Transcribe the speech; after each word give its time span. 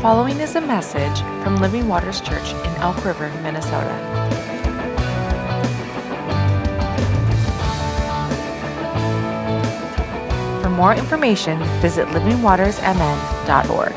following 0.00 0.40
is 0.40 0.56
a 0.56 0.60
message 0.62 1.20
from 1.44 1.56
Living 1.56 1.86
Waters 1.86 2.22
Church 2.22 2.54
in 2.54 2.74
Elk 2.76 3.04
River, 3.04 3.28
Minnesota. 3.42 3.94
For 10.62 10.70
more 10.70 10.94
information, 10.94 11.62
visit 11.82 12.08
livingwatersmn.org. 12.08 13.92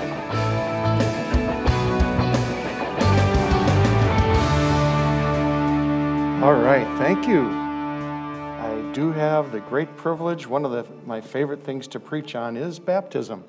All 6.43 6.53
right, 6.53 6.85
thank 6.97 7.25
you. 7.29 7.47
I 7.47 8.91
do 8.91 9.13
have 9.13 9.53
the 9.53 9.61
great 9.61 9.95
privilege, 9.95 10.47
one 10.47 10.65
of 10.65 10.71
the, 10.71 10.85
my 11.05 11.21
favorite 11.21 11.63
things 11.63 11.87
to 11.87 11.99
preach 12.01 12.35
on 12.35 12.57
is 12.57 12.77
baptism. 12.77 13.45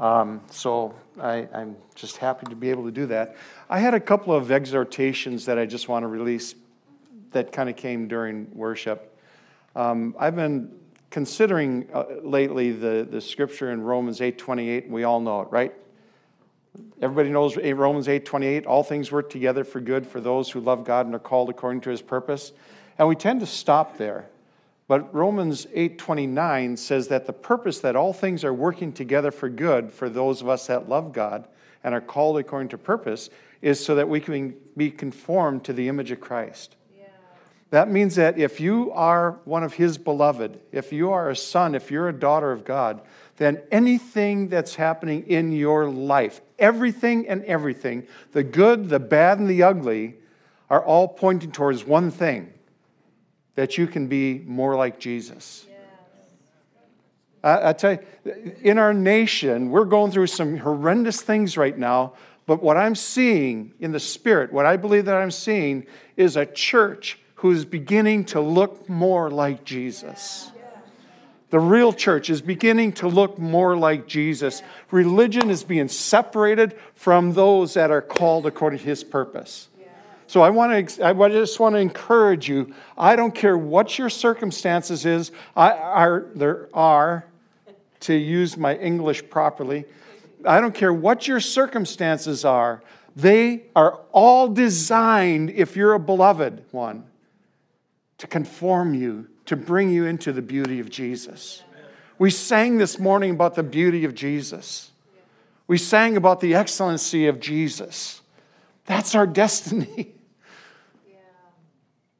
Um, 0.00 0.40
so 0.50 0.94
I, 1.20 1.48
I'm 1.54 1.76
just 1.94 2.16
happy 2.16 2.46
to 2.46 2.56
be 2.56 2.70
able 2.70 2.84
to 2.84 2.90
do 2.90 3.06
that. 3.06 3.36
I 3.70 3.78
had 3.78 3.94
a 3.94 4.00
couple 4.00 4.34
of 4.34 4.50
exhortations 4.50 5.46
that 5.46 5.58
I 5.58 5.66
just 5.66 5.88
want 5.88 6.02
to 6.02 6.08
release 6.08 6.54
that 7.32 7.52
kind 7.52 7.68
of 7.68 7.76
came 7.76 8.08
during 8.08 8.48
worship. 8.52 9.18
Um, 9.76 10.14
I've 10.18 10.36
been 10.36 10.72
considering 11.10 11.88
uh, 11.92 12.04
lately 12.22 12.72
the, 12.72 13.06
the 13.08 13.20
scripture 13.20 13.70
in 13.70 13.82
Romans 13.82 14.20
8:28. 14.20 14.88
We 14.88 15.04
all 15.04 15.20
know 15.20 15.42
it, 15.42 15.48
right? 15.50 15.74
Everybody 17.00 17.30
knows 17.30 17.56
Romans 17.56 18.08
8:28. 18.08 18.66
All 18.66 18.82
things 18.82 19.12
work 19.12 19.30
together 19.30 19.64
for 19.64 19.80
good 19.80 20.06
for 20.06 20.20
those 20.20 20.50
who 20.50 20.60
love 20.60 20.84
God 20.84 21.06
and 21.06 21.14
are 21.14 21.20
called 21.20 21.50
according 21.50 21.82
to 21.82 21.90
His 21.90 22.02
purpose. 22.02 22.52
And 22.98 23.08
we 23.08 23.16
tend 23.16 23.40
to 23.40 23.46
stop 23.46 23.96
there. 23.96 24.28
But 24.86 25.14
Romans 25.14 25.66
8:29 25.74 26.76
says 26.76 27.08
that 27.08 27.26
the 27.26 27.32
purpose 27.32 27.80
that 27.80 27.96
all 27.96 28.12
things 28.12 28.44
are 28.44 28.52
working 28.52 28.92
together 28.92 29.30
for 29.30 29.48
good 29.48 29.92
for 29.92 30.08
those 30.08 30.42
of 30.42 30.48
us 30.48 30.66
that 30.66 30.88
love 30.88 31.12
God 31.12 31.48
and 31.82 31.94
are 31.94 32.00
called 32.00 32.38
according 32.38 32.68
to 32.68 32.78
purpose 32.78 33.30
is 33.62 33.82
so 33.82 33.94
that 33.94 34.08
we 34.08 34.20
can 34.20 34.54
be 34.76 34.90
conformed 34.90 35.64
to 35.64 35.72
the 35.72 35.88
image 35.88 36.10
of 36.10 36.20
Christ. 36.20 36.76
That 37.70 37.90
means 37.90 38.14
that 38.14 38.38
if 38.38 38.60
you 38.60 38.92
are 38.92 39.40
one 39.44 39.64
of 39.64 39.74
his 39.74 39.98
beloved, 39.98 40.60
if 40.70 40.92
you 40.92 41.10
are 41.10 41.30
a 41.30 41.34
son, 41.34 41.74
if 41.74 41.90
you're 41.90 42.08
a 42.08 42.12
daughter 42.12 42.52
of 42.52 42.64
God, 42.64 43.00
then 43.36 43.60
anything 43.72 44.48
that's 44.48 44.76
happening 44.76 45.26
in 45.26 45.50
your 45.50 45.88
life, 45.88 46.40
everything 46.58 47.26
and 47.26 47.42
everything, 47.46 48.06
the 48.30 48.44
good, 48.44 48.90
the 48.90 49.00
bad, 49.00 49.40
and 49.40 49.48
the 49.48 49.64
ugly, 49.64 50.14
are 50.70 50.84
all 50.84 51.08
pointing 51.08 51.50
towards 51.50 51.84
one 51.84 52.12
thing 52.12 52.52
that 53.54 53.78
you 53.78 53.86
can 53.86 54.06
be 54.06 54.40
more 54.46 54.76
like 54.76 54.98
Jesus. 54.98 55.66
I, 57.42 57.70
I 57.70 57.72
tell 57.72 57.92
you, 57.92 58.52
in 58.62 58.78
our 58.78 58.94
nation, 58.94 59.70
we're 59.70 59.84
going 59.84 60.10
through 60.10 60.28
some 60.28 60.56
horrendous 60.56 61.20
things 61.20 61.56
right 61.56 61.76
now, 61.76 62.14
but 62.46 62.62
what 62.62 62.76
I'm 62.76 62.94
seeing 62.94 63.72
in 63.80 63.92
the 63.92 64.00
spirit, 64.00 64.52
what 64.52 64.66
I 64.66 64.76
believe 64.76 65.04
that 65.04 65.16
I'm 65.16 65.30
seeing, 65.30 65.86
is 66.16 66.36
a 66.36 66.46
church 66.46 67.18
who's 67.36 67.64
beginning 67.64 68.24
to 68.24 68.40
look 68.40 68.88
more 68.88 69.30
like 69.30 69.64
Jesus. 69.64 70.50
The 71.50 71.60
real 71.60 71.92
church 71.92 72.30
is 72.30 72.42
beginning 72.42 72.94
to 72.94 73.06
look 73.06 73.38
more 73.38 73.76
like 73.76 74.08
Jesus. 74.08 74.62
Religion 74.90 75.50
is 75.50 75.62
being 75.62 75.86
separated 75.86 76.74
from 76.94 77.34
those 77.34 77.74
that 77.74 77.92
are 77.92 78.02
called 78.02 78.46
according 78.46 78.80
to 78.80 78.84
his 78.84 79.04
purpose. 79.04 79.68
So 80.26 80.42
I 80.42 80.50
want 80.50 80.88
to 80.88 81.06
I 81.06 81.28
just 81.28 81.60
want 81.60 81.74
to 81.74 81.78
encourage 81.78 82.48
you. 82.48 82.74
I 82.96 83.16
don't 83.16 83.34
care 83.34 83.56
what 83.56 83.98
your 83.98 84.08
circumstances 84.08 85.04
is. 85.04 85.32
I 85.54 85.72
are 85.72 86.26
there 86.34 86.68
are 86.72 87.26
to 88.00 88.14
use 88.14 88.56
my 88.56 88.76
English 88.76 89.28
properly. 89.30 89.84
I 90.46 90.60
don't 90.60 90.74
care 90.74 90.92
what 90.92 91.26
your 91.26 91.40
circumstances 91.40 92.44
are. 92.44 92.82
They 93.16 93.64
are 93.76 94.00
all 94.12 94.48
designed 94.48 95.50
if 95.50 95.76
you're 95.76 95.94
a 95.94 96.00
beloved 96.00 96.64
one 96.70 97.04
to 98.18 98.26
conform 98.26 98.94
you, 98.94 99.28
to 99.46 99.56
bring 99.56 99.90
you 99.90 100.06
into 100.06 100.32
the 100.32 100.42
beauty 100.42 100.80
of 100.80 100.90
Jesus. 100.90 101.62
We 102.18 102.30
sang 102.30 102.78
this 102.78 102.98
morning 102.98 103.32
about 103.32 103.54
the 103.54 103.62
beauty 103.62 104.04
of 104.04 104.14
Jesus. 104.14 104.90
We 105.66 105.78
sang 105.78 106.16
about 106.16 106.40
the 106.40 106.54
excellency 106.54 107.26
of 107.26 107.40
Jesus. 107.40 108.20
That's 108.86 109.14
our 109.14 109.26
destiny. 109.26 110.14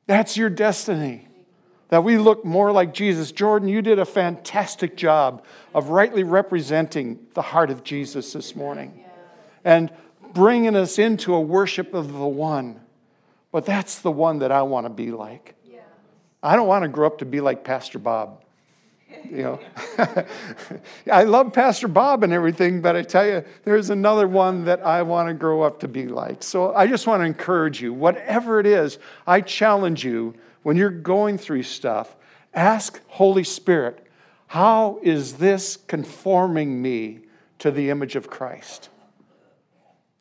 That's 0.06 0.36
your 0.36 0.50
destiny. 0.50 1.28
That 1.88 2.02
we 2.02 2.18
look 2.18 2.44
more 2.44 2.72
like 2.72 2.92
Jesus. 2.92 3.30
Jordan, 3.30 3.68
you 3.68 3.82
did 3.82 3.98
a 3.98 4.04
fantastic 4.04 4.96
job 4.96 5.44
of 5.74 5.90
rightly 5.90 6.24
representing 6.24 7.18
the 7.34 7.42
heart 7.42 7.70
of 7.70 7.84
Jesus 7.84 8.32
this 8.32 8.56
morning 8.56 9.04
and 9.64 9.90
bringing 10.32 10.76
us 10.76 10.98
into 10.98 11.34
a 11.34 11.40
worship 11.40 11.94
of 11.94 12.12
the 12.12 12.26
one. 12.26 12.80
But 13.52 13.66
that's 13.66 14.00
the 14.00 14.10
one 14.10 14.40
that 14.40 14.50
I 14.50 14.62
want 14.62 14.86
to 14.86 14.90
be 14.90 15.12
like. 15.12 15.54
I 16.42 16.56
don't 16.56 16.66
want 16.66 16.82
to 16.82 16.88
grow 16.88 17.06
up 17.06 17.18
to 17.18 17.24
be 17.24 17.40
like 17.40 17.64
Pastor 17.64 17.98
Bob. 17.98 18.43
You 19.24 19.42
know, 19.42 19.60
I 21.12 21.24
love 21.24 21.52
Pastor 21.52 21.88
Bob 21.88 22.22
and 22.22 22.32
everything, 22.32 22.80
but 22.80 22.96
I 22.96 23.02
tell 23.02 23.26
you, 23.26 23.44
there's 23.64 23.90
another 23.90 24.28
one 24.28 24.64
that 24.64 24.84
I 24.84 25.02
want 25.02 25.28
to 25.28 25.34
grow 25.34 25.62
up 25.62 25.80
to 25.80 25.88
be 25.88 26.06
like. 26.06 26.42
So 26.42 26.74
I 26.74 26.86
just 26.86 27.06
want 27.06 27.20
to 27.20 27.24
encourage 27.24 27.80
you, 27.80 27.92
whatever 27.92 28.60
it 28.60 28.66
is, 28.66 28.98
I 29.26 29.40
challenge 29.40 30.04
you 30.04 30.34
when 30.62 30.76
you're 30.76 30.90
going 30.90 31.38
through 31.38 31.64
stuff, 31.64 32.14
ask 32.52 33.00
Holy 33.08 33.44
Spirit, 33.44 34.06
how 34.46 35.00
is 35.02 35.34
this 35.34 35.76
conforming 35.76 36.80
me 36.80 37.20
to 37.58 37.70
the 37.70 37.90
image 37.90 38.16
of 38.16 38.28
Christ? 38.28 38.88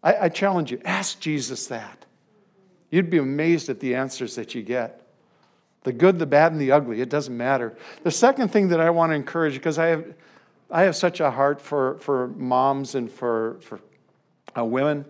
I, 0.02 0.16
I 0.16 0.30
challenge 0.30 0.72
you, 0.72 0.82
ask 0.84 1.20
Jesus 1.20 1.68
that. 1.68 2.06
You'd 2.90 3.10
be 3.10 3.18
amazed 3.18 3.70
at 3.70 3.80
the 3.80 3.96
answers 3.96 4.36
that 4.36 4.56
you 4.56 4.64
get 4.64 5.03
the 5.84 5.94
good, 5.94 6.20
the 6.20 6.26
bad, 6.26 6.52
and 6.52 6.60
the 6.60 6.72
ugly. 6.72 7.02
It 7.02 7.10
doesn't 7.10 7.36
matter. 7.36 7.78
The 8.04 8.12
second 8.12 8.50
thing 8.50 8.70
that 8.70 8.80
I 8.80 8.90
want 8.90 9.12
to 9.12 9.16
encourage, 9.16 9.54
because 9.54 9.78
I 9.78 9.88
have, 9.88 10.06
I 10.72 10.84
have 10.84 10.96
such 10.96 11.20
a 11.20 11.30
heart 11.30 11.62
for, 11.62 11.98
for 12.00 12.30
moms 12.30 12.96
and 12.96 13.12
for, 13.12 13.58
for 13.62 13.80
uh, 14.58 14.66
women. 14.66 15.06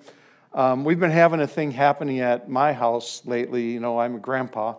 Um, 0.54 0.84
we've 0.84 1.00
been 1.00 1.12
having 1.12 1.40
a 1.42 1.48
thing 1.48 1.72
happening 1.72 2.20
at 2.20 2.50
my 2.50 2.74
house 2.74 3.26
lately. 3.26 3.72
You 3.72 3.80
know, 3.80 4.00
I'm 4.00 4.16
a 4.16 4.20
grandpa. 4.20 4.76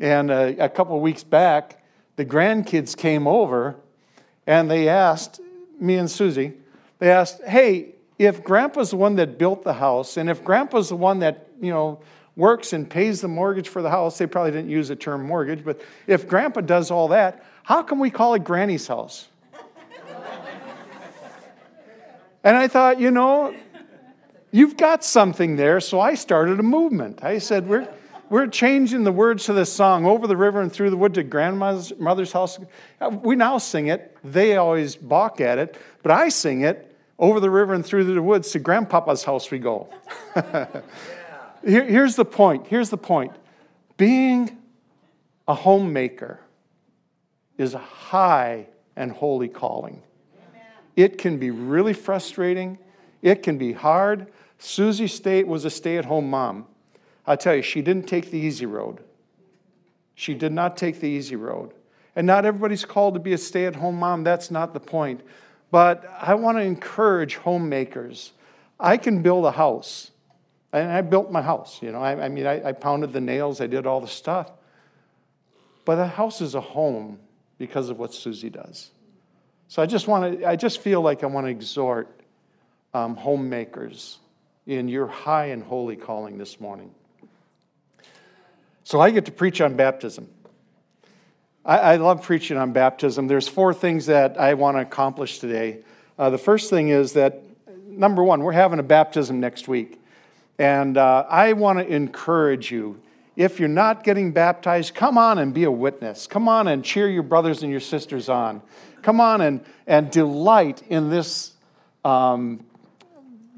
And 0.00 0.30
uh, 0.30 0.52
a 0.58 0.68
couple 0.68 0.96
of 0.96 1.02
weeks 1.02 1.24
back, 1.24 1.82
the 2.16 2.24
grandkids 2.24 2.96
came 2.96 3.26
over 3.26 3.76
and 4.46 4.70
they 4.70 4.88
asked 4.88 5.40
me 5.78 5.96
and 5.96 6.10
Susie, 6.10 6.54
they 6.98 7.10
asked, 7.10 7.42
hey, 7.44 7.94
if 8.18 8.42
grandpa's 8.42 8.90
the 8.90 8.96
one 8.96 9.16
that 9.16 9.38
built 9.38 9.62
the 9.62 9.74
house 9.74 10.16
and 10.16 10.30
if 10.30 10.42
grandpa's 10.42 10.88
the 10.88 10.96
one 10.96 11.18
that, 11.20 11.48
you 11.60 11.70
know, 11.70 12.00
works 12.36 12.74
and 12.74 12.88
pays 12.88 13.20
the 13.22 13.28
mortgage 13.28 13.68
for 13.68 13.82
the 13.82 13.90
house, 13.90 14.18
they 14.18 14.26
probably 14.26 14.52
didn't 14.52 14.70
use 14.70 14.88
the 14.88 14.96
term 14.96 15.26
mortgage, 15.26 15.64
but 15.64 15.80
if 16.06 16.28
grandpa 16.28 16.60
does 16.60 16.90
all 16.90 17.08
that, 17.08 17.44
how 17.62 17.82
can 17.82 17.98
we 17.98 18.10
call 18.10 18.34
it 18.34 18.44
granny's 18.44 18.86
house? 18.86 19.28
and 22.44 22.56
I 22.56 22.68
thought, 22.68 23.00
you 23.00 23.10
know, 23.10 23.54
you've 24.52 24.76
got 24.76 25.02
something 25.02 25.56
there, 25.56 25.80
so 25.80 25.98
I 25.98 26.14
started 26.14 26.60
a 26.60 26.62
movement. 26.62 27.24
I 27.24 27.38
said, 27.38 27.66
we're, 27.66 27.88
we're 28.28 28.46
changing 28.48 29.04
the 29.04 29.12
words 29.12 29.44
to 29.46 29.54
this 29.54 29.72
song, 29.72 30.04
Over 30.04 30.26
the 30.26 30.36
River 30.36 30.60
and 30.60 30.70
Through 30.70 30.90
the 30.90 30.96
Wood 30.96 31.14
to 31.14 31.22
Grandmother's 31.22 31.96
mother's 31.98 32.32
house. 32.32 32.58
Uh, 33.00 33.08
we 33.08 33.34
now 33.34 33.56
sing 33.56 33.86
it. 33.86 34.16
They 34.22 34.56
always 34.56 34.94
balk 34.94 35.40
at 35.40 35.58
it, 35.58 35.76
but 36.02 36.12
I 36.12 36.28
sing 36.28 36.60
it, 36.60 36.94
Over 37.18 37.40
the 37.40 37.50
River 37.50 37.72
and 37.72 37.84
Through 37.84 38.04
the 38.04 38.20
Woods 38.20 38.50
to 38.50 38.58
Grandpapa's 38.58 39.24
house 39.24 39.50
we 39.50 39.58
go. 39.58 39.88
Here, 41.64 41.84
here's 41.84 42.16
the 42.16 42.24
point. 42.24 42.66
Here's 42.66 42.90
the 42.90 42.98
point. 42.98 43.32
Being 43.96 44.56
a 45.48 45.54
homemaker 45.54 46.40
is 47.58 47.74
a 47.74 47.78
high 47.78 48.66
and 48.96 49.12
holy 49.12 49.48
calling. 49.48 50.02
It 50.96 51.18
can 51.18 51.38
be 51.38 51.50
really 51.50 51.92
frustrating. 51.92 52.78
It 53.22 53.42
can 53.42 53.58
be 53.58 53.72
hard. 53.72 54.32
Susie 54.58 55.06
State 55.06 55.46
was 55.46 55.64
a 55.64 55.70
stay 55.70 55.98
at 55.98 56.06
home 56.06 56.30
mom. 56.30 56.66
I 57.26 57.36
tell 57.36 57.54
you, 57.54 57.62
she 57.62 57.82
didn't 57.82 58.06
take 58.06 58.30
the 58.30 58.38
easy 58.38 58.66
road. 58.66 59.00
She 60.14 60.32
did 60.32 60.52
not 60.52 60.76
take 60.76 61.00
the 61.00 61.08
easy 61.08 61.36
road. 61.36 61.72
And 62.14 62.26
not 62.26 62.46
everybody's 62.46 62.86
called 62.86 63.14
to 63.14 63.20
be 63.20 63.34
a 63.34 63.38
stay 63.38 63.66
at 63.66 63.76
home 63.76 63.96
mom. 63.96 64.24
That's 64.24 64.50
not 64.50 64.72
the 64.72 64.80
point. 64.80 65.20
But 65.70 66.10
I 66.18 66.34
want 66.34 66.56
to 66.56 66.62
encourage 66.62 67.36
homemakers. 67.36 68.32
I 68.80 68.96
can 68.96 69.20
build 69.20 69.44
a 69.44 69.50
house. 69.50 70.12
And 70.76 70.92
I 70.92 71.00
built 71.00 71.30
my 71.30 71.40
house, 71.40 71.80
you 71.80 71.90
know. 71.90 72.00
I, 72.00 72.26
I 72.26 72.28
mean, 72.28 72.46
I, 72.46 72.68
I 72.68 72.72
pounded 72.72 73.12
the 73.12 73.20
nails, 73.20 73.60
I 73.60 73.66
did 73.66 73.86
all 73.86 74.00
the 74.00 74.08
stuff. 74.08 74.50
But 75.86 75.98
a 75.98 76.06
house 76.06 76.40
is 76.40 76.54
a 76.54 76.60
home 76.60 77.18
because 77.56 77.88
of 77.88 77.98
what 77.98 78.12
Susie 78.12 78.50
does. 78.50 78.90
So 79.68 79.82
I 79.82 79.86
just 79.86 80.06
want 80.06 80.40
to, 80.40 80.46
I 80.46 80.56
just 80.56 80.80
feel 80.80 81.00
like 81.00 81.22
I 81.22 81.26
want 81.26 81.46
to 81.46 81.50
exhort 81.50 82.20
um, 82.92 83.16
homemakers 83.16 84.18
in 84.66 84.88
your 84.88 85.06
high 85.06 85.46
and 85.46 85.62
holy 85.62 85.96
calling 85.96 86.36
this 86.36 86.60
morning. 86.60 86.90
So 88.84 89.00
I 89.00 89.10
get 89.10 89.24
to 89.26 89.32
preach 89.32 89.60
on 89.60 89.76
baptism. 89.76 90.28
I, 91.64 91.78
I 91.78 91.96
love 91.96 92.22
preaching 92.22 92.58
on 92.58 92.72
baptism. 92.72 93.28
There's 93.28 93.48
four 93.48 93.72
things 93.72 94.06
that 94.06 94.38
I 94.38 94.54
want 94.54 94.76
to 94.76 94.82
accomplish 94.82 95.38
today. 95.38 95.78
Uh, 96.18 96.30
the 96.30 96.38
first 96.38 96.68
thing 96.68 96.90
is 96.90 97.14
that 97.14 97.42
number 97.86 98.22
one, 98.22 98.42
we're 98.42 98.52
having 98.52 98.78
a 98.78 98.84
baptism 98.84 99.40
next 99.40 99.68
week. 99.68 100.00
And 100.58 100.96
uh, 100.96 101.26
I 101.28 101.52
want 101.52 101.78
to 101.78 101.86
encourage 101.86 102.70
you 102.70 103.00
if 103.36 103.60
you're 103.60 103.68
not 103.68 104.02
getting 104.02 104.32
baptized, 104.32 104.94
come 104.94 105.18
on 105.18 105.38
and 105.38 105.52
be 105.52 105.64
a 105.64 105.70
witness. 105.70 106.26
Come 106.26 106.48
on 106.48 106.68
and 106.68 106.82
cheer 106.82 107.08
your 107.08 107.22
brothers 107.22 107.62
and 107.62 107.70
your 107.70 107.80
sisters 107.80 108.30
on. 108.30 108.62
Come 109.02 109.20
on 109.20 109.42
and, 109.42 109.64
and 109.86 110.10
delight 110.10 110.82
in 110.88 111.10
this, 111.10 111.52
um, 112.02 112.64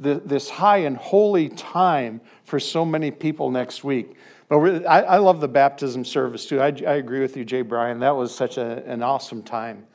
this 0.01 0.51
high 0.51 0.79
and 0.79 0.97
holy 0.97 1.49
time 1.49 2.21
for 2.45 2.59
so 2.59 2.85
many 2.85 3.13
people 3.13 3.53
next 3.53 3.85
week. 3.85 4.17
But 4.49 4.59
really, 4.59 4.87
I, 4.87 5.03
I, 5.03 5.17
love 5.19 5.41
the 5.41 5.49
baptism 5.49 6.05
service 6.05 6.47
too. 6.47 6.61
I, 6.61 6.69
I, 6.69 6.95
agree 6.95 7.21
with 7.21 7.37
you, 7.37 7.45
Jay 7.45 7.63
Bryan. 7.63 8.01
That 8.01 8.17
was 8.17 8.35
such 8.35 8.57
a, 8.57 8.83
an 8.87 9.03
awesome 9.03 9.43
time, 9.43 9.87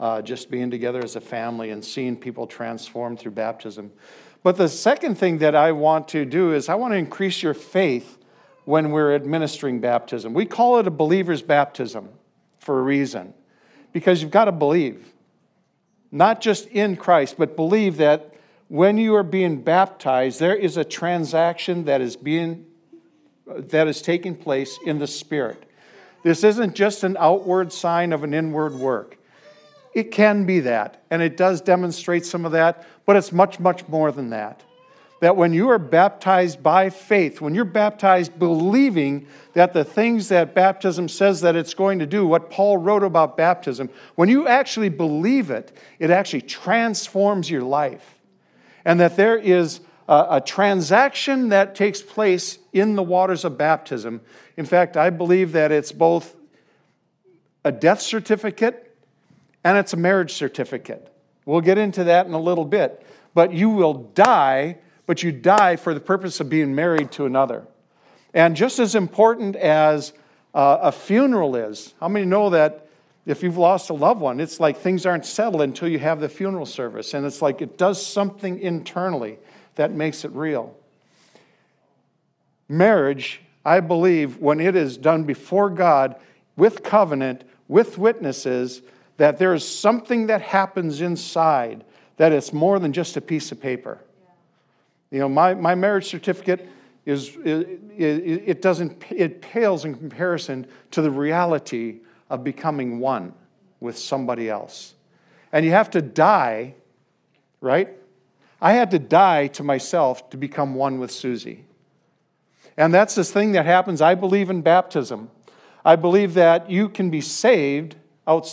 uh, 0.00 0.22
just 0.22 0.50
being 0.50 0.70
together 0.70 1.04
as 1.04 1.14
a 1.14 1.20
family 1.20 1.70
and 1.70 1.84
seeing 1.84 2.16
people 2.16 2.46
transform 2.46 3.18
through 3.18 3.32
baptism. 3.32 3.92
But 4.42 4.56
the 4.56 4.68
second 4.68 5.16
thing 5.16 5.38
that 5.38 5.54
I 5.54 5.72
want 5.72 6.08
to 6.08 6.24
do 6.24 6.52
is 6.54 6.68
I 6.68 6.74
want 6.76 6.92
to 6.94 6.98
increase 6.98 7.42
your 7.42 7.54
faith 7.54 8.18
when 8.64 8.90
we're 8.90 9.14
administering 9.14 9.80
baptism. 9.80 10.34
We 10.34 10.46
call 10.46 10.78
it 10.78 10.86
a 10.86 10.90
believer's 10.90 11.42
baptism 11.42 12.08
for 12.58 12.78
a 12.78 12.82
reason, 12.82 13.34
because 13.92 14.22
you've 14.22 14.30
got 14.30 14.44
to 14.44 14.52
believe, 14.52 15.12
not 16.12 16.40
just 16.40 16.66
in 16.68 16.96
Christ, 16.96 17.36
but 17.38 17.56
believe 17.56 17.96
that 17.96 18.34
when 18.68 18.98
you 18.98 19.14
are 19.14 19.22
being 19.22 19.62
baptized, 19.62 20.40
there 20.40 20.54
is 20.54 20.76
a 20.76 20.84
transaction 20.84 21.84
that 21.86 22.00
is 22.00 22.16
being 22.16 22.66
that 23.46 23.88
is 23.88 24.02
taking 24.02 24.36
place 24.36 24.78
in 24.84 24.98
the 24.98 25.06
Spirit. 25.06 25.64
This 26.22 26.44
isn't 26.44 26.74
just 26.74 27.02
an 27.04 27.16
outward 27.18 27.72
sign 27.72 28.12
of 28.12 28.22
an 28.22 28.34
inward 28.34 28.74
work. 28.74 29.17
It 29.94 30.10
can 30.10 30.44
be 30.44 30.60
that, 30.60 31.02
and 31.10 31.22
it 31.22 31.36
does 31.36 31.60
demonstrate 31.60 32.24
some 32.24 32.44
of 32.44 32.52
that, 32.52 32.86
but 33.06 33.16
it's 33.16 33.32
much, 33.32 33.58
much 33.58 33.88
more 33.88 34.12
than 34.12 34.30
that 34.30 34.62
that 35.20 35.36
when 35.36 35.52
you 35.52 35.68
are 35.68 35.78
baptized 35.78 36.62
by 36.62 36.90
faith, 36.90 37.40
when 37.40 37.54
you're 37.54 37.64
baptized 37.64 38.38
believing 38.38 39.26
that 39.52 39.72
the 39.72 39.84
things 39.84 40.28
that 40.28 40.54
baptism 40.54 41.08
says 41.08 41.40
that 41.40 41.56
it's 41.56 41.74
going 41.74 41.98
to 41.98 42.06
do, 42.06 42.26
what 42.26 42.50
Paul 42.50 42.78
wrote 42.78 43.02
about 43.02 43.36
baptism, 43.36 43.90
when 44.14 44.28
you 44.28 44.46
actually 44.46 44.88
believe 44.88 45.50
it, 45.50 45.76
it 45.98 46.10
actually 46.10 46.42
transforms 46.42 47.50
your 47.50 47.62
life. 47.62 48.18
And 48.84 49.00
that 49.00 49.16
there 49.16 49.36
is 49.36 49.80
a, 50.08 50.26
a 50.32 50.40
transaction 50.40 51.48
that 51.48 51.74
takes 51.74 52.00
place 52.00 52.58
in 52.72 52.94
the 52.94 53.02
waters 53.02 53.44
of 53.44 53.58
baptism. 53.58 54.20
In 54.56 54.64
fact, 54.64 54.96
I 54.96 55.10
believe 55.10 55.52
that 55.52 55.72
it's 55.72 55.92
both 55.92 56.36
a 57.64 57.72
death 57.72 58.00
certificate 58.00 58.87
and 59.64 59.76
it's 59.78 59.92
a 59.92 59.96
marriage 59.96 60.32
certificate. 60.32 61.12
We'll 61.44 61.60
get 61.60 61.78
into 61.78 62.04
that 62.04 62.26
in 62.26 62.32
a 62.32 62.40
little 62.40 62.64
bit. 62.64 63.04
But 63.34 63.52
you 63.52 63.70
will 63.70 63.94
die 63.94 64.78
but 65.08 65.22
you 65.22 65.32
die 65.32 65.76
for 65.76 65.94
the 65.94 66.00
purpose 66.00 66.38
of 66.38 66.50
being 66.50 66.74
married 66.74 67.10
to 67.12 67.24
another. 67.24 67.66
And 68.34 68.54
just 68.54 68.78
as 68.78 68.94
important 68.94 69.56
as 69.56 70.12
uh, 70.52 70.80
a 70.82 70.92
funeral 70.92 71.56
is, 71.56 71.94
how 71.98 72.08
many 72.08 72.26
know 72.26 72.50
that 72.50 72.86
if 73.24 73.42
you've 73.42 73.56
lost 73.56 73.88
a 73.88 73.94
loved 73.94 74.20
one, 74.20 74.38
it's 74.38 74.60
like 74.60 74.76
things 74.76 75.06
aren't 75.06 75.24
settled 75.24 75.62
until 75.62 75.88
you 75.88 75.98
have 75.98 76.20
the 76.20 76.28
funeral 76.28 76.66
service. 76.66 77.14
And 77.14 77.24
it's 77.24 77.40
like 77.40 77.62
it 77.62 77.78
does 77.78 78.06
something 78.06 78.60
internally 78.60 79.38
that 79.76 79.92
makes 79.92 80.26
it 80.26 80.30
real. 80.32 80.76
Marriage, 82.68 83.40
I 83.64 83.80
believe, 83.80 84.36
when 84.36 84.60
it 84.60 84.76
is 84.76 84.98
done 84.98 85.24
before 85.24 85.70
God 85.70 86.16
with 86.54 86.82
covenant, 86.82 87.44
with 87.66 87.96
witnesses, 87.96 88.82
that 89.18 89.38
there 89.38 89.52
is 89.52 89.68
something 89.68 90.28
that 90.28 90.40
happens 90.40 91.00
inside 91.00 91.84
that 92.16 92.32
it's 92.32 92.52
more 92.52 92.78
than 92.78 92.92
just 92.92 93.16
a 93.16 93.20
piece 93.20 93.52
of 93.52 93.60
paper. 93.60 93.98
You 95.10 95.18
know, 95.20 95.28
my, 95.28 95.54
my 95.54 95.74
marriage 95.74 96.06
certificate 96.06 96.68
is, 97.04 97.36
it, 97.44 97.80
it 97.96 98.62
doesn't, 98.62 99.04
it 99.10 99.40
pales 99.40 99.84
in 99.84 99.94
comparison 99.94 100.66
to 100.92 101.02
the 101.02 101.10
reality 101.10 102.00
of 102.30 102.44
becoming 102.44 102.98
one 103.00 103.32
with 103.80 103.98
somebody 103.98 104.50
else. 104.50 104.94
And 105.52 105.64
you 105.64 105.70
have 105.70 105.90
to 105.90 106.02
die, 106.02 106.74
right? 107.60 107.88
I 108.60 108.72
had 108.72 108.90
to 108.90 108.98
die 108.98 109.46
to 109.48 109.62
myself 109.62 110.28
to 110.30 110.36
become 110.36 110.74
one 110.74 110.98
with 110.98 111.10
Susie. 111.10 111.64
And 112.76 112.92
that's 112.92 113.14
this 113.14 113.32
thing 113.32 113.52
that 113.52 113.66
happens. 113.66 114.00
I 114.00 114.14
believe 114.14 114.50
in 114.50 114.62
baptism. 114.62 115.30
I 115.84 115.96
believe 115.96 116.34
that 116.34 116.70
you 116.70 116.88
can 116.88 117.10
be 117.10 117.20
saved 117.20 117.96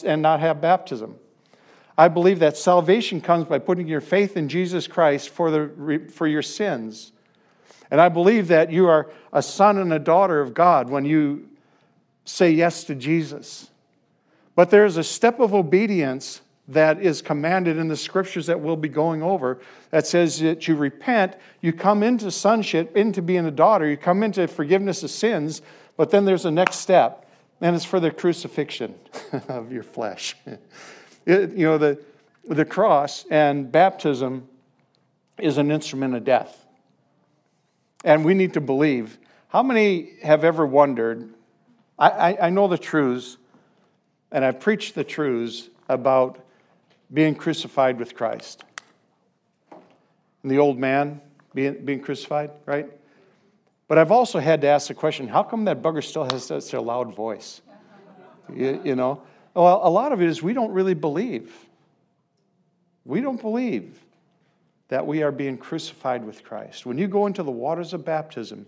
and 0.06 0.22
not 0.22 0.40
have 0.40 0.62
baptism. 0.62 1.16
I 1.98 2.08
believe 2.08 2.40
that 2.40 2.58
salvation 2.58 3.22
comes 3.22 3.46
by 3.46 3.60
putting 3.60 3.88
your 3.88 4.02
faith 4.02 4.36
in 4.36 4.50
Jesus 4.50 4.88
Christ 4.88 5.30
for, 5.30 5.52
the, 5.52 6.10
for 6.12 6.28
your 6.28 6.42
sins. 6.42 7.12
And 7.92 8.02
I 8.02 8.10
believe 8.10 8.48
that 8.50 8.72
you 8.72 8.88
are 8.88 9.12
a 9.32 9.42
son 9.42 9.78
and 9.78 9.94
a 9.94 10.00
daughter 10.00 10.42
of 10.42 10.54
God 10.54 10.90
when 10.90 11.06
you 11.06 11.48
say 12.26 12.52
yes 12.52 12.84
to 12.86 12.96
Jesus. 12.96 13.70
But 14.56 14.72
there's 14.72 14.98
a 14.98 15.04
step 15.04 15.40
of 15.40 15.54
obedience 15.54 16.42
that 16.68 17.02
is 17.02 17.22
commanded 17.22 17.78
in 17.78 17.88
the 17.88 17.98
scriptures 17.98 18.48
that 18.48 18.60
we'll 18.60 18.76
be 18.76 18.90
going 18.90 19.22
over 19.22 19.60
that 19.92 20.08
says 20.08 20.40
that 20.40 20.68
you 20.68 20.76
repent, 20.76 21.36
you 21.62 21.72
come 21.72 22.02
into 22.02 22.32
sonship, 22.32 22.98
into 22.98 23.22
being 23.22 23.46
a 23.46 23.52
daughter, 23.52 23.88
you 23.88 23.98
come 23.98 24.24
into 24.24 24.48
forgiveness 24.48 25.04
of 25.04 25.12
sins, 25.12 25.62
but 25.96 26.10
then 26.10 26.26
there's 26.26 26.46
a 26.46 26.52
next 26.52 26.78
step, 26.78 27.25
and 27.62 27.76
it's 27.76 27.86
for 27.86 28.00
the 28.00 28.12
crucifixion 28.12 28.96
of 29.48 29.72
your 29.72 29.84
flesh. 29.84 30.36
It, 31.28 31.54
you 31.54 31.66
know, 31.66 31.80
the, 31.80 32.00
the 32.48 32.66
cross 32.66 33.26
and 33.32 33.72
baptism 33.72 34.48
is 35.40 35.58
an 35.58 35.72
instrument 35.72 36.14
of 36.14 36.24
death. 36.24 36.68
And 38.04 38.24
we 38.24 38.36
need 38.36 38.54
to 38.54 38.62
believe. 38.62 39.18
How 39.48 39.64
many 39.64 40.12
have 40.22 40.44
ever 40.44 40.68
wondered? 40.68 41.34
I, 41.98 42.10
I, 42.10 42.46
I 42.46 42.50
know 42.52 42.68
the 42.68 42.78
truths, 42.78 43.38
and 44.32 44.46
I've 44.46 44.60
preached 44.60 44.94
the 44.94 45.04
truths 45.04 45.70
about 45.90 46.46
being 47.12 47.34
crucified 47.34 47.98
with 47.98 48.14
Christ. 48.16 48.64
And 50.44 50.52
the 50.52 50.60
old 50.60 50.78
man 50.78 51.22
being, 51.56 51.84
being 51.84 52.02
crucified, 52.02 52.52
right? 52.68 52.88
But 53.88 53.98
I've 53.98 54.12
also 54.12 54.40
had 54.40 54.62
to 54.62 54.68
ask 54.68 54.88
the 54.88 54.94
question 54.94 55.28
how 55.28 55.44
come 55.44 55.66
that 55.66 55.82
bugger 55.82 56.04
still 56.04 56.24
has 56.32 56.46
such 56.46 56.74
a 56.74 56.82
loud 56.82 57.14
voice? 57.14 57.62
You, 58.54 58.82
you 58.84 58.96
know? 58.96 59.22
Well, 59.54 59.82
a 59.84 59.90
lot 59.90 60.12
of 60.12 60.22
it 60.22 60.28
is 60.28 60.44
we 60.44 60.54
don't 60.54 60.72
really 60.72 60.94
believe. 60.94 61.54
We 63.06 63.22
don't 63.22 63.40
believe 63.40 64.00
that 64.88 65.06
we 65.06 65.24
are 65.24 65.32
being 65.32 65.58
crucified 65.58 66.26
with 66.26 66.44
Christ. 66.44 66.86
When 66.86 66.98
you 66.98 67.08
go 67.08 67.26
into 67.26 67.44
the 67.44 67.52
waters 67.52 67.94
of 67.94 68.06
baptism, 68.06 68.66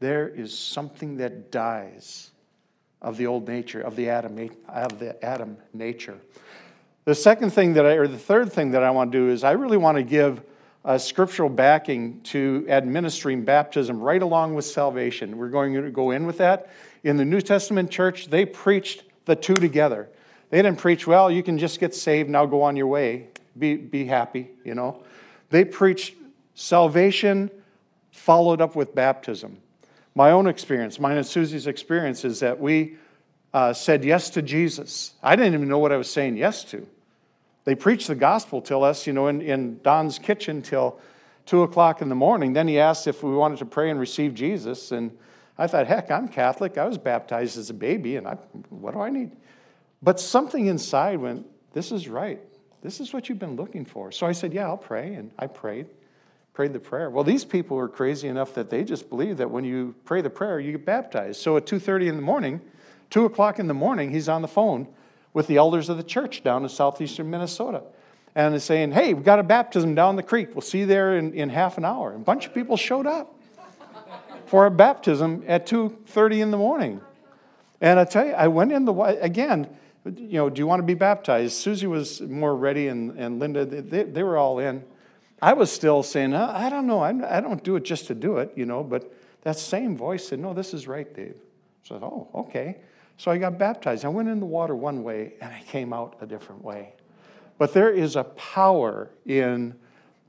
there 0.00 0.28
is 0.28 0.56
something 0.56 1.18
that 1.18 1.50
dies 1.52 2.30
of 3.02 3.16
the 3.16 3.26
old 3.26 3.46
nature, 3.46 3.80
of 3.80 3.96
the 3.96 4.08
Adam, 4.08 4.50
of 4.68 4.98
the 4.98 5.24
Adam 5.24 5.56
nature. 5.72 6.18
The 7.04 7.14
second 7.14 7.50
thing 7.50 7.74
that 7.74 7.86
I, 7.86 7.92
or 7.92 8.06
the 8.06 8.18
third 8.18 8.52
thing 8.52 8.72
that 8.72 8.82
I 8.82 8.90
want 8.90 9.12
to 9.12 9.18
do 9.18 9.30
is 9.30 9.44
I 9.44 9.52
really 9.52 9.76
want 9.76 9.96
to 9.96 10.02
give 10.02 10.42
a 10.84 10.98
scriptural 10.98 11.48
backing 11.48 12.20
to 12.22 12.66
administering 12.68 13.44
baptism 13.44 14.00
right 14.00 14.22
along 14.22 14.54
with 14.54 14.64
salvation. 14.64 15.36
We're 15.36 15.50
going 15.50 15.74
to 15.74 15.90
go 15.90 16.10
in 16.10 16.26
with 16.26 16.38
that. 16.38 16.70
In 17.04 17.16
the 17.16 17.24
New 17.24 17.40
Testament 17.40 17.90
church, 17.90 18.28
they 18.28 18.46
preached 18.46 19.04
the 19.26 19.36
two 19.36 19.54
together. 19.54 20.08
They 20.48 20.62
didn't 20.62 20.78
preach, 20.78 21.06
well, 21.06 21.30
you 21.30 21.42
can 21.42 21.58
just 21.58 21.80
get 21.80 21.94
saved, 21.94 22.28
now 22.28 22.46
go 22.46 22.62
on 22.62 22.76
your 22.76 22.86
way. 22.86 23.28
Be, 23.58 23.76
be 23.76 24.04
happy, 24.06 24.50
you 24.64 24.74
know. 24.74 25.02
They 25.50 25.64
preached 25.64 26.14
salvation 26.54 27.50
followed 28.10 28.60
up 28.60 28.76
with 28.76 28.94
baptism. 28.94 29.58
My 30.14 30.32
own 30.32 30.46
experience, 30.46 30.98
mine 30.98 31.16
and 31.16 31.26
Susie's 31.26 31.66
experience, 31.66 32.24
is 32.24 32.40
that 32.40 32.60
we 32.60 32.96
uh, 33.54 33.72
said 33.72 34.04
yes 34.04 34.30
to 34.30 34.42
Jesus. 34.42 35.12
I 35.22 35.36
didn't 35.36 35.54
even 35.54 35.68
know 35.68 35.78
what 35.78 35.92
I 35.92 35.96
was 35.96 36.10
saying 36.10 36.36
yes 36.36 36.64
to. 36.64 36.86
They 37.64 37.74
preached 37.74 38.08
the 38.08 38.14
gospel 38.14 38.60
till 38.62 38.84
us, 38.84 39.06
you 39.06 39.12
know, 39.12 39.28
in, 39.28 39.42
in 39.42 39.80
Don's 39.82 40.18
kitchen 40.18 40.62
till 40.62 40.98
two 41.46 41.62
o'clock 41.62 42.00
in 42.00 42.08
the 42.08 42.14
morning. 42.14 42.52
Then 42.52 42.68
he 42.68 42.78
asked 42.78 43.06
if 43.06 43.22
we 43.22 43.34
wanted 43.34 43.58
to 43.58 43.66
pray 43.66 43.90
and 43.90 44.00
receive 44.00 44.34
Jesus. 44.34 44.92
And 44.92 45.16
I 45.58 45.66
thought, 45.66 45.86
heck, 45.86 46.10
I'm 46.10 46.28
Catholic. 46.28 46.78
I 46.78 46.86
was 46.86 46.96
baptized 46.96 47.58
as 47.58 47.68
a 47.68 47.74
baby, 47.74 48.16
and 48.16 48.26
I, 48.26 48.34
what 48.70 48.94
do 48.94 49.00
I 49.00 49.10
need? 49.10 49.32
But 50.02 50.18
something 50.18 50.66
inside 50.66 51.18
went, 51.18 51.46
This 51.72 51.92
is 51.92 52.08
right. 52.08 52.40
This 52.82 52.98
is 52.98 53.12
what 53.12 53.28
you've 53.28 53.38
been 53.38 53.56
looking 53.56 53.84
for. 53.84 54.10
So 54.10 54.26
I 54.26 54.32
said, 54.32 54.54
Yeah, 54.54 54.66
I'll 54.66 54.78
pray. 54.78 55.14
And 55.14 55.30
I 55.38 55.46
prayed, 55.46 55.86
prayed 56.54 56.72
the 56.72 56.80
prayer. 56.80 57.10
Well, 57.10 57.24
these 57.24 57.44
people 57.44 57.76
were 57.76 57.88
crazy 57.88 58.28
enough 58.28 58.54
that 58.54 58.70
they 58.70 58.84
just 58.84 59.10
believe 59.10 59.36
that 59.36 59.50
when 59.50 59.64
you 59.64 59.94
pray 60.06 60.22
the 60.22 60.30
prayer, 60.30 60.60
you 60.60 60.72
get 60.72 60.86
baptized. 60.86 61.40
So 61.42 61.58
at 61.58 61.66
2.30 61.66 62.08
in 62.08 62.16
the 62.16 62.22
morning, 62.22 62.62
2 63.10 63.26
o'clock 63.26 63.58
in 63.58 63.66
the 63.66 63.74
morning, 63.74 64.10
he's 64.10 64.30
on 64.30 64.40
the 64.40 64.48
phone 64.48 64.88
with 65.32 65.46
the 65.46 65.56
elders 65.56 65.88
of 65.88 65.96
the 65.96 66.02
church 66.02 66.42
down 66.42 66.62
in 66.62 66.68
southeastern 66.68 67.30
Minnesota. 67.30 67.82
And 68.34 68.54
is 68.54 68.64
saying, 68.64 68.92
Hey, 68.92 69.12
we've 69.14 69.24
got 69.24 69.38
a 69.38 69.42
baptism 69.42 69.94
down 69.94 70.16
the 70.16 70.22
creek. 70.22 70.50
We'll 70.54 70.62
see 70.62 70.80
you 70.80 70.86
there 70.86 71.16
in, 71.16 71.34
in 71.34 71.48
half 71.48 71.78
an 71.78 71.84
hour. 71.84 72.12
And 72.12 72.22
a 72.22 72.24
bunch 72.24 72.46
of 72.46 72.54
people 72.54 72.76
showed 72.76 73.06
up 73.06 73.34
for 74.46 74.66
a 74.66 74.70
baptism 74.70 75.44
at 75.46 75.66
2.30 75.66 76.40
in 76.40 76.50
the 76.50 76.56
morning. 76.56 77.00
And 77.80 77.98
I 77.98 78.04
tell 78.04 78.26
you, 78.26 78.32
I 78.32 78.48
went 78.48 78.72
in 78.72 78.84
the, 78.84 78.92
again, 78.92 79.68
you 80.04 80.32
know, 80.32 80.50
do 80.50 80.60
you 80.60 80.66
want 80.66 80.80
to 80.80 80.86
be 80.86 80.94
baptized? 80.94 81.54
Susie 81.54 81.86
was 81.86 82.20
more 82.20 82.54
ready, 82.54 82.88
and, 82.88 83.18
and 83.18 83.38
Linda, 83.38 83.64
they, 83.64 84.04
they 84.04 84.22
were 84.22 84.36
all 84.36 84.58
in. 84.58 84.84
I 85.42 85.54
was 85.54 85.70
still 85.72 86.02
saying, 86.02 86.34
uh, 86.34 86.52
I 86.54 86.68
don't 86.68 86.86
know, 86.86 87.02
I'm, 87.02 87.24
I 87.24 87.40
don't 87.40 87.62
do 87.62 87.76
it 87.76 87.84
just 87.84 88.06
to 88.08 88.14
do 88.14 88.38
it, 88.38 88.52
you 88.56 88.66
know, 88.66 88.82
but 88.82 89.12
that 89.42 89.58
same 89.58 89.96
voice 89.96 90.28
said, 90.28 90.38
No, 90.38 90.52
this 90.52 90.74
is 90.74 90.86
right, 90.86 91.12
Dave. 91.14 91.36
So 91.84 91.94
I 91.94 91.98
said, 91.98 92.04
Oh, 92.04 92.28
okay. 92.34 92.76
So 93.20 93.30
I 93.30 93.36
got 93.36 93.58
baptized. 93.58 94.06
I 94.06 94.08
went 94.08 94.30
in 94.30 94.40
the 94.40 94.46
water 94.46 94.74
one 94.74 95.02
way 95.02 95.34
and 95.42 95.52
I 95.52 95.62
came 95.68 95.92
out 95.92 96.16
a 96.22 96.26
different 96.26 96.64
way. 96.64 96.94
But 97.58 97.74
there 97.74 97.90
is 97.90 98.16
a 98.16 98.24
power 98.24 99.10
in 99.26 99.74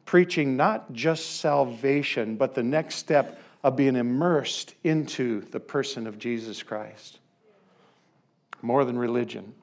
preaching 0.03 0.57
not 0.57 0.91
just 0.91 1.39
salvation, 1.39 2.35
but 2.35 2.53
the 2.53 2.63
next 2.63 2.95
step 2.95 3.41
of 3.63 3.77
being 3.77 3.95
immersed 3.95 4.75
into 4.83 5.39
the 5.51 5.59
person 5.61 6.05
of 6.05 6.19
Jesus 6.19 6.63
Christ. 6.63 7.19
More 8.61 8.83
than 8.83 8.99
religion. 8.99 9.53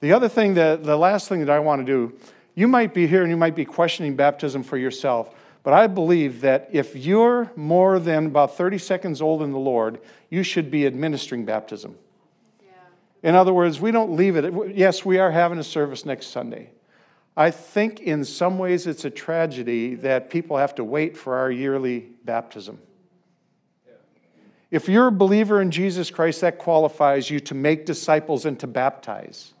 The 0.00 0.12
other 0.12 0.28
thing, 0.28 0.54
that, 0.54 0.82
the 0.82 0.98
last 0.98 1.28
thing 1.28 1.38
that 1.38 1.50
I 1.50 1.60
want 1.60 1.86
to 1.86 1.86
do, 1.86 2.18
you 2.56 2.66
might 2.66 2.92
be 2.92 3.06
here 3.06 3.22
and 3.22 3.30
you 3.30 3.36
might 3.36 3.54
be 3.54 3.64
questioning 3.64 4.16
baptism 4.16 4.64
for 4.64 4.76
yourself, 4.76 5.32
but 5.62 5.72
I 5.72 5.86
believe 5.86 6.40
that 6.40 6.68
if 6.72 6.96
you're 6.96 7.52
more 7.54 8.00
than 8.00 8.26
about 8.26 8.56
30 8.56 8.78
seconds 8.78 9.22
old 9.22 9.40
in 9.40 9.52
the 9.52 9.58
Lord, 9.58 10.00
you 10.30 10.42
should 10.42 10.68
be 10.68 10.84
administering 10.84 11.44
baptism. 11.44 11.96
In 13.22 13.34
other 13.34 13.52
words, 13.52 13.80
we 13.80 13.90
don't 13.90 14.16
leave 14.16 14.36
it. 14.36 14.76
Yes, 14.76 15.04
we 15.04 15.18
are 15.18 15.30
having 15.30 15.58
a 15.58 15.64
service 15.64 16.06
next 16.06 16.28
Sunday. 16.28 16.70
I 17.36 17.50
think 17.50 18.00
in 18.00 18.24
some 18.24 18.58
ways 18.58 18.86
it's 18.86 19.04
a 19.04 19.10
tragedy 19.10 19.94
that 19.96 20.30
people 20.30 20.56
have 20.56 20.74
to 20.76 20.84
wait 20.84 21.16
for 21.16 21.36
our 21.36 21.50
yearly 21.50 22.08
baptism. 22.24 22.78
If 24.70 24.88
you're 24.88 25.08
a 25.08 25.12
believer 25.12 25.60
in 25.60 25.70
Jesus 25.70 26.10
Christ, 26.10 26.42
that 26.42 26.58
qualifies 26.58 27.28
you 27.28 27.40
to 27.40 27.54
make 27.54 27.86
disciples 27.86 28.44
and 28.46 28.58
to 28.60 28.66
baptize 28.66 29.52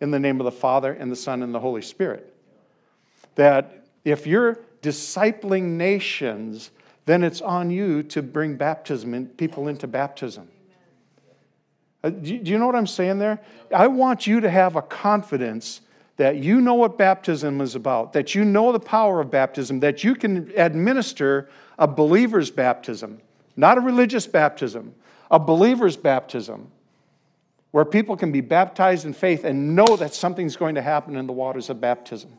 in 0.00 0.10
the 0.10 0.18
name 0.18 0.40
of 0.40 0.44
the 0.44 0.50
Father 0.50 0.92
and 0.92 1.10
the 1.10 1.16
Son 1.16 1.42
and 1.42 1.54
the 1.54 1.60
Holy 1.60 1.82
Spirit. 1.82 2.34
That 3.36 3.86
if 4.04 4.26
you're 4.26 4.58
discipling 4.82 5.76
nations, 5.76 6.72
then 7.06 7.22
it's 7.22 7.40
on 7.40 7.70
you 7.70 8.02
to 8.04 8.22
bring 8.22 8.56
baptism 8.56 9.14
and 9.14 9.36
people 9.36 9.68
into 9.68 9.86
baptism. 9.86 10.48
Uh, 12.02 12.10
do 12.10 12.34
you 12.34 12.58
know 12.58 12.66
what 12.66 12.74
I'm 12.74 12.86
saying 12.86 13.18
there? 13.18 13.40
I 13.74 13.86
want 13.86 14.26
you 14.26 14.40
to 14.40 14.50
have 14.50 14.76
a 14.76 14.82
confidence 14.82 15.80
that 16.16 16.36
you 16.36 16.60
know 16.60 16.74
what 16.74 16.98
baptism 16.98 17.60
is 17.60 17.74
about, 17.74 18.12
that 18.12 18.34
you 18.34 18.44
know 18.44 18.72
the 18.72 18.80
power 18.80 19.20
of 19.20 19.30
baptism, 19.30 19.80
that 19.80 20.04
you 20.04 20.14
can 20.14 20.52
administer 20.56 21.48
a 21.78 21.86
believer's 21.88 22.50
baptism, 22.50 23.20
not 23.56 23.78
a 23.78 23.80
religious 23.80 24.26
baptism, 24.26 24.94
a 25.30 25.38
believer's 25.38 25.96
baptism, 25.96 26.70
where 27.70 27.84
people 27.84 28.16
can 28.16 28.30
be 28.30 28.42
baptized 28.42 29.06
in 29.06 29.14
faith 29.14 29.44
and 29.44 29.74
know 29.74 29.96
that 29.96 30.12
something's 30.12 30.56
going 30.56 30.74
to 30.74 30.82
happen 30.82 31.16
in 31.16 31.26
the 31.26 31.32
waters 31.32 31.70
of 31.70 31.80
baptism, 31.80 32.30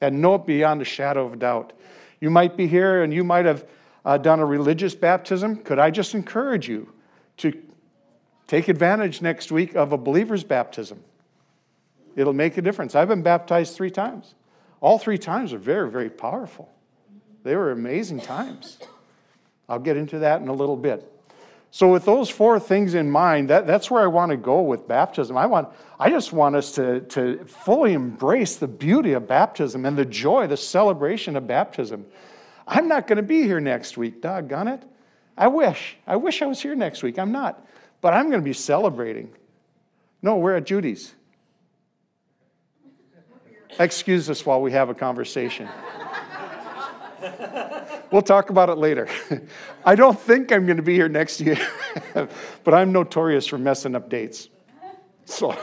and 0.00 0.20
know 0.20 0.34
it 0.34 0.44
beyond 0.44 0.82
a 0.82 0.84
shadow 0.84 1.24
of 1.24 1.38
doubt. 1.38 1.72
You 2.20 2.30
might 2.30 2.56
be 2.56 2.66
here 2.66 3.04
and 3.04 3.12
you 3.14 3.22
might 3.22 3.44
have 3.44 3.64
uh, 4.04 4.18
done 4.18 4.40
a 4.40 4.44
religious 4.44 4.94
baptism. 4.94 5.56
Could 5.56 5.78
I 5.78 5.90
just 5.90 6.14
encourage 6.14 6.68
you 6.68 6.92
to 7.38 7.52
take 8.52 8.68
advantage 8.68 9.22
next 9.22 9.50
week 9.50 9.74
of 9.74 9.94
a 9.94 9.96
believer's 9.96 10.44
baptism? 10.44 11.02
It'll 12.16 12.34
make 12.34 12.58
a 12.58 12.62
difference. 12.62 12.94
I've 12.94 13.08
been 13.08 13.22
baptized 13.22 13.74
three 13.74 13.90
times. 13.90 14.34
All 14.82 14.98
three 14.98 15.16
times 15.16 15.54
are 15.54 15.58
very, 15.58 15.90
very 15.90 16.10
powerful. 16.10 16.70
They 17.44 17.56
were 17.56 17.70
amazing 17.70 18.20
times. 18.20 18.78
I'll 19.70 19.78
get 19.78 19.96
into 19.96 20.18
that 20.18 20.42
in 20.42 20.48
a 20.48 20.52
little 20.52 20.76
bit. 20.76 21.10
So, 21.70 21.90
with 21.90 22.04
those 22.04 22.28
four 22.28 22.60
things 22.60 22.92
in 22.92 23.10
mind, 23.10 23.48
that, 23.48 23.66
that's 23.66 23.90
where 23.90 24.02
I 24.02 24.06
want 24.08 24.28
to 24.32 24.36
go 24.36 24.60
with 24.60 24.86
baptism. 24.86 25.34
I, 25.38 25.46
want, 25.46 25.70
I 25.98 26.10
just 26.10 26.34
want 26.34 26.54
us 26.54 26.72
to, 26.72 27.00
to 27.00 27.42
fully 27.46 27.94
embrace 27.94 28.56
the 28.56 28.68
beauty 28.68 29.14
of 29.14 29.26
baptism 29.26 29.86
and 29.86 29.96
the 29.96 30.04
joy, 30.04 30.46
the 30.46 30.58
celebration 30.58 31.36
of 31.36 31.46
baptism. 31.46 32.04
I'm 32.68 32.86
not 32.86 33.06
going 33.06 33.16
to 33.16 33.22
be 33.22 33.44
here 33.44 33.60
next 33.60 33.96
week, 33.96 34.20
doggone 34.20 34.68
it. 34.68 34.82
I 35.38 35.46
wish. 35.46 35.96
I 36.06 36.16
wish 36.16 36.42
I 36.42 36.46
was 36.46 36.60
here 36.60 36.74
next 36.74 37.02
week. 37.02 37.18
I'm 37.18 37.32
not. 37.32 37.66
But 38.02 38.12
I'm 38.12 38.28
going 38.28 38.40
to 38.40 38.44
be 38.44 38.52
celebrating. 38.52 39.30
No, 40.20 40.36
we're 40.36 40.56
at 40.56 40.66
Judy's. 40.66 41.14
Excuse 43.78 44.28
us 44.28 44.44
while 44.44 44.60
we 44.60 44.72
have 44.72 44.90
a 44.90 44.94
conversation. 44.94 45.68
we'll 48.10 48.20
talk 48.20 48.50
about 48.50 48.68
it 48.68 48.76
later. 48.76 49.08
I 49.84 49.94
don't 49.94 50.18
think 50.18 50.52
I'm 50.52 50.66
going 50.66 50.76
to 50.76 50.82
be 50.82 50.94
here 50.94 51.08
next 51.08 51.40
year, 51.40 51.56
but 52.64 52.74
I'm 52.74 52.92
notorious 52.92 53.46
for 53.46 53.56
messing 53.56 53.94
up 53.94 54.10
dates. 54.10 54.50
So 55.24 55.52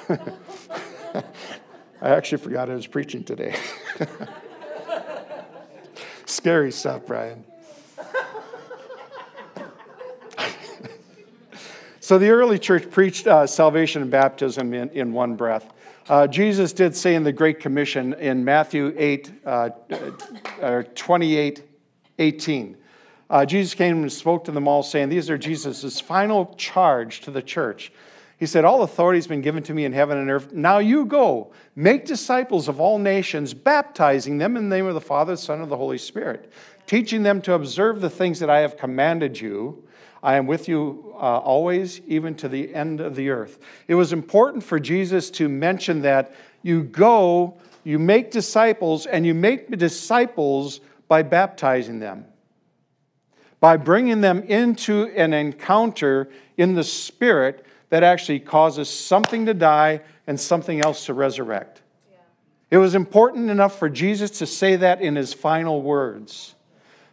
I 2.01 2.09
actually 2.09 2.39
forgot 2.39 2.69
I 2.69 2.73
was 2.73 2.87
preaching 2.87 3.23
today. 3.23 3.55
Scary 6.25 6.71
stuff, 6.71 7.05
Brian. 7.05 7.43
So 12.09 12.17
the 12.17 12.31
early 12.31 12.57
church 12.57 12.89
preached 12.89 13.27
uh, 13.27 13.45
salvation 13.45 14.01
and 14.01 14.09
baptism 14.09 14.73
in, 14.73 14.89
in 14.89 15.13
one 15.13 15.35
breath. 15.35 15.71
Uh, 16.07 16.25
Jesus 16.25 16.73
did 16.73 16.95
say 16.95 17.13
in 17.13 17.21
the 17.21 17.31
Great 17.31 17.59
Commission 17.59 18.15
in 18.15 18.43
Matthew 18.43 18.95
8, 18.97 19.31
uh, 19.45 19.69
uh, 20.59 20.81
28, 20.95 21.63
18, 22.17 22.77
uh, 23.29 23.45
Jesus 23.45 23.75
came 23.75 24.01
and 24.01 24.11
spoke 24.11 24.43
to 24.45 24.51
them 24.51 24.67
all, 24.67 24.81
saying, 24.81 25.09
These 25.09 25.29
are 25.29 25.37
Jesus' 25.37 25.99
final 25.99 26.55
charge 26.55 27.21
to 27.21 27.29
the 27.29 27.43
church. 27.43 27.91
He 28.39 28.47
said, 28.47 28.65
All 28.65 28.81
authority 28.81 29.19
has 29.19 29.27
been 29.27 29.41
given 29.41 29.61
to 29.61 29.75
me 29.75 29.85
in 29.85 29.93
heaven 29.93 30.17
and 30.17 30.31
earth. 30.31 30.51
Now 30.51 30.79
you 30.79 31.05
go, 31.05 31.51
make 31.75 32.05
disciples 32.05 32.67
of 32.67 32.79
all 32.81 32.97
nations, 32.97 33.53
baptizing 33.53 34.39
them 34.39 34.57
in 34.57 34.67
the 34.67 34.75
name 34.75 34.87
of 34.87 34.95
the 34.95 34.99
Father, 34.99 35.33
the 35.33 35.37
Son, 35.37 35.61
and 35.61 35.69
the 35.69 35.77
Holy 35.77 35.99
Spirit, 35.99 36.51
teaching 36.87 37.21
them 37.21 37.39
to 37.43 37.53
observe 37.53 38.01
the 38.01 38.09
things 38.09 38.39
that 38.39 38.49
I 38.49 38.61
have 38.61 38.77
commanded 38.77 39.39
you. 39.39 39.83
I 40.21 40.35
am 40.35 40.47
with 40.47 40.67
you 40.67 41.13
uh, 41.15 41.39
always, 41.39 42.01
even 42.07 42.35
to 42.35 42.49
the 42.49 42.73
end 42.73 42.99
of 42.99 43.15
the 43.15 43.29
earth. 43.29 43.59
It 43.87 43.95
was 43.95 44.11
important 44.11 44.63
for 44.63 44.79
Jesus 44.79 45.29
to 45.31 45.47
mention 45.47 46.01
that 46.01 46.33
you 46.61 46.83
go, 46.83 47.57
you 47.83 47.99
make 47.99 48.31
disciples, 48.31 49.05
and 49.05 49.25
you 49.25 49.33
make 49.33 49.75
disciples 49.77 50.81
by 51.07 51.23
baptizing 51.23 51.99
them, 51.99 52.25
by 53.59 53.77
bringing 53.77 54.21
them 54.21 54.43
into 54.43 55.07
an 55.15 55.33
encounter 55.33 56.29
in 56.57 56.75
the 56.75 56.83
Spirit 56.83 57.65
that 57.89 58.03
actually 58.03 58.39
causes 58.39 58.89
something 58.89 59.45
to 59.45 59.53
die 59.53 60.01
and 60.27 60.39
something 60.39 60.81
else 60.81 61.05
to 61.05 61.13
resurrect. 61.13 61.81
Yeah. 62.11 62.17
It 62.71 62.77
was 62.77 62.93
important 62.93 63.49
enough 63.49 63.79
for 63.79 63.89
Jesus 63.89 64.29
to 64.39 64.45
say 64.45 64.75
that 64.75 65.01
in 65.01 65.15
his 65.15 65.33
final 65.33 65.81
words. 65.81 66.55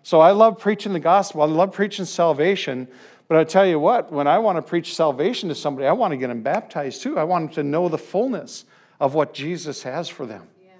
So 0.07 0.21
I 0.21 0.31
love 0.31 0.61
preaching 0.61 0.93
the 0.93 1.01
gospel. 1.01 1.43
I 1.43 1.47
love 1.47 1.73
preaching 1.73 2.05
salvation. 2.05 2.87
But 3.27 3.39
I 3.39 3.43
tell 3.43 3.67
you 3.67 3.81
what, 3.81 4.13
when 4.13 4.29
I 4.29 4.39
want 4.39 4.55
to 4.55 4.63
preach 4.63 4.95
salvation 4.95 5.49
to 5.49 5.55
somebody, 5.57 5.89
I 5.89 5.91
want 5.95 6.13
to 6.13 6.17
get 6.17 6.29
them 6.29 6.43
baptized 6.43 7.03
too. 7.03 7.19
I 7.19 7.25
want 7.25 7.47
them 7.47 7.55
to 7.57 7.69
know 7.69 7.89
the 7.89 7.99
fullness 7.99 8.67
of 9.01 9.15
what 9.15 9.35
Jesus 9.35 9.83
has 9.83 10.09
for 10.09 10.25
them. 10.25 10.47
Yeah. 10.65 10.75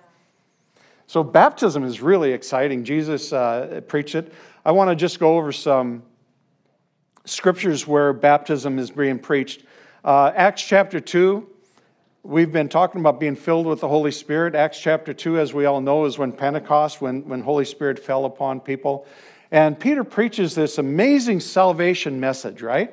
So 1.09 1.25
baptism 1.25 1.83
is 1.83 2.01
really 2.01 2.31
exciting. 2.31 2.85
Jesus 2.85 3.33
uh, 3.33 3.81
preached 3.89 4.15
it. 4.15 4.33
I 4.65 4.71
want 4.71 4.91
to 4.91 4.95
just 4.95 5.19
go 5.19 5.37
over 5.37 5.51
some 5.51 6.05
scriptures 7.25 7.85
where 7.85 8.13
baptism 8.13 8.79
is 8.79 8.93
being 8.93 9.19
preached. 9.19 9.65
Uh, 10.05 10.31
Acts 10.37 10.63
chapter 10.63 11.01
2, 11.01 11.45
We've 12.27 12.51
been 12.51 12.69
talking 12.69 13.01
about 13.01 13.21
being 13.21 13.37
filled 13.37 13.67
with 13.67 13.79
the 13.79 13.87
Holy 13.87 14.11
Spirit. 14.11 14.57
Acts 14.57 14.81
chapter 14.81 15.15
2, 15.15 15.39
as 15.39 15.55
we 15.55 15.65
all 15.65 15.81
know, 15.81 16.07
is 16.07 16.19
when 16.19 16.33
Pentecost, 16.33 17.01
when, 17.01 17.25
when 17.29 17.41
Holy 17.41 17.65
Spirit 17.65 18.01
fell 18.01 18.25
upon 18.25 18.59
people. 18.59 19.07
And 19.53 19.79
Peter 19.79 20.03
preaches 20.03 20.57
this 20.57 20.79
amazing 20.79 21.39
salvation 21.39 22.19
message, 22.19 22.63
right? 22.63 22.93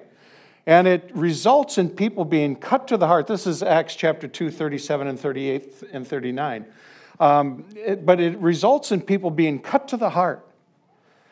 And 0.67 0.87
it 0.87 1.09
results 1.15 1.79
in 1.79 1.89
people 1.89 2.25
being 2.25 2.55
cut 2.55 2.87
to 2.89 2.97
the 2.97 3.07
heart. 3.07 3.25
This 3.25 3.47
is 3.47 3.63
Acts 3.63 3.95
chapter 3.95 4.27
2, 4.27 4.51
37 4.51 5.07
and 5.07 5.19
38 5.19 5.83
and 5.91 6.07
39. 6.07 6.65
Um, 7.19 7.65
it, 7.75 8.05
but 8.05 8.19
it 8.19 8.37
results 8.37 8.91
in 8.91 9.01
people 9.01 9.31
being 9.31 9.57
cut 9.57 9.87
to 9.87 9.97
the 9.97 10.11
heart. 10.11 10.47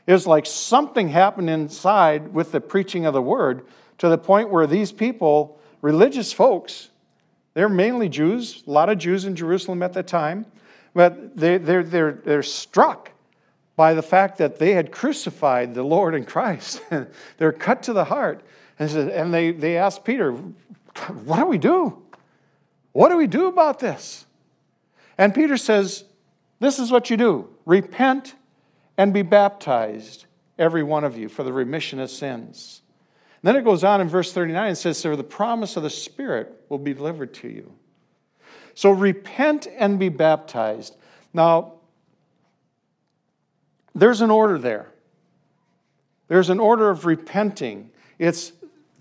It's 0.07 0.25
like 0.25 0.47
something 0.47 1.09
happened 1.09 1.51
inside 1.51 2.33
with 2.33 2.51
the 2.51 2.61
preaching 2.61 3.05
of 3.05 3.13
the 3.13 3.21
word 3.21 3.63
to 3.99 4.09
the 4.09 4.17
point 4.17 4.49
where 4.49 4.65
these 4.65 4.91
people, 4.91 5.59
religious 5.83 6.33
folks, 6.33 6.87
they're 7.53 7.69
mainly 7.69 8.09
Jews, 8.09 8.63
a 8.65 8.71
lot 8.71 8.89
of 8.89 8.97
Jews 8.97 9.25
in 9.25 9.35
Jerusalem 9.35 9.83
at 9.83 9.93
the 9.93 10.03
time, 10.03 10.45
but 10.93 11.35
they, 11.35 11.57
they're, 11.57 11.83
they're, 11.83 12.13
they're 12.13 12.43
struck 12.43 13.11
by 13.75 13.93
the 13.93 14.01
fact 14.01 14.37
that 14.37 14.59
they 14.59 14.73
had 14.73 14.91
crucified 14.91 15.73
the 15.73 15.83
Lord 15.83 16.15
in 16.15 16.25
Christ. 16.25 16.81
they're 17.37 17.51
cut 17.51 17.83
to 17.83 17.93
the 17.93 18.05
heart. 18.05 18.41
And 18.79 19.33
they, 19.33 19.51
they 19.51 19.77
asked 19.77 20.03
Peter, 20.03 20.31
What 20.31 21.37
do 21.37 21.45
we 21.45 21.57
do? 21.57 22.01
What 22.93 23.09
do 23.09 23.17
we 23.17 23.27
do 23.27 23.47
about 23.47 23.79
this? 23.79 24.25
And 25.17 25.35
Peter 25.35 25.57
says, 25.57 26.03
This 26.59 26.79
is 26.79 26.91
what 26.91 27.09
you 27.09 27.17
do 27.17 27.49
repent 27.65 28.35
and 28.97 29.13
be 29.13 29.21
baptized, 29.21 30.25
every 30.57 30.83
one 30.83 31.03
of 31.03 31.17
you, 31.17 31.29
for 31.29 31.43
the 31.43 31.53
remission 31.53 31.99
of 31.99 32.09
sins 32.09 32.81
then 33.43 33.55
it 33.55 33.63
goes 33.63 33.83
on 33.83 34.01
in 34.01 34.07
verse 34.07 34.31
39 34.31 34.67
and 34.67 34.77
says, 34.77 34.97
So 34.99 35.15
the 35.15 35.23
promise 35.23 35.75
of 35.75 35.83
the 35.83 35.89
Spirit 35.89 36.63
will 36.69 36.77
be 36.77 36.93
delivered 36.93 37.33
to 37.35 37.49
you. 37.49 37.73
So 38.75 38.91
repent 38.91 39.67
and 39.77 39.99
be 39.99 40.09
baptized. 40.09 40.95
Now, 41.33 41.73
there's 43.93 44.21
an 44.21 44.31
order 44.31 44.57
there. 44.57 44.91
There's 46.27 46.49
an 46.49 46.59
order 46.59 46.89
of 46.89 47.05
repenting. 47.05 47.89
It's 48.17 48.53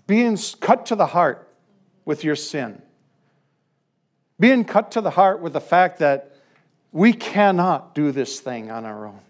being 0.07 0.37
cut 0.59 0.87
to 0.87 0.95
the 0.95 1.05
heart 1.05 1.47
with 2.03 2.23
your 2.23 2.35
sin. 2.35 2.81
Being 4.39 4.65
cut 4.65 4.91
to 4.91 5.01
the 5.01 5.11
heart 5.11 5.39
with 5.39 5.53
the 5.53 5.61
fact 5.61 5.99
that 5.99 6.35
we 6.91 7.13
cannot 7.13 7.95
do 7.95 8.11
this 8.11 8.39
thing 8.39 8.69
on 8.69 8.85
our 8.85 9.05
own. 9.05 9.21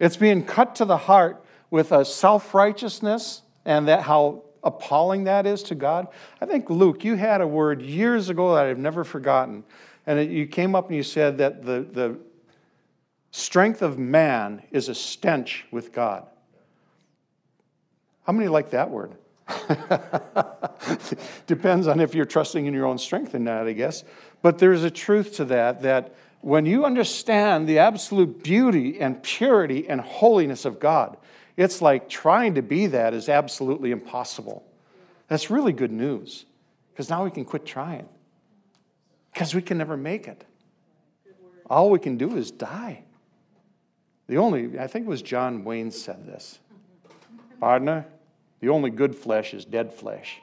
It's 0.00 0.16
being 0.16 0.44
cut 0.44 0.74
to 0.76 0.84
the 0.84 0.96
heart 0.96 1.44
with 1.70 1.92
a 1.92 2.04
self 2.04 2.54
righteousness 2.54 3.42
and 3.68 3.86
that 3.86 4.02
how 4.02 4.44
appalling 4.64 5.24
that 5.24 5.46
is 5.46 5.62
to 5.64 5.74
God. 5.74 6.08
I 6.40 6.46
think, 6.46 6.70
Luke, 6.70 7.04
you 7.04 7.16
had 7.16 7.42
a 7.42 7.46
word 7.46 7.82
years 7.82 8.30
ago 8.30 8.54
that 8.54 8.64
I've 8.64 8.78
never 8.78 9.04
forgotten. 9.04 9.62
And 10.06 10.32
you 10.32 10.46
came 10.46 10.74
up 10.74 10.88
and 10.88 10.96
you 10.96 11.02
said 11.02 11.36
that 11.38 11.62
the, 11.62 11.82
the 11.82 12.18
strength 13.30 13.82
of 13.82 13.98
man 13.98 14.62
is 14.70 14.88
a 14.88 14.94
stench 14.94 15.66
with 15.70 15.92
God. 15.92 16.26
How 18.26 18.32
many 18.32 18.48
like 18.48 18.70
that 18.70 18.90
word? 18.90 19.12
Depends 21.46 21.86
on 21.86 22.00
if 22.00 22.14
you're 22.14 22.24
trusting 22.24 22.64
in 22.64 22.72
your 22.72 22.86
own 22.86 22.96
strength 22.96 23.34
or 23.34 23.38
not, 23.38 23.66
I 23.66 23.74
guess. 23.74 24.02
But 24.40 24.58
there's 24.58 24.82
a 24.82 24.90
truth 24.90 25.36
to 25.36 25.44
that, 25.46 25.82
that 25.82 26.14
when 26.40 26.64
you 26.64 26.86
understand 26.86 27.68
the 27.68 27.80
absolute 27.80 28.42
beauty 28.42 28.98
and 28.98 29.22
purity 29.22 29.88
and 29.90 30.00
holiness 30.00 30.64
of 30.64 30.80
God, 30.80 31.18
it's 31.58 31.82
like 31.82 32.08
trying 32.08 32.54
to 32.54 32.62
be 32.62 32.86
that 32.86 33.12
is 33.12 33.28
absolutely 33.28 33.90
impossible. 33.90 34.64
That's 35.26 35.50
really 35.50 35.72
good 35.72 35.90
news 35.90 36.46
because 36.92 37.10
now 37.10 37.24
we 37.24 37.32
can 37.32 37.44
quit 37.44 37.66
trying 37.66 38.08
because 39.32 39.56
we 39.56 39.60
can 39.60 39.76
never 39.76 39.96
make 39.96 40.28
it. 40.28 40.44
All 41.68 41.90
we 41.90 41.98
can 41.98 42.16
do 42.16 42.36
is 42.36 42.52
die. 42.52 43.02
The 44.28 44.36
only, 44.36 44.78
I 44.78 44.86
think 44.86 45.06
it 45.06 45.08
was 45.08 45.20
John 45.20 45.64
Wayne 45.64 45.90
said 45.90 46.24
this. 46.24 46.60
Partner, 47.58 48.06
the 48.60 48.68
only 48.68 48.90
good 48.90 49.16
flesh 49.16 49.52
is 49.52 49.64
dead 49.64 49.92
flesh. 49.92 50.40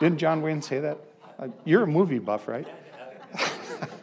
Didn't 0.00 0.18
John 0.18 0.42
Wayne 0.42 0.62
say 0.62 0.80
that? 0.80 0.98
Uh, 1.38 1.48
you're 1.64 1.84
a 1.84 1.86
movie 1.86 2.18
buff, 2.18 2.48
right? 2.48 2.66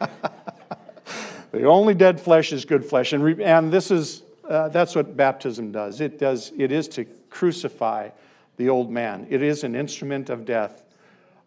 the 1.52 1.64
only 1.64 1.92
dead 1.94 2.18
flesh 2.18 2.54
is 2.54 2.64
good 2.64 2.86
flesh. 2.86 3.12
And, 3.12 3.22
re- 3.22 3.44
and 3.44 3.70
this 3.70 3.90
is 3.90 4.22
uh, 4.48 4.68
that's 4.68 4.94
what 4.94 5.16
baptism 5.16 5.72
does. 5.72 6.00
It 6.00 6.18
does. 6.18 6.52
It 6.56 6.72
is 6.72 6.88
to 6.88 7.04
crucify 7.30 8.10
the 8.56 8.68
old 8.68 8.90
man. 8.90 9.26
It 9.30 9.42
is 9.42 9.64
an 9.64 9.74
instrument 9.74 10.30
of 10.30 10.44
death. 10.44 10.82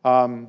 Um, 0.03 0.47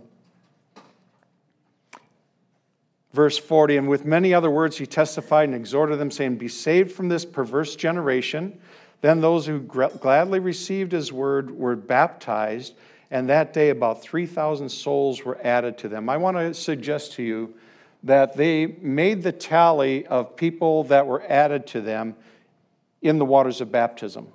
verse 3.12 3.38
40 3.38 3.78
and 3.78 3.88
with 3.88 4.04
many 4.04 4.34
other 4.34 4.50
words 4.50 4.76
he 4.76 4.86
testified 4.86 5.48
and 5.48 5.54
exhorted 5.54 5.98
them 5.98 6.10
saying 6.10 6.36
be 6.36 6.48
saved 6.48 6.92
from 6.92 7.08
this 7.08 7.24
perverse 7.24 7.74
generation 7.74 8.56
then 9.00 9.20
those 9.20 9.46
who 9.46 9.60
gladly 9.60 10.38
received 10.38 10.92
his 10.92 11.12
word 11.12 11.50
were 11.50 11.74
baptized 11.74 12.74
and 13.10 13.28
that 13.28 13.52
day 13.54 13.70
about 13.70 14.02
3000 14.02 14.68
souls 14.68 15.24
were 15.24 15.38
added 15.42 15.78
to 15.78 15.88
them 15.88 16.08
i 16.08 16.16
want 16.16 16.36
to 16.36 16.52
suggest 16.52 17.14
to 17.14 17.22
you 17.22 17.54
that 18.02 18.36
they 18.36 18.66
made 18.66 19.22
the 19.22 19.32
tally 19.32 20.06
of 20.06 20.36
people 20.36 20.84
that 20.84 21.06
were 21.06 21.22
added 21.28 21.66
to 21.66 21.80
them 21.80 22.14
in 23.02 23.18
the 23.18 23.24
waters 23.24 23.60
of 23.60 23.70
baptism. 23.70 24.28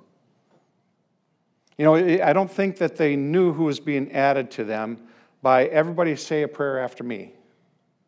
You 1.76 1.84
know, 1.84 1.94
I 1.94 2.32
don't 2.32 2.50
think 2.50 2.78
that 2.78 2.96
they 2.96 3.16
knew 3.16 3.52
who 3.52 3.64
was 3.64 3.80
being 3.80 4.12
added 4.12 4.50
to 4.52 4.64
them 4.64 4.98
by 5.42 5.66
everybody 5.66 6.14
say 6.16 6.42
a 6.42 6.48
prayer 6.48 6.78
after 6.78 7.02
me. 7.02 7.32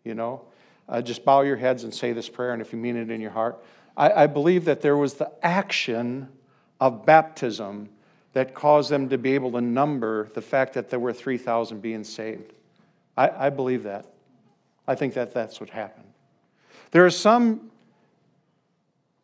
You 0.04 0.14
know, 0.14 0.42
uh, 0.88 1.02
just 1.02 1.24
bow 1.24 1.42
your 1.42 1.56
heads 1.56 1.82
and 1.82 1.92
say 1.92 2.12
this 2.12 2.28
prayer, 2.28 2.52
and 2.52 2.62
if 2.62 2.72
you 2.72 2.78
mean 2.78 2.96
it 2.96 3.10
in 3.10 3.20
your 3.20 3.32
heart. 3.32 3.62
I, 3.96 4.24
I 4.24 4.26
believe 4.28 4.66
that 4.66 4.82
there 4.82 4.96
was 4.96 5.14
the 5.14 5.32
action 5.42 6.28
of 6.80 7.04
baptism 7.04 7.88
that 8.34 8.54
caused 8.54 8.90
them 8.90 9.08
to 9.08 9.18
be 9.18 9.34
able 9.34 9.50
to 9.52 9.60
number 9.60 10.28
the 10.34 10.42
fact 10.42 10.74
that 10.74 10.90
there 10.90 11.00
were 11.00 11.12
3,000 11.12 11.80
being 11.80 12.04
saved. 12.04 12.52
I, 13.16 13.46
I 13.46 13.50
believe 13.50 13.82
that. 13.84 14.06
I 14.86 14.94
think 14.94 15.14
that 15.14 15.34
that's 15.34 15.58
what 15.58 15.70
happened. 15.70 16.06
There 16.90 17.04
are 17.04 17.10
some 17.10 17.70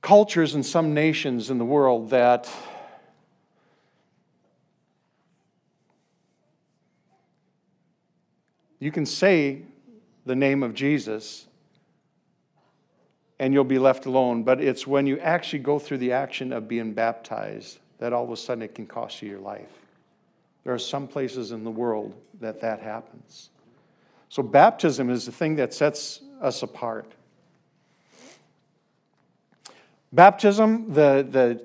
cultures 0.02 0.54
and 0.54 0.66
some 0.66 0.92
nations 0.92 1.48
in 1.48 1.58
the 1.58 1.64
world 1.64 2.10
that 2.10 2.50
you 8.80 8.90
can 8.90 9.06
say 9.06 9.62
the 10.26 10.34
name 10.34 10.64
of 10.64 10.74
Jesus 10.74 11.46
and 13.38 13.54
you'll 13.54 13.64
be 13.64 13.78
left 13.78 14.06
alone, 14.06 14.42
but 14.42 14.60
it's 14.60 14.86
when 14.86 15.06
you 15.06 15.18
actually 15.20 15.60
go 15.60 15.78
through 15.78 15.98
the 15.98 16.12
action 16.12 16.52
of 16.52 16.68
being 16.68 16.92
baptized 16.92 17.78
that 17.98 18.12
all 18.12 18.24
of 18.24 18.30
a 18.30 18.36
sudden 18.36 18.62
it 18.62 18.74
can 18.74 18.86
cost 18.86 19.22
you 19.22 19.28
your 19.28 19.40
life. 19.40 19.70
There 20.64 20.74
are 20.74 20.78
some 20.78 21.08
places 21.08 21.52
in 21.52 21.64
the 21.64 21.70
world 21.70 22.14
that 22.40 22.60
that 22.60 22.80
happens. 22.80 23.50
So, 24.28 24.42
baptism 24.42 25.10
is 25.10 25.26
the 25.26 25.32
thing 25.32 25.56
that 25.56 25.74
sets 25.74 26.20
us 26.40 26.62
apart. 26.62 27.12
Baptism, 30.12 30.92
the, 30.92 31.26
the 31.28 31.64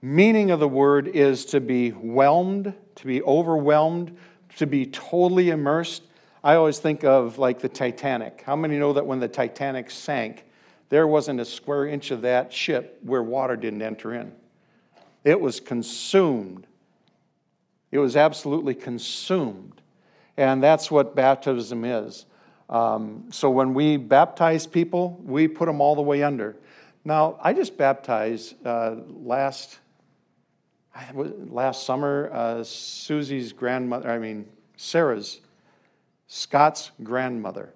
meaning 0.00 0.52
of 0.52 0.60
the 0.60 0.68
word 0.68 1.08
is 1.08 1.44
to 1.46 1.60
be 1.60 1.90
whelmed, 1.90 2.72
to 2.94 3.06
be 3.06 3.20
overwhelmed, 3.22 4.16
to 4.56 4.66
be 4.68 4.86
totally 4.86 5.50
immersed. 5.50 6.04
I 6.44 6.54
always 6.54 6.78
think 6.78 7.02
of 7.02 7.38
like 7.38 7.58
the 7.58 7.68
Titanic. 7.68 8.44
How 8.46 8.54
many 8.54 8.78
know 8.78 8.92
that 8.92 9.04
when 9.04 9.18
the 9.18 9.26
Titanic 9.26 9.90
sank, 9.90 10.44
there 10.90 11.08
wasn't 11.08 11.40
a 11.40 11.44
square 11.44 11.86
inch 11.86 12.12
of 12.12 12.22
that 12.22 12.52
ship 12.52 13.00
where 13.02 13.22
water 13.22 13.56
didn't 13.56 13.82
enter 13.82 14.14
in? 14.14 14.32
It 15.24 15.40
was 15.40 15.58
consumed. 15.58 16.68
It 17.90 17.98
was 17.98 18.14
absolutely 18.16 18.74
consumed. 18.74 19.82
And 20.36 20.62
that's 20.62 20.88
what 20.88 21.16
baptism 21.16 21.84
is. 21.84 22.26
Um, 22.70 23.24
so 23.32 23.50
when 23.50 23.74
we 23.74 23.96
baptize 23.96 24.68
people, 24.68 25.20
we 25.24 25.48
put 25.48 25.66
them 25.66 25.80
all 25.80 25.96
the 25.96 26.02
way 26.02 26.22
under. 26.22 26.54
Now, 27.04 27.38
I 27.42 27.52
just 27.52 27.76
baptized 27.76 28.54
uh, 28.66 28.96
last 29.06 29.78
last 31.12 31.86
summer 31.86 32.30
uh, 32.32 32.64
Susie's 32.64 33.52
grandmother, 33.52 34.10
I 34.10 34.18
mean, 34.18 34.48
Sarah's, 34.76 35.40
Scott's 36.26 36.90
grandmother. 37.02 37.72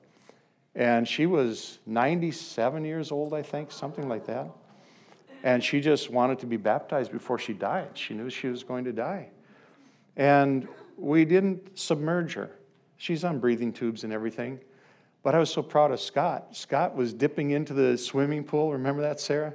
And 0.74 1.06
she 1.06 1.26
was 1.26 1.78
97 1.86 2.84
years 2.84 3.12
old, 3.12 3.34
I 3.34 3.42
think, 3.42 3.70
something 3.70 4.08
like 4.08 4.26
that. 4.26 4.48
And 5.42 5.62
she 5.62 5.80
just 5.80 6.10
wanted 6.10 6.38
to 6.40 6.46
be 6.46 6.56
baptized 6.56 7.12
before 7.12 7.38
she 7.38 7.52
died. 7.52 7.90
She 7.94 8.14
knew 8.14 8.30
she 8.30 8.46
was 8.46 8.62
going 8.62 8.84
to 8.84 8.92
die. 8.92 9.28
And 10.16 10.66
we 10.96 11.24
didn't 11.24 11.78
submerge 11.78 12.34
her. 12.34 12.50
She's 12.96 13.24
on 13.24 13.38
breathing 13.38 13.72
tubes 13.72 14.04
and 14.04 14.12
everything. 14.12 14.60
But 15.22 15.34
I 15.34 15.38
was 15.38 15.50
so 15.50 15.62
proud 15.62 15.92
of 15.92 16.00
Scott. 16.00 16.56
Scott 16.56 16.96
was 16.96 17.12
dipping 17.12 17.50
into 17.50 17.72
the 17.72 17.96
swimming 17.96 18.44
pool. 18.44 18.72
Remember 18.72 19.02
that, 19.02 19.20
Sarah? 19.20 19.54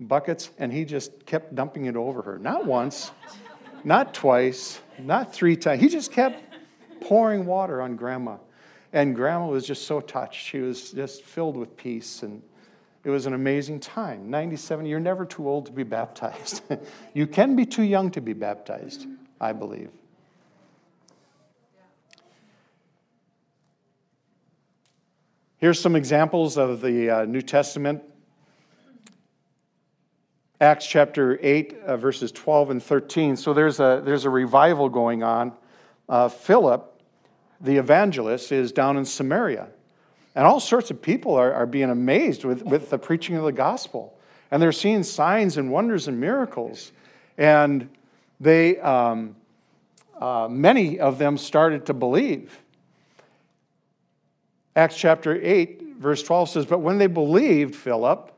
Buckets, 0.00 0.50
and 0.58 0.72
he 0.72 0.84
just 0.84 1.26
kept 1.26 1.54
dumping 1.54 1.86
it 1.86 1.96
over 1.96 2.22
her. 2.22 2.38
Not 2.38 2.64
once, 2.64 3.10
not 3.84 4.14
twice, 4.14 4.80
not 4.98 5.34
three 5.34 5.56
times. 5.56 5.80
He 5.80 5.88
just 5.88 6.12
kept 6.12 6.42
pouring 7.00 7.46
water 7.46 7.82
on 7.82 7.96
grandma. 7.96 8.36
And 8.92 9.14
grandma 9.14 9.48
was 9.48 9.66
just 9.66 9.86
so 9.86 10.00
touched. 10.00 10.46
She 10.46 10.60
was 10.60 10.92
just 10.92 11.22
filled 11.22 11.56
with 11.56 11.76
peace. 11.76 12.22
And 12.22 12.42
it 13.04 13.10
was 13.10 13.26
an 13.26 13.34
amazing 13.34 13.80
time. 13.80 14.30
97, 14.30 14.86
you're 14.86 15.00
never 15.00 15.24
too 15.26 15.48
old 15.48 15.66
to 15.66 15.72
be 15.72 15.82
baptized. 15.82 16.62
you 17.14 17.26
can 17.26 17.56
be 17.56 17.66
too 17.66 17.82
young 17.82 18.10
to 18.12 18.20
be 18.20 18.32
baptized, 18.32 19.06
I 19.40 19.52
believe. 19.52 19.90
Here's 25.60 25.80
some 25.80 25.96
examples 25.96 26.56
of 26.56 26.80
the 26.80 27.10
uh, 27.10 27.24
New 27.24 27.42
Testament. 27.42 28.04
Acts 30.60 30.86
chapter 30.86 31.36
8, 31.42 31.78
uh, 31.84 31.96
verses 31.96 32.30
12 32.30 32.70
and 32.70 32.80
13. 32.82 33.36
So 33.36 33.52
there's 33.52 33.80
a, 33.80 34.00
there's 34.04 34.24
a 34.24 34.30
revival 34.30 34.88
going 34.88 35.24
on. 35.24 35.52
Uh, 36.08 36.28
Philip, 36.28 37.02
the 37.60 37.76
evangelist, 37.76 38.52
is 38.52 38.70
down 38.70 38.96
in 38.96 39.04
Samaria. 39.04 39.66
And 40.36 40.46
all 40.46 40.60
sorts 40.60 40.92
of 40.92 41.02
people 41.02 41.34
are, 41.34 41.52
are 41.52 41.66
being 41.66 41.90
amazed 41.90 42.44
with, 42.44 42.62
with 42.62 42.90
the 42.90 42.98
preaching 42.98 43.34
of 43.34 43.42
the 43.42 43.50
gospel. 43.50 44.16
And 44.52 44.62
they're 44.62 44.70
seeing 44.70 45.02
signs 45.02 45.56
and 45.56 45.72
wonders 45.72 46.06
and 46.06 46.20
miracles. 46.20 46.92
And 47.36 47.88
they, 48.38 48.78
um, 48.78 49.34
uh, 50.20 50.46
many 50.48 51.00
of 51.00 51.18
them 51.18 51.36
started 51.36 51.86
to 51.86 51.94
believe. 51.94 52.60
Acts 54.78 54.96
chapter 54.96 55.34
8, 55.42 55.96
verse 55.98 56.22
12 56.22 56.50
says, 56.50 56.64
But 56.64 56.78
when 56.78 56.98
they 56.98 57.08
believed 57.08 57.74
Philip, 57.74 58.32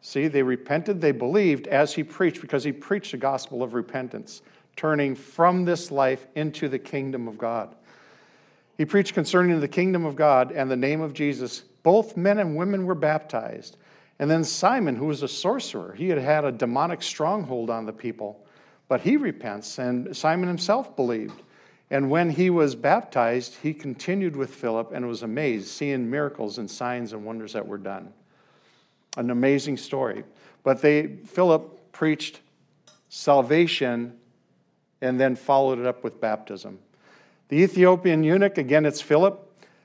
see, 0.00 0.28
they 0.28 0.42
repented, 0.42 0.98
they 0.98 1.12
believed 1.12 1.66
as 1.66 1.92
he 1.92 2.02
preached, 2.02 2.40
because 2.40 2.64
he 2.64 2.72
preached 2.72 3.10
the 3.10 3.18
gospel 3.18 3.62
of 3.62 3.74
repentance, 3.74 4.40
turning 4.76 5.14
from 5.14 5.66
this 5.66 5.90
life 5.90 6.26
into 6.36 6.70
the 6.70 6.78
kingdom 6.78 7.28
of 7.28 7.36
God. 7.36 7.74
He 8.78 8.86
preached 8.86 9.12
concerning 9.12 9.60
the 9.60 9.68
kingdom 9.68 10.06
of 10.06 10.16
God 10.16 10.52
and 10.52 10.70
the 10.70 10.76
name 10.76 11.02
of 11.02 11.12
Jesus. 11.12 11.64
Both 11.82 12.16
men 12.16 12.38
and 12.38 12.56
women 12.56 12.86
were 12.86 12.94
baptized. 12.94 13.76
And 14.18 14.30
then 14.30 14.42
Simon, 14.42 14.96
who 14.96 15.04
was 15.04 15.22
a 15.22 15.28
sorcerer, 15.28 15.92
he 15.92 16.08
had 16.08 16.16
had 16.16 16.46
a 16.46 16.52
demonic 16.52 17.02
stronghold 17.02 17.68
on 17.68 17.84
the 17.84 17.92
people, 17.92 18.42
but 18.88 19.02
he 19.02 19.18
repents, 19.18 19.78
and 19.78 20.16
Simon 20.16 20.48
himself 20.48 20.96
believed. 20.96 21.42
And 21.90 22.10
when 22.10 22.30
he 22.30 22.50
was 22.50 22.74
baptized, 22.74 23.56
he 23.62 23.74
continued 23.74 24.36
with 24.36 24.54
Philip 24.54 24.90
and 24.92 25.06
was 25.06 25.22
amazed, 25.22 25.68
seeing 25.68 26.10
miracles 26.10 26.58
and 26.58 26.70
signs 26.70 27.12
and 27.12 27.24
wonders 27.24 27.52
that 27.52 27.66
were 27.66 27.78
done. 27.78 28.12
An 29.16 29.30
amazing 29.30 29.76
story. 29.76 30.24
But 30.62 30.80
they, 30.80 31.06
Philip 31.26 31.92
preached 31.92 32.40
salvation 33.08 34.18
and 35.00 35.20
then 35.20 35.36
followed 35.36 35.78
it 35.78 35.86
up 35.86 36.02
with 36.02 36.20
baptism. 36.20 36.78
The 37.48 37.58
Ethiopian 37.58 38.24
eunuch, 38.24 38.58
again, 38.58 38.86
it's 38.86 39.00
Philip. 39.00 39.40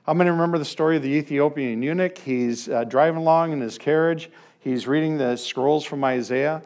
How 0.06 0.14
many 0.14 0.30
remember 0.30 0.58
the 0.58 0.66
story 0.66 0.96
of 0.96 1.04
the 1.04 1.10
Ethiopian 1.10 1.84
eunuch? 1.84 2.18
He's 2.18 2.70
uh, 2.70 2.86
driving 2.86 3.20
along 3.20 3.52
in 3.52 3.62
his 3.62 3.78
carriage, 3.78 4.32
he's 4.60 4.88
reading 4.88 5.18
the 5.18 5.36
scrolls 5.36 5.84
from 5.84 6.04
Isaiah, 6.04 6.64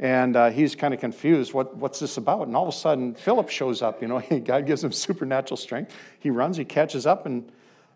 and 0.00 0.34
uh, 0.34 0.50
he's 0.50 0.74
kind 0.74 0.94
of 0.94 0.98
confused. 0.98 1.52
What, 1.52 1.76
what's 1.76 2.00
this 2.00 2.16
about? 2.16 2.46
And 2.46 2.56
all 2.56 2.66
of 2.66 2.74
a 2.74 2.76
sudden, 2.76 3.14
Philip 3.14 3.50
shows 3.50 3.82
up. 3.82 4.00
You 4.00 4.08
know, 4.08 4.20
God 4.44 4.66
gives 4.66 4.82
him 4.82 4.92
supernatural 4.92 5.58
strength. 5.58 5.94
He 6.18 6.30
runs, 6.30 6.56
he 6.56 6.64
catches 6.64 7.06
up, 7.06 7.26
and 7.26 7.52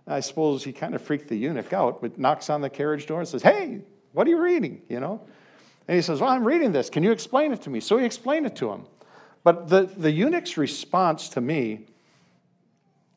I 0.07 0.21
suppose 0.21 0.63
he 0.63 0.73
kind 0.73 0.95
of 0.95 1.01
freaked 1.01 1.29
the 1.29 1.37
eunuch 1.37 1.73
out, 1.73 2.03
but 2.03 2.19
knocks 2.19 2.51
on 2.51 2.61
the 2.61 2.69
carriage 2.69 3.07
door 3.07 3.21
and 3.21 3.29
says, 3.29 3.43
Hey, 3.43 3.81
what 4.13 4.27
are 4.27 4.31
you 4.31 4.41
reading? 4.41 4.83
You 4.89 5.01
know? 5.01 5.23
And 5.89 5.97
he 5.97 6.03
says, 6.03 6.21
Well, 6.21 6.29
I'm 6.29 6.45
reading 6.45 6.73
this. 6.73 6.91
Can 6.91 7.03
you 7.03 7.11
explain 7.11 7.53
it 7.53 7.63
to 7.63 7.71
me? 7.71 7.81
So 7.81 7.97
he 7.97 8.05
explained 8.05 8.45
it 8.45 8.55
to 8.57 8.71
him. 8.71 8.85
But 9.43 9.69
the, 9.69 9.85
the 9.97 10.11
eunuch's 10.11 10.59
response 10.59 11.31
to 11.31 11.41
me 11.41 11.87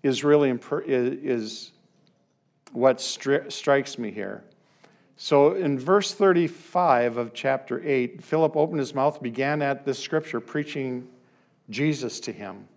is 0.01 0.23
really 0.23 0.49
is 0.49 1.71
what 2.71 2.99
stri- 2.99 3.51
strikes 3.51 3.97
me 3.97 4.11
here. 4.11 4.45
So 5.17 5.55
in 5.55 5.79
verse 5.79 6.13
35 6.13 7.17
of 7.17 7.33
chapter 7.33 7.81
8, 7.83 8.23
Philip 8.23 8.55
opened 8.55 8.79
his 8.79 8.93
mouth, 8.93 9.21
began 9.21 9.63
at 9.63 9.83
this 9.83 9.97
scripture, 9.97 10.39
preaching 10.39 11.07
Jesus 11.71 12.19
to 12.21 12.31
him. 12.31 12.67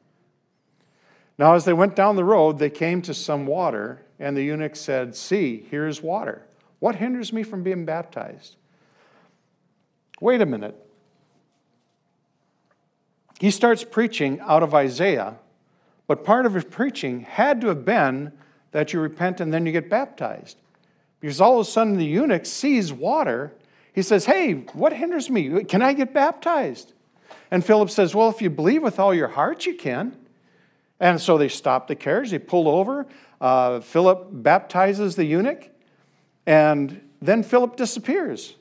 Now, 1.38 1.54
as 1.54 1.66
they 1.66 1.74
went 1.74 1.94
down 1.94 2.16
the 2.16 2.24
road, 2.24 2.58
they 2.58 2.70
came 2.70 3.02
to 3.02 3.14
some 3.14 3.46
water, 3.46 4.02
and 4.18 4.34
the 4.34 4.42
eunuch 4.42 4.74
said, 4.74 5.14
See, 5.14 5.66
here 5.70 5.86
is 5.86 6.02
water. 6.02 6.46
What 6.78 6.96
hinders 6.96 7.30
me 7.30 7.42
from 7.42 7.62
being 7.62 7.84
baptized? 7.84 8.56
Wait 10.18 10.40
a 10.40 10.46
minute. 10.46 10.74
He 13.38 13.50
starts 13.50 13.84
preaching 13.84 14.40
out 14.40 14.62
of 14.62 14.74
Isaiah, 14.74 15.36
but 16.06 16.24
part 16.24 16.46
of 16.46 16.54
his 16.54 16.64
preaching 16.64 17.20
had 17.20 17.60
to 17.60 17.68
have 17.68 17.84
been 17.84 18.32
that 18.72 18.92
you 18.92 19.00
repent 19.00 19.40
and 19.40 19.52
then 19.52 19.66
you 19.66 19.72
get 19.72 19.90
baptized. 19.90 20.56
Because 21.20 21.40
all 21.40 21.60
of 21.60 21.66
a 21.66 21.70
sudden 21.70 21.96
the 21.96 22.04
eunuch 22.04 22.46
sees 22.46 22.92
water. 22.92 23.52
He 23.92 24.02
says, 24.02 24.24
Hey, 24.24 24.54
what 24.72 24.92
hinders 24.92 25.28
me? 25.30 25.64
Can 25.64 25.82
I 25.82 25.92
get 25.92 26.14
baptized? 26.14 26.94
And 27.50 27.64
Philip 27.64 27.90
says, 27.90 28.14
Well, 28.14 28.28
if 28.30 28.40
you 28.40 28.50
believe 28.50 28.82
with 28.82 28.98
all 28.98 29.14
your 29.14 29.28
heart, 29.28 29.66
you 29.66 29.74
can. 29.74 30.16
And 30.98 31.20
so 31.20 31.38
they 31.38 31.48
stop 31.48 31.88
the 31.88 31.96
carriage, 31.96 32.30
they 32.30 32.38
pull 32.38 32.68
over. 32.68 33.06
Uh, 33.40 33.80
Philip 33.80 34.28
baptizes 34.30 35.16
the 35.16 35.24
eunuch, 35.24 35.70
and 36.44 37.00
then 37.22 37.42
Philip 37.42 37.76
disappears. 37.76 38.54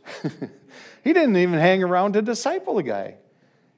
he 1.04 1.12
didn't 1.12 1.36
even 1.36 1.60
hang 1.60 1.84
around 1.84 2.14
to 2.14 2.22
disciple 2.22 2.76
the 2.76 2.84
guy. 2.84 3.16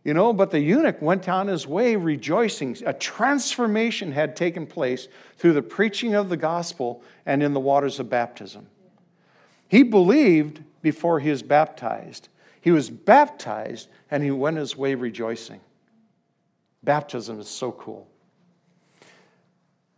You 0.04 0.16
know, 0.16 0.34
but 0.34 0.50
the 0.50 0.60
eunuch 0.60 1.00
went 1.02 1.30
on 1.30 1.48
his 1.48 1.68
way 1.68 1.96
rejoicing. 1.96 2.76
A 2.86 2.94
transformation 2.94 4.12
had 4.12 4.36
taken 4.36 4.66
place 4.66 5.08
through 5.38 5.54
the 5.54 5.62
preaching 5.62 6.16
of 6.16 6.30
the 6.30 6.38
gospel 6.38 7.04
and 7.26 7.44
in 7.44 7.54
the 7.54 7.60
waters 7.60 8.00
of 8.00 8.10
baptism. 8.10 8.68
He 9.68 9.84
believed 9.84 10.64
before 10.82 11.20
he 11.20 11.30
was 11.30 11.44
baptized. 11.44 12.30
He 12.62 12.72
was 12.72 12.90
baptized 12.90 13.90
and 14.10 14.24
he 14.24 14.32
went 14.32 14.58
his 14.58 14.76
way 14.76 14.96
rejoicing. 14.96 15.62
Baptism 16.84 17.40
is 17.40 17.48
so 17.48 17.72
cool. 17.72 18.08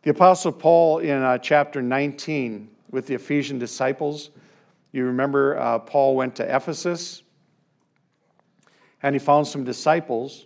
The 0.02 0.12
Apostle 0.12 0.52
Paul 0.52 1.00
in 1.00 1.22
uh, 1.22 1.38
chapter 1.38 1.82
19 1.82 2.70
with 2.92 3.08
the 3.08 3.16
Ephesian 3.16 3.58
disciples, 3.58 4.32
you 4.92 5.06
remember 5.06 5.58
uh, 5.58 5.80
Paul 5.80 6.18
went 6.18 6.36
to 6.36 6.56
Ephesus 6.56 7.23
and 9.04 9.14
he 9.14 9.20
found 9.20 9.46
some 9.46 9.66
disciples 9.66 10.46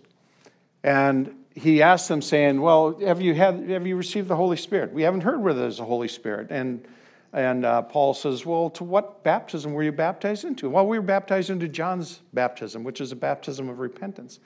and 0.82 1.34
he 1.54 1.82
asked 1.82 2.08
them 2.08 2.20
saying 2.20 2.60
well 2.60 2.98
have 3.00 3.20
you 3.20 3.34
had 3.34 3.68
have 3.70 3.86
you 3.86 3.96
received 3.96 4.28
the 4.28 4.36
holy 4.36 4.56
spirit? 4.56 4.92
We 4.92 5.02
haven't 5.02 5.22
heard 5.22 5.40
whether 5.40 5.60
there's 5.60 5.80
a 5.80 5.84
holy 5.84 6.08
spirit. 6.08 6.48
And 6.50 6.86
and 7.32 7.64
uh, 7.64 7.82
paul 7.82 8.14
says 8.14 8.44
well 8.44 8.68
to 8.70 8.84
what 8.84 9.22
baptism 9.22 9.72
were 9.72 9.82
you 9.82 9.92
baptized 9.92 10.44
into? 10.44 10.68
Well 10.68 10.86
we 10.86 10.98
were 10.98 11.04
baptized 11.04 11.50
into 11.50 11.68
john's 11.68 12.20
baptism 12.34 12.84
which 12.84 13.00
is 13.00 13.12
a 13.12 13.16
baptism 13.16 13.68
of 13.68 13.78
repentance. 13.78 14.40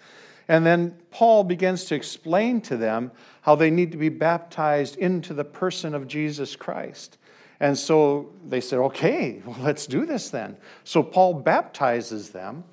And 0.48 0.66
then 0.66 0.96
paul 1.11 1.44
begins 1.44 1.85
to 1.87 1.94
explain 1.94 2.61
to 2.62 2.77
them 2.77 3.12
how 3.42 3.55
they 3.55 3.70
need 3.70 3.92
to 3.92 3.98
be 3.98 4.09
baptized 4.09 4.96
into 4.96 5.35
the 5.35 5.44
person 5.44 5.94
of 5.94 6.07
jesus 6.07 6.57
christ. 6.57 7.18
And 7.61 7.79
so 7.79 8.33
they 8.46 8.61
said 8.61 8.79
okay 8.79 9.42
well 9.44 9.59
let's 9.61 9.87
do 9.87 10.07
this 10.07 10.31
then. 10.31 10.57
So 10.85 11.03
paul 11.03 11.35
baptizes 11.35 12.31
them 12.31 12.64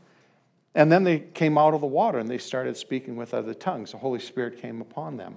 and 0.75 0.91
then 0.91 1.03
they 1.03 1.19
came 1.19 1.57
out 1.57 1.73
of 1.73 1.81
the 1.81 1.87
water 1.87 2.19
and 2.19 2.29
they 2.29 2.37
started 2.37 2.77
speaking 2.77 3.15
with 3.15 3.33
other 3.33 3.53
tongues. 3.53 3.91
The 3.91 3.97
Holy 3.97 4.19
Spirit 4.19 4.61
came 4.61 4.81
upon 4.81 5.17
them. 5.17 5.35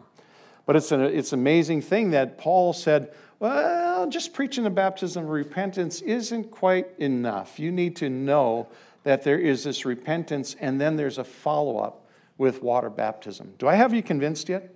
But 0.67 0.77
it's 0.77 0.93
an 0.93 1.01
it's 1.01 1.33
amazing 1.33 1.83
thing 1.83 2.11
that 2.11 2.39
Paul 2.39 2.73
said, 2.73 3.13
well, 3.39 4.09
just 4.09 4.33
preaching 4.33 4.63
the 4.65 4.71
baptism 4.71 5.25
of 5.25 5.31
repentance 5.31 6.01
isn't 6.03 6.51
quite 6.51 6.87
enough. 6.99 7.59
You 7.59 7.73
need 7.73 7.97
to 7.97 8.09
know 8.09 8.69
that 9.03 9.23
there 9.25 9.39
is 9.39 9.65
this 9.65 9.85
repentance 9.85 10.55
and 10.61 10.81
then 10.81 10.97
there's 10.97 11.19
a 11.19 11.25
follow 11.25 11.79
up 11.79 12.07
with 12.39 12.63
water 12.63 12.91
baptism. 12.91 13.55
Do 13.59 13.67
I 13.67 13.75
have 13.75 13.93
you 13.93 14.03
convinced 14.03 14.49
yet? 14.49 14.73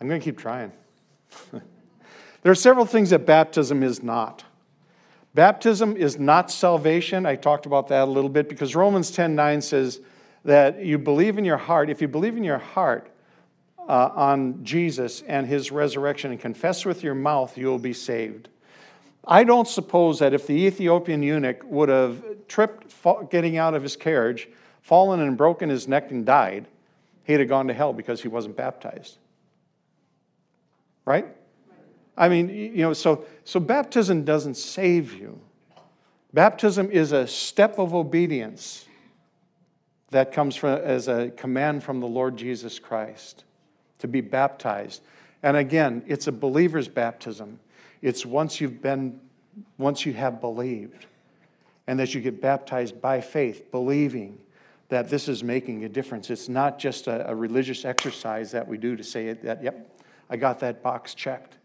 I'm 0.00 0.08
going 0.08 0.20
to 0.20 0.24
keep 0.24 0.38
trying. 0.38 0.72
there 1.52 2.52
are 2.52 2.54
several 2.54 2.86
things 2.86 3.10
that 3.10 3.26
baptism 3.26 3.82
is 3.82 4.02
not. 4.02 4.44
Baptism 5.34 5.96
is 5.96 6.18
not 6.18 6.50
salvation. 6.50 7.24
I 7.24 7.36
talked 7.36 7.66
about 7.66 7.88
that 7.88 8.02
a 8.02 8.10
little 8.10 8.30
bit 8.30 8.48
because 8.48 8.74
Romans 8.74 9.10
10 9.10 9.34
9 9.34 9.60
says 9.62 10.00
that 10.44 10.84
you 10.84 10.98
believe 10.98 11.38
in 11.38 11.44
your 11.44 11.56
heart, 11.56 11.90
if 11.90 12.00
you 12.00 12.08
believe 12.08 12.36
in 12.36 12.44
your 12.44 12.58
heart 12.58 13.10
uh, 13.78 14.10
on 14.14 14.64
Jesus 14.64 15.22
and 15.22 15.46
his 15.46 15.70
resurrection 15.70 16.32
and 16.32 16.40
confess 16.40 16.84
with 16.84 17.04
your 17.04 17.14
mouth, 17.14 17.56
you 17.56 17.66
will 17.66 17.78
be 17.78 17.92
saved. 17.92 18.48
I 19.24 19.44
don't 19.44 19.68
suppose 19.68 20.18
that 20.18 20.32
if 20.32 20.46
the 20.46 20.54
Ethiopian 20.54 21.22
eunuch 21.22 21.62
would 21.64 21.88
have 21.88 22.24
tripped 22.48 22.92
getting 23.30 23.56
out 23.56 23.74
of 23.74 23.82
his 23.82 23.96
carriage, 23.96 24.48
fallen 24.80 25.20
and 25.20 25.36
broken 25.36 25.68
his 25.68 25.86
neck 25.86 26.10
and 26.10 26.24
died, 26.26 26.66
he'd 27.24 27.38
have 27.38 27.48
gone 27.48 27.68
to 27.68 27.74
hell 27.74 27.92
because 27.92 28.22
he 28.22 28.28
wasn't 28.28 28.56
baptized. 28.56 29.18
Right? 31.04 31.26
I 32.16 32.28
mean, 32.28 32.48
you 32.48 32.82
know, 32.82 32.92
so, 32.92 33.24
so 33.50 33.58
baptism 33.58 34.24
doesn't 34.24 34.54
save 34.54 35.12
you. 35.12 35.40
Baptism 36.32 36.88
is 36.88 37.10
a 37.10 37.26
step 37.26 37.80
of 37.80 37.96
obedience 37.96 38.86
that 40.12 40.30
comes 40.30 40.54
from, 40.54 40.78
as 40.78 41.08
a 41.08 41.30
command 41.30 41.82
from 41.82 41.98
the 41.98 42.06
Lord 42.06 42.36
Jesus 42.36 42.78
Christ 42.78 43.42
to 43.98 44.06
be 44.06 44.20
baptized. 44.20 45.02
And 45.42 45.56
again, 45.56 46.04
it's 46.06 46.28
a 46.28 46.32
believer's 46.32 46.86
baptism. 46.86 47.58
It's 48.02 48.24
once 48.24 48.60
you've 48.60 48.80
been, 48.80 49.18
once 49.78 50.06
you 50.06 50.12
have 50.12 50.40
believed, 50.40 51.06
and 51.88 51.98
that 51.98 52.14
you 52.14 52.20
get 52.20 52.40
baptized 52.40 53.02
by 53.02 53.20
faith, 53.20 53.72
believing 53.72 54.38
that 54.90 55.10
this 55.10 55.26
is 55.26 55.42
making 55.42 55.82
a 55.84 55.88
difference. 55.88 56.30
It's 56.30 56.48
not 56.48 56.78
just 56.78 57.08
a, 57.08 57.28
a 57.28 57.34
religious 57.34 57.84
exercise 57.84 58.52
that 58.52 58.68
we 58.68 58.78
do 58.78 58.94
to 58.94 59.02
say 59.02 59.32
that, 59.32 59.60
yep, 59.60 59.90
I 60.30 60.36
got 60.36 60.60
that 60.60 60.84
box 60.84 61.14
checked. 61.14 61.56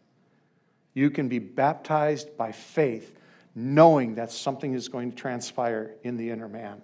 You 0.95 1.11
can 1.11 1.27
be 1.27 1.39
baptized 1.39 2.35
by 2.37 2.53
faith, 2.53 3.19
knowing 3.53 4.15
that 4.15 4.31
something 4.31 4.73
is 4.73 4.87
going 4.87 5.11
to 5.11 5.15
transpire 5.15 5.91
in 6.03 6.17
the 6.17 6.31
inner 6.31 6.47
man. 6.47 6.81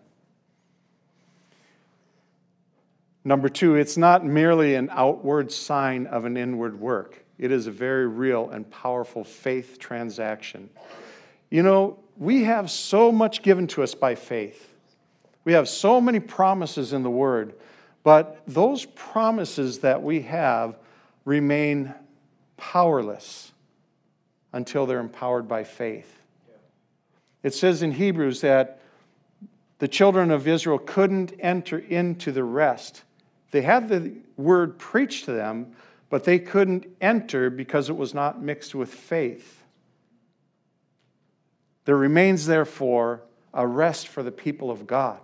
Number 3.23 3.49
two, 3.49 3.75
it's 3.75 3.97
not 3.97 4.25
merely 4.25 4.75
an 4.75 4.89
outward 4.91 5.51
sign 5.51 6.07
of 6.07 6.25
an 6.25 6.37
inward 6.37 6.79
work. 6.79 7.23
It 7.37 7.51
is 7.51 7.67
a 7.67 7.71
very 7.71 8.07
real 8.07 8.49
and 8.49 8.69
powerful 8.69 9.23
faith 9.23 9.79
transaction. 9.79 10.69
You 11.49 11.63
know, 11.63 11.99
we 12.17 12.43
have 12.43 12.69
so 12.69 13.11
much 13.11 13.41
given 13.41 13.65
to 13.67 13.83
us 13.83 13.95
by 13.95 14.15
faith. 14.15 14.73
We 15.45 15.53
have 15.53 15.69
so 15.69 16.01
many 16.01 16.19
promises 16.19 16.93
in 16.93 17.03
the 17.03 17.09
Word, 17.09 17.53
but 18.03 18.41
those 18.45 18.85
promises 18.85 19.79
that 19.79 20.03
we 20.03 20.23
have 20.23 20.77
remain 21.23 21.93
powerless 22.57 23.50
until 24.53 24.85
they're 24.85 24.99
empowered 24.99 25.47
by 25.47 25.63
faith. 25.63 26.21
It 27.43 27.53
says 27.53 27.81
in 27.81 27.93
Hebrews 27.93 28.41
that 28.41 28.79
the 29.79 29.87
children 29.87 30.29
of 30.29 30.47
Israel 30.47 30.77
couldn't 30.77 31.33
enter 31.39 31.79
into 31.79 32.31
the 32.31 32.43
rest. 32.43 33.03
They 33.51 33.61
had 33.61 33.89
the 33.89 34.13
word 34.37 34.77
preached 34.77 35.25
to 35.25 35.31
them, 35.31 35.75
but 36.09 36.23
they 36.23 36.37
couldn't 36.37 36.85
enter 37.01 37.49
because 37.49 37.89
it 37.89 37.95
was 37.95 38.13
not 38.13 38.41
mixed 38.41 38.75
with 38.75 38.93
faith. 38.93 39.63
There 41.85 41.95
remains, 41.95 42.45
therefore, 42.45 43.23
a 43.53 43.65
rest 43.65 44.07
for 44.07 44.21
the 44.21 44.31
people 44.31 44.69
of 44.69 44.85
God. 44.85 45.19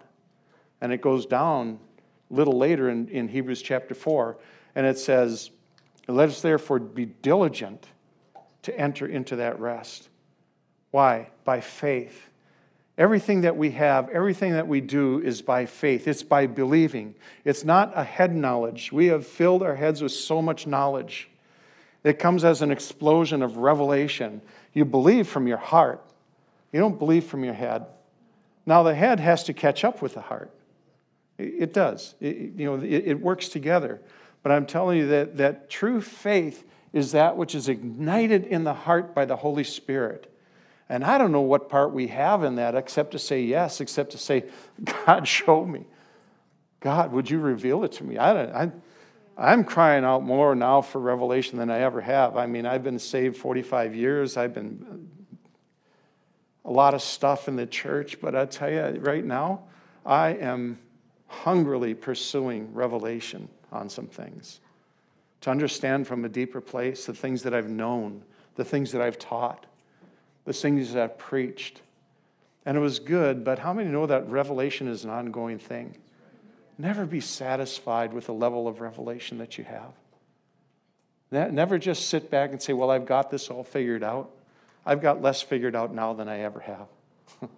And 0.82 0.92
it 0.92 1.02
goes 1.02 1.26
down 1.26 1.80
a 2.30 2.34
little 2.34 2.58
later 2.58 2.90
in, 2.90 3.08
in 3.10 3.28
Hebrews 3.28 3.62
chapter 3.62 3.94
4, 3.94 4.38
and 4.76 4.86
it 4.86 4.98
says, 4.98 5.52
Let 6.08 6.30
us 6.30 6.42
therefore 6.42 6.80
be 6.80 7.06
diligent 7.06 7.88
to 8.68 8.80
enter 8.80 9.08
into 9.08 9.38
that 9.38 9.60
rest. 9.60 10.10
Why? 10.92 11.30
By 11.44 11.62
faith. 11.62 12.30
Everything 12.98 13.42
that 13.42 13.56
we 13.56 13.72
have, 13.72 14.10
everything 14.10 14.54
that 14.54 14.68
we 14.68 14.82
do 14.82 15.22
is 15.22 15.42
by 15.42 15.66
faith. 15.66 16.08
It's 16.08 16.24
by 16.24 16.48
believing. 16.48 17.16
It's 17.46 17.64
not 17.64 17.94
a 17.96 18.04
head 18.04 18.36
knowledge. 18.36 18.92
We 18.92 19.08
have 19.08 19.26
filled 19.26 19.64
our 19.64 19.76
heads 19.76 20.02
with 20.02 20.12
so 20.12 20.42
much 20.42 20.68
knowledge. 20.68 21.30
It 22.04 22.20
comes 22.20 22.44
as 22.44 22.62
an 22.62 22.72
explosion 22.72 23.42
of 23.42 23.58
revelation. 23.58 24.42
You 24.74 24.86
believe 24.86 25.28
from 25.28 25.48
your 25.48 25.58
heart, 25.58 26.04
you 26.72 26.80
don't 26.80 27.00
believe 27.00 27.26
from 27.26 27.44
your 27.44 27.54
head. 27.54 27.86
Now, 28.66 28.84
the 28.84 28.96
head 28.96 29.20
has 29.20 29.46
to 29.46 29.54
catch 29.54 29.86
up 29.86 30.02
with 30.02 30.14
the 30.14 30.22
heart. 30.22 30.52
It 31.38 31.74
does. 31.74 32.16
It, 32.20 32.54
you 32.58 32.66
know, 32.66 32.76
it, 32.76 33.08
it 33.08 33.22
works 33.22 33.48
together. 33.48 34.02
But 34.44 34.52
I'm 34.52 34.66
telling 34.66 34.98
you 34.98 35.08
that, 35.08 35.38
that 35.38 35.70
true 35.70 36.02
faith 36.02 36.66
is 36.94 37.12
that 37.12 37.38
which 37.38 37.54
is 37.54 37.70
ignited 37.70 38.46
in 38.46 38.64
the 38.64 38.74
heart 38.74 39.14
by 39.14 39.26
the 39.26 39.36
Holy 39.36 39.64
Spirit. 39.64 40.32
And 40.90 41.04
I 41.04 41.18
don't 41.18 41.32
know 41.32 41.42
what 41.42 41.70
part 41.70 41.92
we 41.92 42.08
have 42.08 42.44
in 42.44 42.56
that 42.56 42.76
except 42.76 43.12
to 43.12 43.20
say 43.20 43.42
yes, 43.42 43.82
except 43.82 44.12
to 44.12 44.18
say, 44.18 44.46
God, 45.06 45.28
show 45.28 45.66
me. 45.66 45.86
God, 46.80 47.12
would 47.12 47.30
you 47.30 47.40
reveal 47.40 47.84
it 47.84 47.92
to 47.94 48.04
me? 48.04 48.18
I 48.18 48.34
don't, 48.34 48.56
I, 48.56 48.72
I'm 49.38 49.64
crying 49.64 50.04
out 50.04 50.24
more 50.24 50.56
now 50.56 50.82
for 50.82 51.00
revelation 51.00 51.58
than 51.58 51.70
I 51.70 51.80
ever 51.80 52.02
have. 52.02 52.38
I 52.38 52.46
mean, 52.46 52.66
I've 52.66 52.84
been 52.84 53.00
saved 53.00 53.38
45 53.38 53.96
years. 53.96 54.38
I've 54.38 54.54
been 54.54 55.10
a 56.64 56.72
lot 56.72 56.94
of 56.94 57.02
stuff 57.02 57.48
in 57.48 57.56
the 57.56 57.66
church, 57.66 58.20
but 58.22 58.36
I 58.36 58.46
tell 58.46 58.72
you 58.72 59.00
right 59.02 59.24
now, 59.24 59.64
I 60.06 60.30
am 60.30 60.80
hungrily 61.28 61.94
pursuing 61.94 62.74
revelation 62.74 63.50
on 63.72 63.90
some 63.90 64.08
things. 64.08 64.60
To 65.42 65.52
understand 65.52 66.08
from 66.08 66.26
a 66.26 66.30
deeper 66.30 66.62
place 66.62 67.06
the 67.06 67.14
things 67.14 67.44
that 67.44 67.54
I've 67.54 67.70
known, 67.70 68.24
the 68.56 68.66
things 68.66 68.92
that 68.92 69.02
I've 69.02 69.20
taught 69.20 69.66
the 70.48 70.54
things 70.54 70.94
that 70.94 71.04
I've 71.04 71.18
preached. 71.18 71.82
And 72.66 72.78
it 72.78 72.80
was 72.80 73.00
good, 73.00 73.44
but 73.44 73.60
how 73.60 73.74
many 73.74 73.90
know 73.90 74.06
that 74.06 74.30
revelation 74.30 74.88
is 74.88 75.04
an 75.04 75.10
ongoing 75.10 75.60
thing? 75.60 75.98
Never 76.78 77.06
be 77.06 77.20
satisfied 77.20 78.14
with 78.14 78.28
the 78.28 78.34
level 78.34 78.66
of 78.66 78.80
revelation 78.80 79.40
that 79.40 79.58
you 79.58 79.66
have. 79.66 79.92
Never 81.32 81.78
just 81.78 82.08
sit 82.08 82.32
back 82.32 82.52
and 82.52 82.62
say, 82.62 82.72
Well, 82.72 82.90
I've 82.90 83.06
got 83.06 83.30
this 83.30 83.50
all 83.50 83.66
figured 83.66 84.04
out. 84.04 84.32
I've 84.86 85.02
got 85.02 85.22
less 85.22 85.42
figured 85.42 85.76
out 85.76 85.94
now 85.94 86.14
than 86.14 86.30
I 86.30 86.40
ever 86.40 86.62
have. 86.62 86.88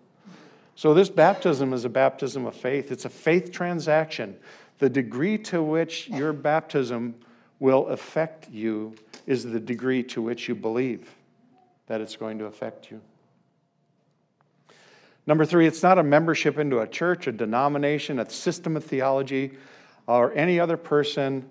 so, 0.75 0.95
this 0.95 1.09
baptism 1.09 1.73
is 1.73 1.85
a 1.85 1.89
baptism 1.89 2.47
of 2.47 2.55
faith. 2.55 2.91
It's 2.91 3.05
a 3.05 3.09
faith 3.09 3.51
transaction. 3.51 4.35
The 4.79 4.89
degree 4.89 5.37
to 5.39 5.61
which 5.61 6.07
your 6.07 6.33
baptism 6.33 7.13
will 7.59 7.87
affect 7.87 8.49
you 8.49 8.95
is 9.27 9.43
the 9.43 9.59
degree 9.59 10.03
to 10.03 10.21
which 10.21 10.47
you 10.47 10.55
believe 10.55 11.15
that 11.87 12.01
it's 12.01 12.15
going 12.15 12.39
to 12.39 12.45
affect 12.45 12.89
you. 12.91 13.01
Number 15.27 15.45
three, 15.45 15.67
it's 15.67 15.83
not 15.83 15.99
a 15.99 16.03
membership 16.03 16.57
into 16.57 16.79
a 16.79 16.87
church, 16.87 17.27
a 17.27 17.31
denomination, 17.31 18.19
a 18.19 18.29
system 18.29 18.75
of 18.75 18.83
theology, 18.83 19.51
or 20.07 20.33
any 20.33 20.59
other 20.59 20.77
person 20.77 21.49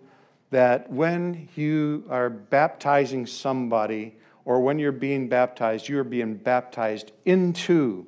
that 0.51 0.91
when 0.91 1.49
you 1.55 2.05
are 2.09 2.31
baptizing 2.31 3.27
somebody 3.27 4.17
or 4.45 4.61
when 4.61 4.79
you're 4.79 4.93
being 4.93 5.29
baptized, 5.29 5.89
you 5.89 5.99
are 5.99 6.05
being 6.05 6.35
baptized 6.35 7.13
into 7.25 8.07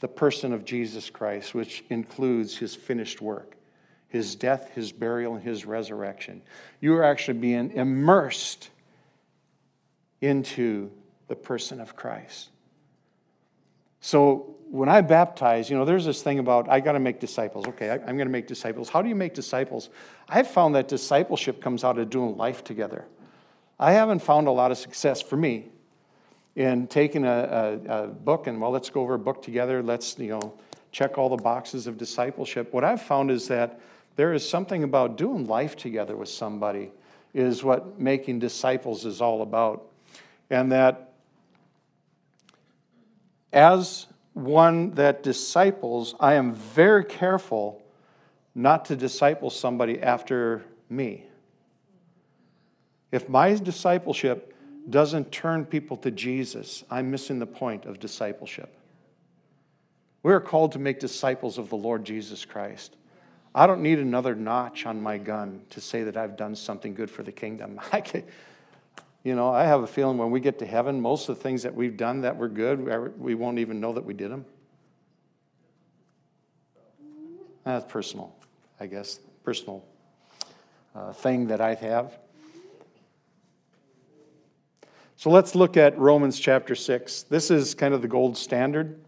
the 0.00 0.08
person 0.08 0.52
of 0.52 0.64
Jesus 0.64 1.08
Christ, 1.08 1.54
which 1.54 1.84
includes 1.88 2.56
his 2.56 2.74
finished 2.74 3.20
work, 3.20 3.56
his 4.08 4.34
death, 4.34 4.70
his 4.74 4.90
burial, 4.90 5.34
and 5.34 5.44
his 5.44 5.64
resurrection. 5.64 6.42
You 6.80 6.94
are 6.96 7.04
actually 7.04 7.38
being 7.38 7.72
immersed 7.72 8.70
into 10.20 10.90
the 11.28 11.36
person 11.36 11.80
of 11.80 11.94
Christ. 11.94 12.48
So 14.00 14.56
when 14.70 14.88
I 14.88 15.00
baptize, 15.00 15.70
you 15.70 15.76
know, 15.76 15.84
there's 15.84 16.04
this 16.04 16.22
thing 16.22 16.38
about 16.38 16.68
I 16.68 16.80
got 16.80 16.92
to 16.92 17.00
make 17.00 17.20
disciples. 17.20 17.66
Okay, 17.68 17.90
I, 17.90 17.94
am 17.94 18.16
going 18.16 18.26
to 18.26 18.32
make 18.32 18.46
disciples. 18.46 18.88
How 18.88 19.02
do 19.02 19.08
you 19.08 19.14
make 19.14 19.34
disciples? 19.34 19.90
I've 20.28 20.48
found 20.48 20.74
that 20.74 20.88
discipleship 20.88 21.60
comes 21.60 21.84
out 21.84 21.98
of 21.98 22.10
doing 22.10 22.36
life 22.36 22.64
together. 22.64 23.04
I 23.78 23.92
haven't 23.92 24.20
found 24.20 24.48
a 24.48 24.50
lot 24.50 24.70
of 24.70 24.78
success 24.78 25.22
for 25.22 25.36
me 25.36 25.66
in 26.56 26.88
taking 26.88 27.24
a, 27.24 27.78
a, 27.88 28.04
a 28.04 28.06
book 28.08 28.46
and, 28.46 28.60
well, 28.60 28.70
let's 28.70 28.90
go 28.90 29.02
over 29.02 29.14
a 29.14 29.18
book 29.18 29.42
together. 29.42 29.82
Let's, 29.82 30.18
you 30.18 30.30
know, 30.30 30.54
check 30.90 31.16
all 31.16 31.28
the 31.28 31.36
boxes 31.36 31.86
of 31.86 31.96
discipleship. 31.96 32.72
What 32.72 32.84
I've 32.84 33.02
found 33.02 33.30
is 33.30 33.46
that 33.48 33.80
there 34.18 34.32
is 34.32 34.46
something 34.46 34.82
about 34.82 35.16
doing 35.16 35.46
life 35.46 35.76
together 35.76 36.16
with 36.16 36.28
somebody 36.28 36.90
is 37.32 37.62
what 37.62 38.00
making 38.00 38.40
disciples 38.40 39.04
is 39.04 39.20
all 39.20 39.42
about. 39.42 39.86
And 40.50 40.72
that 40.72 41.12
as 43.52 44.08
one 44.32 44.90
that 44.96 45.22
disciples, 45.22 46.16
I 46.18 46.34
am 46.34 46.52
very 46.52 47.04
careful 47.04 47.80
not 48.56 48.86
to 48.86 48.96
disciple 48.96 49.50
somebody 49.50 50.02
after 50.02 50.64
me. 50.90 51.24
If 53.12 53.28
my 53.28 53.54
discipleship 53.54 54.52
doesn't 54.90 55.30
turn 55.30 55.64
people 55.64 55.96
to 55.98 56.10
Jesus, 56.10 56.82
I'm 56.90 57.12
missing 57.12 57.38
the 57.38 57.46
point 57.46 57.84
of 57.84 58.00
discipleship. 58.00 58.74
We're 60.24 60.40
called 60.40 60.72
to 60.72 60.80
make 60.80 60.98
disciples 60.98 61.56
of 61.56 61.70
the 61.70 61.76
Lord 61.76 62.04
Jesus 62.04 62.44
Christ. 62.44 62.96
I 63.58 63.66
don't 63.66 63.82
need 63.82 63.98
another 63.98 64.36
notch 64.36 64.86
on 64.86 65.02
my 65.02 65.18
gun 65.18 65.62
to 65.70 65.80
say 65.80 66.04
that 66.04 66.16
I've 66.16 66.36
done 66.36 66.54
something 66.54 66.94
good 66.94 67.10
for 67.10 67.24
the 67.24 67.32
kingdom. 67.32 67.80
I 67.92 68.00
can, 68.00 68.22
you 69.24 69.34
know, 69.34 69.50
I 69.52 69.64
have 69.64 69.82
a 69.82 69.86
feeling 69.88 70.16
when 70.16 70.30
we 70.30 70.38
get 70.38 70.60
to 70.60 70.66
heaven, 70.66 71.00
most 71.00 71.28
of 71.28 71.36
the 71.36 71.42
things 71.42 71.64
that 71.64 71.74
we've 71.74 71.96
done 71.96 72.20
that 72.20 72.36
were 72.36 72.46
good, 72.46 73.18
we 73.18 73.34
won't 73.34 73.58
even 73.58 73.80
know 73.80 73.92
that 73.94 74.04
we 74.04 74.14
did 74.14 74.30
them. 74.30 74.44
That's 77.64 77.84
personal, 77.90 78.32
I 78.78 78.86
guess, 78.86 79.18
personal 79.42 79.84
uh, 80.94 81.12
thing 81.12 81.48
that 81.48 81.60
I 81.60 81.74
have. 81.74 82.16
So 85.16 85.30
let's 85.30 85.56
look 85.56 85.76
at 85.76 85.98
Romans 85.98 86.38
chapter 86.38 86.76
6. 86.76 87.22
This 87.24 87.50
is 87.50 87.74
kind 87.74 87.92
of 87.92 88.02
the 88.02 88.08
gold 88.08 88.36
standard. 88.36 89.00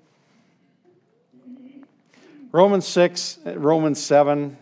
Romans 2.52 2.84
6, 2.88 3.38
Romans 3.54 4.02
7, 4.02 4.56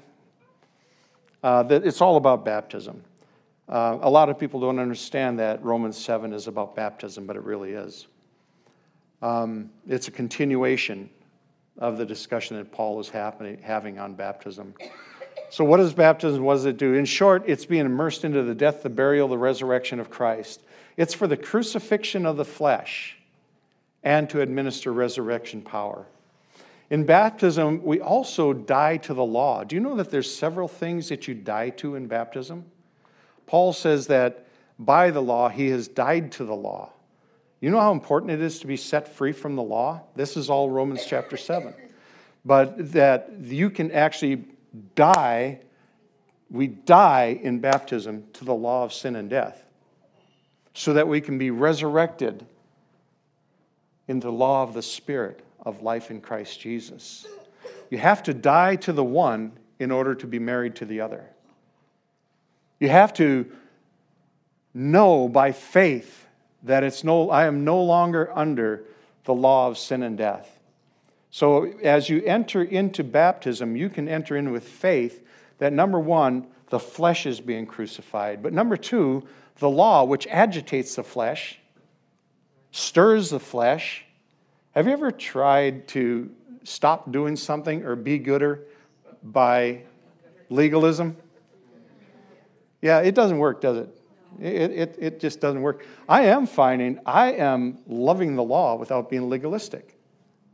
uh, 1.42 1.64
it's 1.70 2.02
all 2.02 2.16
about 2.16 2.44
baptism. 2.44 3.02
Uh, 3.66 3.98
a 4.02 4.10
lot 4.10 4.28
of 4.28 4.38
people 4.38 4.60
don't 4.60 4.78
understand 4.78 5.38
that 5.38 5.64
Romans 5.64 5.96
7 5.96 6.34
is 6.34 6.48
about 6.48 6.76
baptism, 6.76 7.26
but 7.26 7.34
it 7.34 7.44
really 7.44 7.72
is. 7.72 8.06
Um, 9.22 9.70
it's 9.88 10.08
a 10.08 10.10
continuation 10.10 11.08
of 11.78 11.96
the 11.96 12.04
discussion 12.04 12.58
that 12.58 12.70
Paul 12.70 13.00
is 13.00 13.08
happening, 13.08 13.58
having 13.62 13.98
on 13.98 14.12
baptism. 14.12 14.74
So, 15.48 15.64
what 15.64 15.80
is 15.80 15.94
baptism? 15.94 16.42
What 16.42 16.54
does 16.54 16.66
it 16.66 16.76
do? 16.76 16.92
In 16.92 17.06
short, 17.06 17.44
it's 17.46 17.64
being 17.64 17.86
immersed 17.86 18.24
into 18.24 18.42
the 18.42 18.54
death, 18.54 18.82
the 18.82 18.90
burial, 18.90 19.28
the 19.28 19.38
resurrection 19.38 19.98
of 19.98 20.10
Christ. 20.10 20.62
It's 20.98 21.14
for 21.14 21.26
the 21.26 21.38
crucifixion 21.38 22.26
of 22.26 22.36
the 22.36 22.44
flesh 22.44 23.16
and 24.02 24.28
to 24.30 24.42
administer 24.42 24.92
resurrection 24.92 25.62
power. 25.62 26.06
In 26.90 27.04
baptism, 27.04 27.82
we 27.84 28.00
also 28.00 28.52
die 28.52 28.96
to 28.98 29.12
the 29.12 29.24
law. 29.24 29.62
Do 29.62 29.76
you 29.76 29.80
know 29.80 29.96
that 29.96 30.10
there's 30.10 30.34
several 30.34 30.68
things 30.68 31.10
that 31.10 31.28
you 31.28 31.34
die 31.34 31.70
to 31.70 31.96
in 31.96 32.06
baptism? 32.06 32.64
Paul 33.46 33.72
says 33.72 34.06
that 34.06 34.46
by 34.78 35.10
the 35.10 35.20
law, 35.20 35.48
he 35.48 35.68
has 35.68 35.88
died 35.88 36.32
to 36.32 36.44
the 36.44 36.54
law. 36.54 36.90
You 37.60 37.70
know 37.70 37.80
how 37.80 37.92
important 37.92 38.32
it 38.32 38.40
is 38.40 38.60
to 38.60 38.66
be 38.66 38.76
set 38.76 39.08
free 39.08 39.32
from 39.32 39.56
the 39.56 39.62
law? 39.62 40.02
This 40.14 40.36
is 40.36 40.48
all 40.48 40.70
Romans 40.70 41.04
chapter 41.04 41.36
7. 41.36 41.74
But 42.44 42.92
that 42.92 43.32
you 43.40 43.68
can 43.68 43.90
actually 43.90 44.44
die, 44.94 45.60
we 46.50 46.68
die 46.68 47.38
in 47.42 47.58
baptism 47.58 48.24
to 48.34 48.44
the 48.44 48.54
law 48.54 48.84
of 48.84 48.92
sin 48.92 49.16
and 49.16 49.28
death, 49.28 49.64
so 50.72 50.94
that 50.94 51.08
we 51.08 51.20
can 51.20 51.36
be 51.36 51.50
resurrected 51.50 52.46
in 54.06 54.20
the 54.20 54.32
law 54.32 54.62
of 54.62 54.72
the 54.72 54.82
Spirit 54.82 55.42
of 55.68 55.82
life 55.82 56.10
in 56.10 56.20
Christ 56.20 56.58
Jesus. 56.58 57.26
You 57.90 57.98
have 57.98 58.22
to 58.24 58.34
die 58.34 58.76
to 58.76 58.92
the 58.92 59.04
one 59.04 59.52
in 59.78 59.90
order 59.90 60.14
to 60.14 60.26
be 60.26 60.38
married 60.38 60.76
to 60.76 60.84
the 60.84 61.00
other. 61.00 61.24
You 62.80 62.88
have 62.88 63.12
to 63.14 63.50
know 64.74 65.28
by 65.28 65.52
faith 65.52 66.26
that 66.62 66.84
it's 66.84 67.04
no, 67.04 67.30
I 67.30 67.46
am 67.46 67.64
no 67.64 67.82
longer 67.82 68.30
under 68.36 68.84
the 69.24 69.34
law 69.34 69.68
of 69.68 69.78
sin 69.78 70.02
and 70.02 70.16
death. 70.16 70.58
So 71.30 71.64
as 71.82 72.08
you 72.08 72.22
enter 72.24 72.62
into 72.62 73.04
baptism, 73.04 73.76
you 73.76 73.88
can 73.90 74.08
enter 74.08 74.36
in 74.36 74.50
with 74.50 74.64
faith 74.66 75.24
that 75.58 75.72
number 75.72 76.00
one, 76.00 76.46
the 76.70 76.78
flesh 76.78 77.26
is 77.26 77.40
being 77.40 77.66
crucified. 77.66 78.42
But 78.42 78.52
number 78.52 78.76
two, 78.76 79.26
the 79.58 79.68
law, 79.68 80.04
which 80.04 80.26
agitates 80.28 80.96
the 80.96 81.02
flesh, 81.02 81.58
stirs 82.70 83.30
the 83.30 83.40
flesh, 83.40 84.04
Have 84.72 84.86
you 84.86 84.92
ever 84.92 85.10
tried 85.10 85.88
to 85.88 86.30
stop 86.62 87.10
doing 87.10 87.36
something 87.36 87.84
or 87.84 87.96
be 87.96 88.18
gooder 88.18 88.64
by 89.22 89.82
legalism? 90.50 91.16
Yeah, 92.82 93.00
it 93.00 93.14
doesn't 93.14 93.38
work, 93.38 93.60
does 93.60 93.78
it? 93.78 93.98
It, 94.40 94.70
it, 94.70 94.96
it 94.98 95.20
just 95.20 95.40
doesn't 95.40 95.62
work. 95.62 95.84
I 96.08 96.26
am 96.26 96.46
finding 96.46 97.00
I 97.06 97.32
am 97.32 97.78
loving 97.86 98.36
the 98.36 98.42
law 98.42 98.76
without 98.76 99.08
being 99.10 99.28
legalistic. 99.28 99.98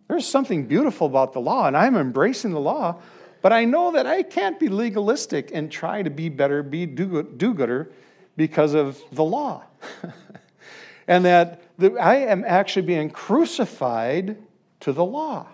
There's 0.08 0.26
something 0.26 0.66
beautiful 0.66 1.06
about 1.06 1.32
the 1.32 1.40
law, 1.40 1.66
and 1.66 1.76
I'm 1.76 1.96
embracing 1.96 2.52
the 2.52 2.60
law, 2.60 3.00
but 3.42 3.52
I 3.52 3.64
know 3.64 3.92
that 3.92 4.06
I 4.06 4.22
can't 4.22 4.60
be 4.60 4.68
legalistic 4.68 5.50
and 5.52 5.70
try 5.70 6.02
to 6.02 6.10
be 6.10 6.28
better, 6.28 6.62
be 6.62 6.86
do 6.86 7.22
gooder 7.22 7.90
because 8.36 8.74
of 8.74 9.02
the 9.12 9.24
law. 9.24 9.64
and 11.08 11.24
that 11.24 11.63
the, 11.78 11.92
I 11.98 12.16
am 12.16 12.44
actually 12.46 12.86
being 12.86 13.10
crucified 13.10 14.36
to 14.80 14.92
the 14.92 15.04
law. 15.04 15.48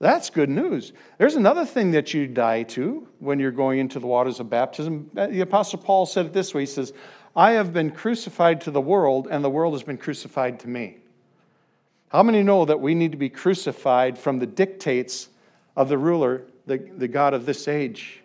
That's 0.00 0.30
good 0.30 0.48
news. 0.48 0.92
There's 1.18 1.34
another 1.34 1.64
thing 1.64 1.90
that 1.92 2.14
you 2.14 2.28
die 2.28 2.62
to 2.64 3.08
when 3.18 3.40
you're 3.40 3.50
going 3.50 3.80
into 3.80 3.98
the 3.98 4.06
waters 4.06 4.38
of 4.38 4.48
baptism. 4.48 5.10
Uh, 5.16 5.26
the 5.26 5.40
Apostle 5.40 5.80
Paul 5.80 6.06
said 6.06 6.26
it 6.26 6.32
this 6.32 6.54
way 6.54 6.62
He 6.62 6.66
says, 6.66 6.92
I 7.34 7.52
have 7.52 7.72
been 7.72 7.90
crucified 7.90 8.60
to 8.62 8.70
the 8.70 8.80
world, 8.80 9.28
and 9.30 9.44
the 9.44 9.50
world 9.50 9.74
has 9.74 9.82
been 9.82 9.98
crucified 9.98 10.60
to 10.60 10.68
me. 10.68 10.98
How 12.10 12.22
many 12.22 12.42
know 12.42 12.64
that 12.64 12.80
we 12.80 12.94
need 12.94 13.12
to 13.12 13.18
be 13.18 13.28
crucified 13.28 14.18
from 14.18 14.38
the 14.38 14.46
dictates 14.46 15.28
of 15.76 15.88
the 15.88 15.98
ruler, 15.98 16.44
the, 16.66 16.78
the 16.78 17.08
God 17.08 17.34
of 17.34 17.44
this 17.44 17.68
age? 17.68 18.22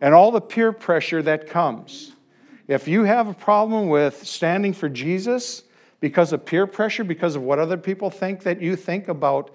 And 0.00 0.14
all 0.14 0.30
the 0.30 0.40
peer 0.40 0.70
pressure 0.70 1.22
that 1.22 1.48
comes. 1.48 2.12
If 2.66 2.88
you 2.88 3.04
have 3.04 3.28
a 3.28 3.34
problem 3.34 3.88
with 3.88 4.26
standing 4.26 4.72
for 4.72 4.88
Jesus 4.88 5.62
because 6.00 6.32
of 6.32 6.46
peer 6.46 6.66
pressure, 6.66 7.04
because 7.04 7.36
of 7.36 7.42
what 7.42 7.58
other 7.58 7.76
people 7.76 8.10
think 8.10 8.42
that 8.44 8.60
you 8.60 8.74
think 8.76 9.08
about 9.08 9.50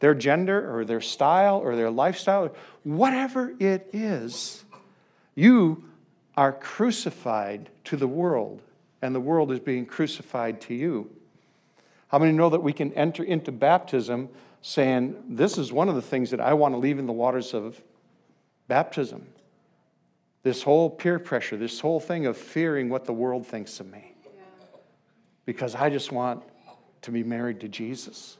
their 0.00 0.14
gender 0.14 0.74
or 0.74 0.84
their 0.84 1.00
style 1.00 1.58
or 1.58 1.76
their 1.76 1.90
lifestyle, 1.90 2.54
whatever 2.82 3.54
it 3.58 3.88
is, 3.92 4.64
you 5.34 5.84
are 6.36 6.52
crucified 6.52 7.70
to 7.84 7.96
the 7.96 8.08
world, 8.08 8.62
and 9.02 9.14
the 9.14 9.20
world 9.20 9.52
is 9.52 9.60
being 9.60 9.86
crucified 9.86 10.60
to 10.62 10.74
you. 10.74 11.10
How 12.08 12.18
many 12.18 12.32
know 12.32 12.48
that 12.50 12.62
we 12.62 12.72
can 12.72 12.92
enter 12.94 13.22
into 13.22 13.52
baptism 13.52 14.30
saying, 14.62 15.22
This 15.28 15.58
is 15.58 15.72
one 15.72 15.88
of 15.88 15.94
the 15.94 16.02
things 16.02 16.30
that 16.30 16.40
I 16.40 16.54
want 16.54 16.74
to 16.74 16.78
leave 16.78 16.98
in 16.98 17.06
the 17.06 17.12
waters 17.12 17.54
of 17.54 17.80
baptism? 18.68 19.26
This 20.44 20.62
whole 20.62 20.88
peer 20.88 21.18
pressure, 21.18 21.56
this 21.56 21.80
whole 21.80 21.98
thing 21.98 22.26
of 22.26 22.36
fearing 22.36 22.88
what 22.90 23.06
the 23.06 23.12
world 23.12 23.46
thinks 23.46 23.80
of 23.80 23.90
me. 23.90 24.14
Because 25.46 25.74
I 25.74 25.90
just 25.90 26.12
want 26.12 26.44
to 27.02 27.10
be 27.10 27.24
married 27.24 27.60
to 27.60 27.68
Jesus. 27.68 28.38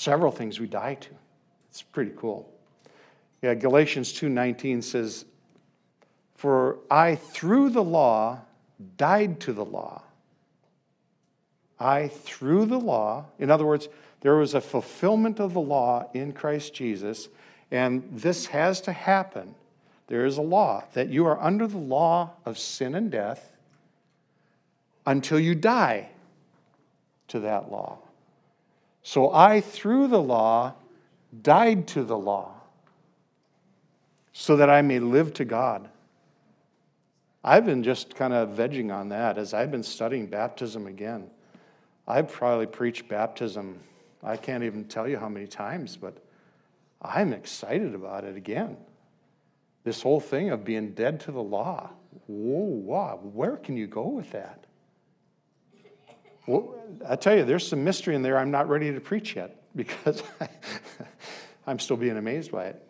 several 0.00 0.32
things 0.32 0.58
we 0.58 0.66
die 0.66 0.94
to. 0.94 1.10
It's 1.68 1.82
pretty 1.82 2.12
cool. 2.16 2.50
Yeah, 3.42 3.54
Galatians 3.54 4.12
2:19 4.12 4.80
says, 4.82 5.26
"For 6.34 6.78
I 6.90 7.16
through 7.16 7.70
the 7.70 7.84
law 7.84 8.40
died 8.96 9.40
to 9.40 9.52
the 9.52 9.64
law." 9.64 10.02
I 11.78 12.08
through 12.08 12.66
the 12.66 12.78
law, 12.78 13.26
in 13.38 13.50
other 13.50 13.66
words, 13.66 13.88
there 14.20 14.36
was 14.36 14.54
a 14.54 14.60
fulfillment 14.60 15.40
of 15.40 15.54
the 15.54 15.60
law 15.60 16.08
in 16.12 16.32
Christ 16.32 16.74
Jesus, 16.74 17.28
and 17.70 18.06
this 18.12 18.46
has 18.46 18.80
to 18.82 18.92
happen. 18.92 19.54
There 20.08 20.26
is 20.26 20.36
a 20.36 20.42
law 20.42 20.84
that 20.92 21.08
you 21.08 21.26
are 21.26 21.40
under 21.40 21.66
the 21.66 21.78
law 21.78 22.32
of 22.44 22.58
sin 22.58 22.94
and 22.94 23.10
death 23.10 23.52
until 25.06 25.40
you 25.40 25.54
die 25.54 26.08
to 27.28 27.40
that 27.40 27.70
law. 27.70 27.98
So 29.02 29.32
I, 29.32 29.60
through 29.60 30.08
the 30.08 30.20
law, 30.20 30.74
died 31.42 31.86
to 31.88 32.02
the 32.02 32.18
law 32.18 32.52
so 34.32 34.56
that 34.56 34.68
I 34.68 34.82
may 34.82 34.98
live 34.98 35.32
to 35.34 35.44
God. 35.44 35.88
I've 37.42 37.64
been 37.64 37.82
just 37.82 38.14
kind 38.14 38.32
of 38.34 38.50
vegging 38.50 38.92
on 38.94 39.08
that 39.10 39.38
as 39.38 39.54
I've 39.54 39.70
been 39.70 39.82
studying 39.82 40.26
baptism 40.26 40.86
again. 40.86 41.30
I've 42.06 42.30
probably 42.30 42.66
preached 42.66 43.08
baptism, 43.08 43.78
I 44.22 44.36
can't 44.36 44.64
even 44.64 44.84
tell 44.84 45.08
you 45.08 45.18
how 45.18 45.28
many 45.28 45.46
times, 45.46 45.96
but 45.96 46.18
I'm 47.00 47.32
excited 47.32 47.94
about 47.94 48.24
it 48.24 48.36
again. 48.36 48.76
This 49.84 50.02
whole 50.02 50.20
thing 50.20 50.50
of 50.50 50.64
being 50.64 50.92
dead 50.92 51.20
to 51.20 51.32
the 51.32 51.42
law. 51.42 51.90
Whoa, 52.26 53.18
where 53.32 53.56
can 53.56 53.76
you 53.76 53.86
go 53.86 54.08
with 54.08 54.30
that? 54.32 54.64
Well, 56.46 56.74
I 57.08 57.16
tell 57.16 57.36
you, 57.36 57.44
there's 57.44 57.66
some 57.66 57.84
mystery 57.84 58.14
in 58.14 58.22
there 58.22 58.36
I'm 58.36 58.50
not 58.50 58.68
ready 58.68 58.92
to 58.92 59.00
preach 59.00 59.36
yet 59.36 59.56
because 59.76 60.22
I'm 61.66 61.78
still 61.78 61.96
being 61.96 62.16
amazed 62.16 62.52
by 62.52 62.66
it. 62.66 62.86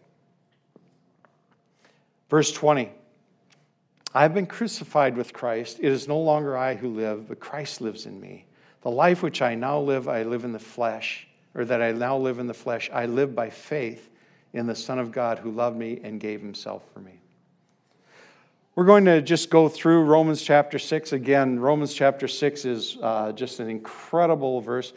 Verse 2.28 2.52
20 2.52 2.90
I 4.12 4.22
have 4.22 4.34
been 4.34 4.46
crucified 4.46 5.16
with 5.16 5.32
Christ. 5.32 5.78
It 5.78 5.92
is 5.92 6.08
no 6.08 6.18
longer 6.18 6.56
I 6.56 6.74
who 6.74 6.88
live, 6.88 7.28
but 7.28 7.38
Christ 7.38 7.80
lives 7.80 8.06
in 8.06 8.20
me. 8.20 8.46
The 8.82 8.90
life 8.90 9.22
which 9.22 9.42
I 9.42 9.54
now 9.54 9.78
live, 9.78 10.08
I 10.08 10.22
live 10.22 10.44
in 10.44 10.52
the 10.52 10.58
flesh, 10.58 11.26
or 11.54 11.64
that 11.64 11.82
I 11.82 11.92
now 11.92 12.16
live 12.16 12.38
in 12.38 12.46
the 12.46 12.54
flesh, 12.54 12.88
I 12.92 13.06
live 13.06 13.34
by 13.34 13.50
faith 13.50 14.08
in 14.52 14.66
the 14.66 14.74
Son 14.74 14.98
of 14.98 15.12
God 15.12 15.38
who 15.38 15.50
loved 15.50 15.76
me 15.76 16.00
and 16.02 16.18
gave 16.20 16.40
himself 16.40 16.82
for 16.92 17.00
me. 17.00 17.20
We're 18.74 18.84
going 18.84 19.04
to 19.04 19.20
just 19.20 19.50
go 19.50 19.68
through 19.68 20.04
Romans 20.04 20.42
chapter 20.42 20.78
6 20.78 21.12
again. 21.12 21.58
Romans 21.58 21.92
chapter 21.92 22.26
6 22.26 22.64
is 22.64 22.96
uh, 23.02 23.32
just 23.32 23.60
an 23.60 23.68
incredible 23.68 24.60
verse. 24.60 24.92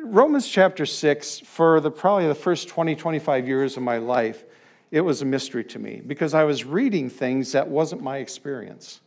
Romans 0.00 0.46
chapter 0.46 0.86
6, 0.86 1.40
for 1.40 1.80
the, 1.80 1.90
probably 1.90 2.28
the 2.28 2.34
first 2.34 2.68
20, 2.68 2.94
25 2.94 3.48
years 3.48 3.76
of 3.76 3.82
my 3.82 3.98
life, 3.98 4.44
it 4.90 5.00
was 5.00 5.22
a 5.22 5.24
mystery 5.24 5.64
to 5.64 5.78
me 5.78 6.00
because 6.06 6.34
I 6.34 6.44
was 6.44 6.64
reading 6.64 7.10
things 7.10 7.52
that 7.52 7.66
wasn't 7.66 8.02
my 8.02 8.18
experience. 8.18 9.00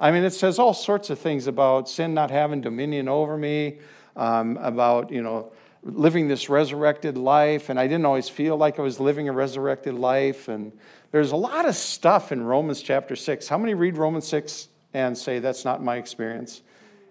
I 0.00 0.10
mean, 0.10 0.22
it 0.22 0.30
says 0.30 0.58
all 0.58 0.74
sorts 0.74 1.10
of 1.10 1.18
things 1.18 1.46
about 1.46 1.88
sin 1.88 2.14
not 2.14 2.30
having 2.30 2.60
dominion 2.60 3.08
over 3.08 3.36
me, 3.36 3.78
um, 4.16 4.56
about, 4.58 5.10
you 5.10 5.22
know, 5.22 5.52
living 5.82 6.28
this 6.28 6.48
resurrected 6.48 7.16
life, 7.16 7.68
and 7.68 7.78
I 7.78 7.86
didn't 7.86 8.06
always 8.06 8.28
feel 8.28 8.56
like 8.56 8.78
I 8.78 8.82
was 8.82 9.00
living 9.00 9.28
a 9.28 9.32
resurrected 9.32 9.94
life, 9.94 10.48
and 10.48 10.72
there's 11.10 11.32
a 11.32 11.36
lot 11.36 11.66
of 11.66 11.74
stuff 11.74 12.32
in 12.32 12.42
Romans 12.42 12.82
chapter 12.82 13.16
6. 13.16 13.48
How 13.48 13.58
many 13.58 13.74
read 13.74 13.96
Romans 13.96 14.26
6 14.28 14.68
and 14.94 15.16
say, 15.16 15.38
that's 15.38 15.64
not 15.64 15.82
my 15.82 15.96
experience? 15.96 16.62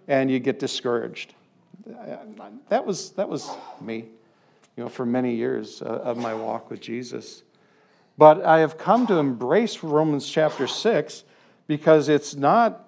And 0.08 0.32
you 0.32 0.40
get 0.40 0.60
discouraged. 0.60 1.34
That 2.70 2.86
was, 2.86 3.12
that 3.12 3.28
was 3.28 3.50
me, 3.82 4.06
you 4.76 4.84
know, 4.84 4.90
for 4.90 5.06
many 5.06 5.36
years 5.36 5.82
uh, 5.82 5.86
of 5.86 6.18
my 6.18 6.34
walk 6.34 6.70
with 6.70 6.82
Jesus. 6.82 7.44
But 8.18 8.44
I 8.46 8.60
have 8.60 8.78
come 8.78 9.08
to 9.08 9.16
embrace 9.16 9.84
Romans 9.84 10.28
chapter 10.28 10.68
6 10.68 11.24
because 11.68 12.10
it's 12.10 12.36
not 12.36 12.88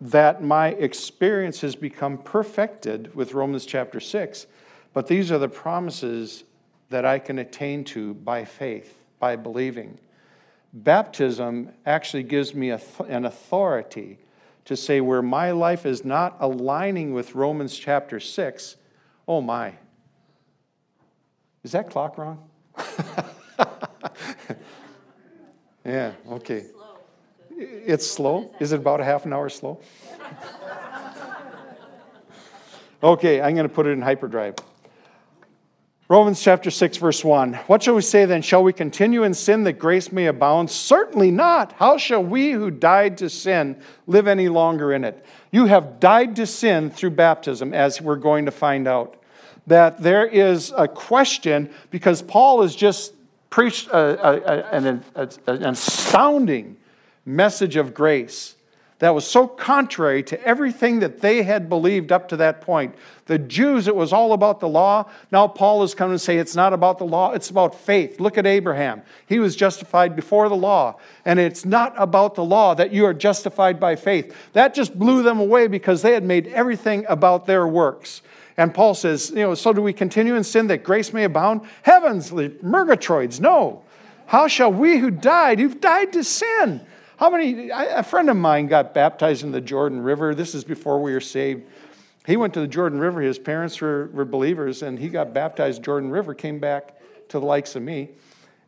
that 0.00 0.42
my 0.42 0.68
experience 0.68 1.60
has 1.60 1.76
become 1.76 2.18
perfected 2.18 3.14
with 3.14 3.32
Romans 3.34 3.64
chapter 3.64 4.00
6, 4.00 4.46
but 4.92 5.06
these 5.06 5.30
are 5.30 5.38
the 5.38 5.48
promises 5.48 6.44
that 6.90 7.04
I 7.04 7.18
can 7.18 7.38
attain 7.38 7.84
to 7.84 8.14
by 8.14 8.44
faith 8.44 8.98
by 9.18 9.36
believing. 9.36 9.98
Baptism 10.72 11.70
actually 11.86 12.22
gives 12.22 12.54
me 12.54 12.70
an 12.70 13.24
authority 13.24 14.18
to 14.66 14.76
say 14.76 15.00
where 15.00 15.22
my 15.22 15.52
life 15.52 15.86
is 15.86 16.04
not 16.04 16.36
aligning 16.40 17.14
with 17.14 17.34
Romans 17.34 17.78
chapter 17.78 18.20
6. 18.20 18.76
Oh 19.26 19.40
my. 19.40 19.74
Is 21.62 21.72
that 21.72 21.90
clock 21.90 22.18
wrong? 22.18 22.48
yeah, 25.84 26.12
okay. 26.30 26.66
It's 27.56 28.06
slow. 28.06 28.54
Is 28.60 28.72
it 28.72 28.80
about 28.80 29.00
a 29.00 29.04
half 29.04 29.24
an 29.24 29.32
hour 29.32 29.48
slow? 29.48 29.80
okay, 33.02 33.40
I'm 33.40 33.54
going 33.54 33.68
to 33.68 33.74
put 33.74 33.86
it 33.86 33.90
in 33.90 34.02
hyperdrive. 34.02 34.56
Romans 36.08 36.40
chapter 36.40 36.70
6, 36.70 36.98
verse 36.98 37.24
1. 37.24 37.54
What 37.66 37.82
shall 37.82 37.94
we 37.94 38.02
say 38.02 38.26
then? 38.26 38.42
Shall 38.42 38.62
we 38.62 38.72
continue 38.72 39.24
in 39.24 39.34
sin 39.34 39.64
that 39.64 39.72
grace 39.72 40.12
may 40.12 40.26
abound? 40.26 40.70
Certainly 40.70 41.30
not. 41.30 41.72
How 41.72 41.96
shall 41.96 42.22
we 42.22 42.52
who 42.52 42.70
died 42.70 43.18
to 43.18 43.30
sin 43.30 43.80
live 44.06 44.28
any 44.28 44.48
longer 44.48 44.92
in 44.92 45.02
it? 45.02 45.24
You 45.50 45.64
have 45.64 45.98
died 45.98 46.36
to 46.36 46.46
sin 46.46 46.90
through 46.90 47.10
baptism, 47.10 47.72
as 47.72 48.00
we're 48.00 48.16
going 48.16 48.44
to 48.44 48.52
find 48.52 48.86
out. 48.86 49.16
That 49.66 50.00
there 50.00 50.26
is 50.26 50.72
a 50.76 50.86
question, 50.86 51.70
because 51.90 52.22
Paul 52.22 52.62
has 52.62 52.76
just 52.76 53.14
preached 53.50 53.88
a, 53.88 53.98
a, 53.98 54.36
a, 54.36 54.62
an, 54.70 55.04
an 55.46 55.64
astounding 55.64 56.76
message 57.26 57.76
of 57.76 57.92
grace 57.92 58.56
that 58.98 59.14
was 59.14 59.26
so 59.26 59.46
contrary 59.46 60.22
to 60.22 60.42
everything 60.42 61.00
that 61.00 61.20
they 61.20 61.42
had 61.42 61.68
believed 61.68 62.10
up 62.10 62.28
to 62.30 62.36
that 62.38 62.62
point. 62.62 62.94
The 63.26 63.38
Jews, 63.38 63.88
it 63.88 63.96
was 63.96 64.10
all 64.10 64.32
about 64.32 64.58
the 64.58 64.68
law. 64.68 65.10
Now 65.30 65.48
Paul 65.48 65.82
is 65.82 65.94
coming 65.94 66.14
to 66.14 66.18
say 66.18 66.38
it's 66.38 66.56
not 66.56 66.72
about 66.72 66.96
the 66.96 67.04
law, 67.04 67.32
it's 67.32 67.50
about 67.50 67.74
faith. 67.74 68.20
Look 68.20 68.38
at 68.38 68.46
Abraham. 68.46 69.02
He 69.26 69.38
was 69.38 69.54
justified 69.54 70.16
before 70.16 70.48
the 70.48 70.56
law. 70.56 70.98
And 71.26 71.38
it's 71.38 71.66
not 71.66 71.92
about 71.98 72.36
the 72.36 72.44
law 72.44 72.74
that 72.74 72.90
you 72.90 73.04
are 73.04 73.12
justified 73.12 73.78
by 73.78 73.96
faith. 73.96 74.34
That 74.54 74.72
just 74.72 74.98
blew 74.98 75.22
them 75.22 75.40
away 75.40 75.66
because 75.66 76.00
they 76.00 76.12
had 76.12 76.24
made 76.24 76.46
everything 76.48 77.04
about 77.06 77.44
their 77.44 77.68
works. 77.68 78.22
And 78.56 78.72
Paul 78.72 78.94
says, 78.94 79.28
you 79.30 79.42
know, 79.42 79.54
so 79.54 79.74
do 79.74 79.82
we 79.82 79.92
continue 79.92 80.36
in 80.36 80.44
sin 80.44 80.68
that 80.68 80.82
grace 80.82 81.12
may 81.12 81.24
abound? 81.24 81.60
Heavens, 81.82 82.30
murgatroyds, 82.30 83.40
no. 83.40 83.82
How 84.24 84.48
shall 84.48 84.72
we 84.72 84.96
who 84.96 85.10
died, 85.10 85.58
who've 85.58 85.80
died 85.80 86.14
to 86.14 86.24
sin, 86.24 86.80
how 87.16 87.30
many, 87.30 87.70
a 87.70 88.02
friend 88.02 88.28
of 88.28 88.36
mine 88.36 88.66
got 88.66 88.92
baptized 88.92 89.42
in 89.42 89.50
the 89.50 89.60
Jordan 89.60 90.00
River. 90.00 90.34
This 90.34 90.54
is 90.54 90.64
before 90.64 91.00
we 91.00 91.12
were 91.12 91.20
saved. 91.20 91.64
He 92.26 92.36
went 92.36 92.54
to 92.54 92.60
the 92.60 92.66
Jordan 92.66 92.98
River. 92.98 93.20
His 93.20 93.38
parents 93.38 93.80
were, 93.80 94.10
were 94.12 94.24
believers, 94.24 94.82
and 94.82 94.98
he 94.98 95.08
got 95.08 95.32
baptized 95.32 95.82
Jordan 95.82 96.10
River, 96.10 96.34
came 96.34 96.58
back 96.58 96.98
to 97.28 97.38
the 97.38 97.46
likes 97.46 97.74
of 97.76 97.82
me. 97.82 98.10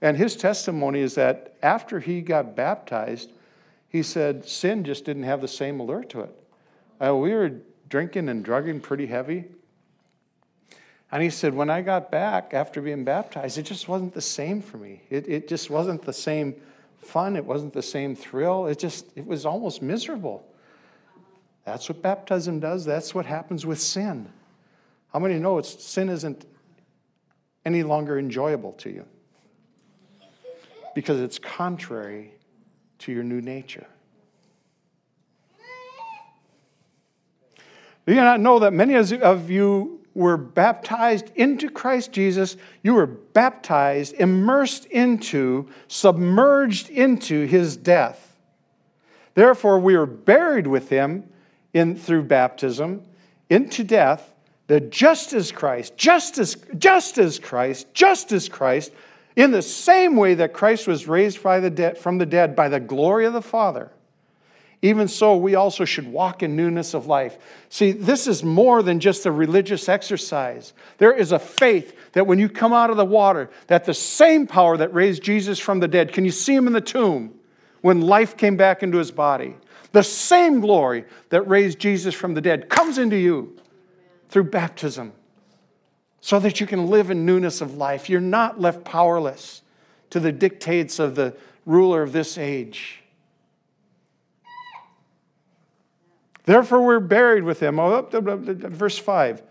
And 0.00 0.16
his 0.16 0.36
testimony 0.36 1.00
is 1.00 1.14
that 1.16 1.54
after 1.62 2.00
he 2.00 2.20
got 2.20 2.54
baptized, 2.54 3.32
he 3.88 4.02
said 4.02 4.48
sin 4.48 4.84
just 4.84 5.04
didn't 5.04 5.24
have 5.24 5.40
the 5.40 5.48
same 5.48 5.80
allure 5.80 6.04
to 6.04 6.20
it. 6.20 6.34
Uh, 7.04 7.16
we 7.16 7.34
were 7.34 7.52
drinking 7.88 8.28
and 8.28 8.44
drugging 8.44 8.80
pretty 8.80 9.06
heavy. 9.06 9.44
And 11.10 11.22
he 11.22 11.30
said, 11.30 11.54
when 11.54 11.70
I 11.70 11.80
got 11.80 12.10
back 12.10 12.52
after 12.54 12.80
being 12.80 13.04
baptized, 13.04 13.58
it 13.58 13.62
just 13.62 13.88
wasn't 13.88 14.14
the 14.14 14.20
same 14.20 14.60
for 14.60 14.76
me. 14.76 15.02
It, 15.10 15.28
it 15.28 15.48
just 15.48 15.70
wasn't 15.70 16.02
the 16.02 16.12
same 16.12 16.54
fun. 17.00 17.36
It 17.36 17.44
wasn't 17.44 17.72
the 17.72 17.82
same 17.82 18.14
thrill. 18.14 18.66
It 18.66 18.78
just, 18.78 19.06
it 19.16 19.26
was 19.26 19.46
almost 19.46 19.82
miserable. 19.82 20.44
That's 21.64 21.88
what 21.88 22.02
baptism 22.02 22.60
does. 22.60 22.84
That's 22.84 23.14
what 23.14 23.26
happens 23.26 23.66
with 23.66 23.80
sin. 23.80 24.30
How 25.12 25.18
many 25.18 25.38
know 25.38 25.58
it's, 25.58 25.84
sin 25.84 26.08
isn't 26.08 26.46
any 27.64 27.82
longer 27.82 28.18
enjoyable 28.18 28.72
to 28.72 28.90
you? 28.90 29.04
Because 30.94 31.20
it's 31.20 31.38
contrary 31.38 32.32
to 33.00 33.12
your 33.12 33.22
new 33.22 33.40
nature. 33.40 33.86
Do 38.06 38.14
you 38.14 38.22
not 38.22 38.40
know 38.40 38.58
that 38.60 38.72
many 38.72 38.94
of 38.94 39.50
you 39.50 39.97
were 40.18 40.36
baptized 40.36 41.30
into 41.36 41.70
Christ 41.70 42.10
Jesus, 42.10 42.56
you 42.82 42.94
were 42.94 43.06
baptized, 43.06 44.14
immersed 44.14 44.86
into, 44.86 45.68
submerged 45.86 46.90
into 46.90 47.46
his 47.46 47.76
death. 47.76 48.36
Therefore, 49.34 49.78
we 49.78 49.96
were 49.96 50.06
buried 50.06 50.66
with 50.66 50.88
him 50.88 51.28
in, 51.72 51.94
through 51.94 52.24
baptism 52.24 53.04
into 53.48 53.84
death, 53.84 54.34
that 54.66 54.90
just 54.90 55.32
as 55.32 55.52
Christ, 55.52 55.96
just 55.96 56.36
as, 56.38 56.56
just 56.76 57.16
as 57.18 57.38
Christ, 57.38 57.86
just 57.94 58.32
as 58.32 58.48
Christ, 58.48 58.90
in 59.36 59.52
the 59.52 59.62
same 59.62 60.16
way 60.16 60.34
that 60.34 60.52
Christ 60.52 60.88
was 60.88 61.06
raised 61.06 61.44
by 61.44 61.60
the 61.60 61.70
dead, 61.70 61.96
from 61.96 62.18
the 62.18 62.26
dead 62.26 62.56
by 62.56 62.68
the 62.68 62.80
glory 62.80 63.24
of 63.24 63.34
the 63.34 63.40
Father, 63.40 63.92
even 64.80 65.08
so, 65.08 65.36
we 65.36 65.56
also 65.56 65.84
should 65.84 66.06
walk 66.06 66.42
in 66.42 66.54
newness 66.54 66.94
of 66.94 67.06
life. 67.06 67.36
See, 67.68 67.90
this 67.90 68.28
is 68.28 68.44
more 68.44 68.80
than 68.82 69.00
just 69.00 69.26
a 69.26 69.32
religious 69.32 69.88
exercise. 69.88 70.72
There 70.98 71.12
is 71.12 71.32
a 71.32 71.38
faith 71.38 72.12
that 72.12 72.28
when 72.28 72.38
you 72.38 72.48
come 72.48 72.72
out 72.72 72.90
of 72.90 72.96
the 72.96 73.04
water, 73.04 73.50
that 73.66 73.84
the 73.84 73.94
same 73.94 74.46
power 74.46 74.76
that 74.76 74.94
raised 74.94 75.22
Jesus 75.22 75.58
from 75.58 75.80
the 75.80 75.88
dead, 75.88 76.12
can 76.12 76.24
you 76.24 76.30
see 76.30 76.54
him 76.54 76.68
in 76.68 76.72
the 76.72 76.80
tomb 76.80 77.34
when 77.80 78.00
life 78.00 78.36
came 78.36 78.56
back 78.56 78.84
into 78.84 78.98
his 78.98 79.10
body? 79.10 79.56
The 79.90 80.04
same 80.04 80.60
glory 80.60 81.06
that 81.30 81.42
raised 81.42 81.80
Jesus 81.80 82.14
from 82.14 82.34
the 82.34 82.40
dead 82.40 82.68
comes 82.68 82.98
into 82.98 83.16
you 83.16 83.56
through 84.28 84.44
baptism 84.44 85.12
so 86.20 86.38
that 86.38 86.60
you 86.60 86.66
can 86.68 86.86
live 86.86 87.10
in 87.10 87.26
newness 87.26 87.60
of 87.60 87.76
life. 87.76 88.08
You're 88.08 88.20
not 88.20 88.60
left 88.60 88.84
powerless 88.84 89.62
to 90.10 90.20
the 90.20 90.30
dictates 90.30 91.00
of 91.00 91.16
the 91.16 91.34
ruler 91.66 92.02
of 92.02 92.12
this 92.12 92.38
age. 92.38 93.02
Therefore, 96.48 96.80
we're 96.80 96.98
buried 96.98 97.44
with 97.44 97.60
him. 97.60 97.78
Oh, 97.78 98.08
verse 98.10 98.96
5. 98.96 99.42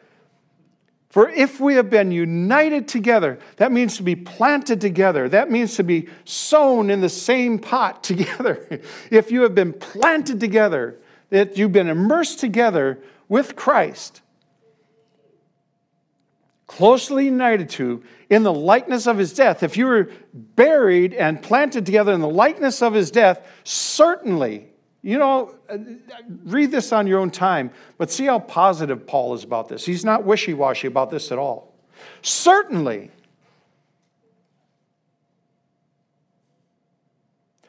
For 1.12 1.30
if 1.30 1.60
we 1.60 1.76
have 1.76 1.92
been 1.92 2.12
united 2.12 2.88
together, 2.88 3.38
that 3.58 3.72
means 3.72 3.98
to 3.98 4.04
be 4.04 4.16
planted 4.16 4.82
together. 4.82 5.30
That 5.30 5.52
means 5.52 5.76
to 5.76 5.84
be 5.84 6.10
sown 6.26 6.90
in 6.90 7.00
the 7.00 7.08
same 7.08 7.60
pot 7.60 8.04
together. 8.04 8.82
if 9.12 9.30
you 9.30 9.42
have 9.42 9.54
been 9.54 9.74
planted 9.74 10.40
together, 10.40 10.98
that 11.30 11.56
you've 11.56 11.72
been 11.72 11.88
immersed 11.88 12.40
together 12.40 12.98
with 13.30 13.56
Christ, 13.56 14.22
closely 16.66 17.26
united 17.26 17.70
to 17.70 18.02
in 18.32 18.42
the 18.42 18.54
likeness 18.54 19.06
of 19.06 19.20
his 19.20 19.34
death, 19.34 19.62
if 19.62 19.78
you 19.78 19.86
were 19.86 20.10
buried 20.34 21.14
and 21.14 21.44
planted 21.44 21.86
together 21.86 22.14
in 22.14 22.22
the 22.22 22.28
likeness 22.28 22.82
of 22.82 22.96
his 22.96 23.12
death, 23.12 23.48
certainly 23.64 24.72
you 25.08 25.18
know, 25.18 25.56
uh, 25.70 25.78
read 26.44 26.70
this 26.70 26.92
on 26.92 27.08
your 27.08 27.20
own 27.20 27.32
time, 27.32 27.72
but 27.98 28.12
see 28.12 28.26
how 28.26 28.40
positive 28.40 29.08
Paul 29.08 29.34
is 29.36 29.46
about 29.46 29.70
this. 29.70 29.86
He's 29.86 30.04
not 30.04 30.26
wishy 30.26 30.54
washy 30.54 30.86
about 30.86 31.12
this 31.12 31.32
at 31.32 31.38
all. 31.40 31.74
Certainly, 32.22 33.10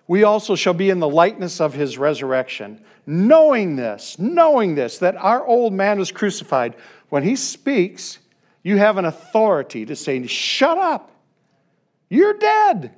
we 0.09 0.24
also 0.24 0.57
shall 0.57 0.74
be 0.74 0.91
in 0.91 0.99
the 0.99 1.09
likeness 1.09 1.61
of 1.61 1.74
his 1.74 1.97
resurrection. 1.97 2.82
Knowing 3.07 3.76
this, 3.76 4.18
knowing 4.18 4.74
this, 4.74 4.99
that 4.99 5.14
our 5.14 5.47
old 5.47 5.72
man 5.72 6.01
was 6.01 6.11
crucified. 6.11 6.74
When 7.09 7.22
he 7.22 7.36
speaks, 7.36 8.18
you 8.64 8.78
have 8.78 8.99
an 8.99 9.05
authority 9.05 9.86
to 9.86 9.95
say, 9.95 10.26
Shut 10.26 10.76
up, 10.76 11.12
you're 12.09 12.34
dead. 12.34 12.97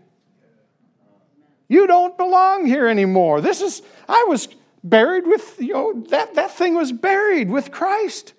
You 1.70 1.86
don't 1.86 2.18
belong 2.18 2.66
here 2.66 2.88
anymore. 2.88 3.40
This 3.40 3.60
is, 3.60 3.80
I 4.08 4.26
was 4.28 4.48
buried 4.82 5.24
with, 5.24 5.54
you 5.60 5.72
know, 5.72 6.04
that, 6.08 6.34
that 6.34 6.50
thing 6.50 6.74
was 6.74 6.90
buried 6.90 7.48
with 7.48 7.70
Christ. 7.70 8.34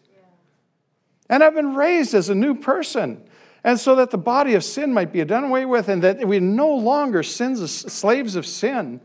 And 1.30 1.42
I've 1.42 1.56
been 1.56 1.74
raised 1.74 2.14
as 2.14 2.28
a 2.28 2.36
new 2.36 2.56
person. 2.56 3.24
And 3.64 3.80
so 3.80 3.96
that 3.96 4.12
the 4.12 4.18
body 4.18 4.56
of 4.56 4.66
sin 4.66 4.94
might 4.94 5.14
be 5.14 5.24
done 5.24 5.46
away 5.46 5.64
with, 5.64 5.88
and 5.88 6.02
that 6.04 6.28
we 6.28 6.42
no 6.42 6.76
longer 6.76 7.24
sins, 7.24 7.72
slaves 7.72 8.36
of 8.36 8.46
sin. 8.46 9.00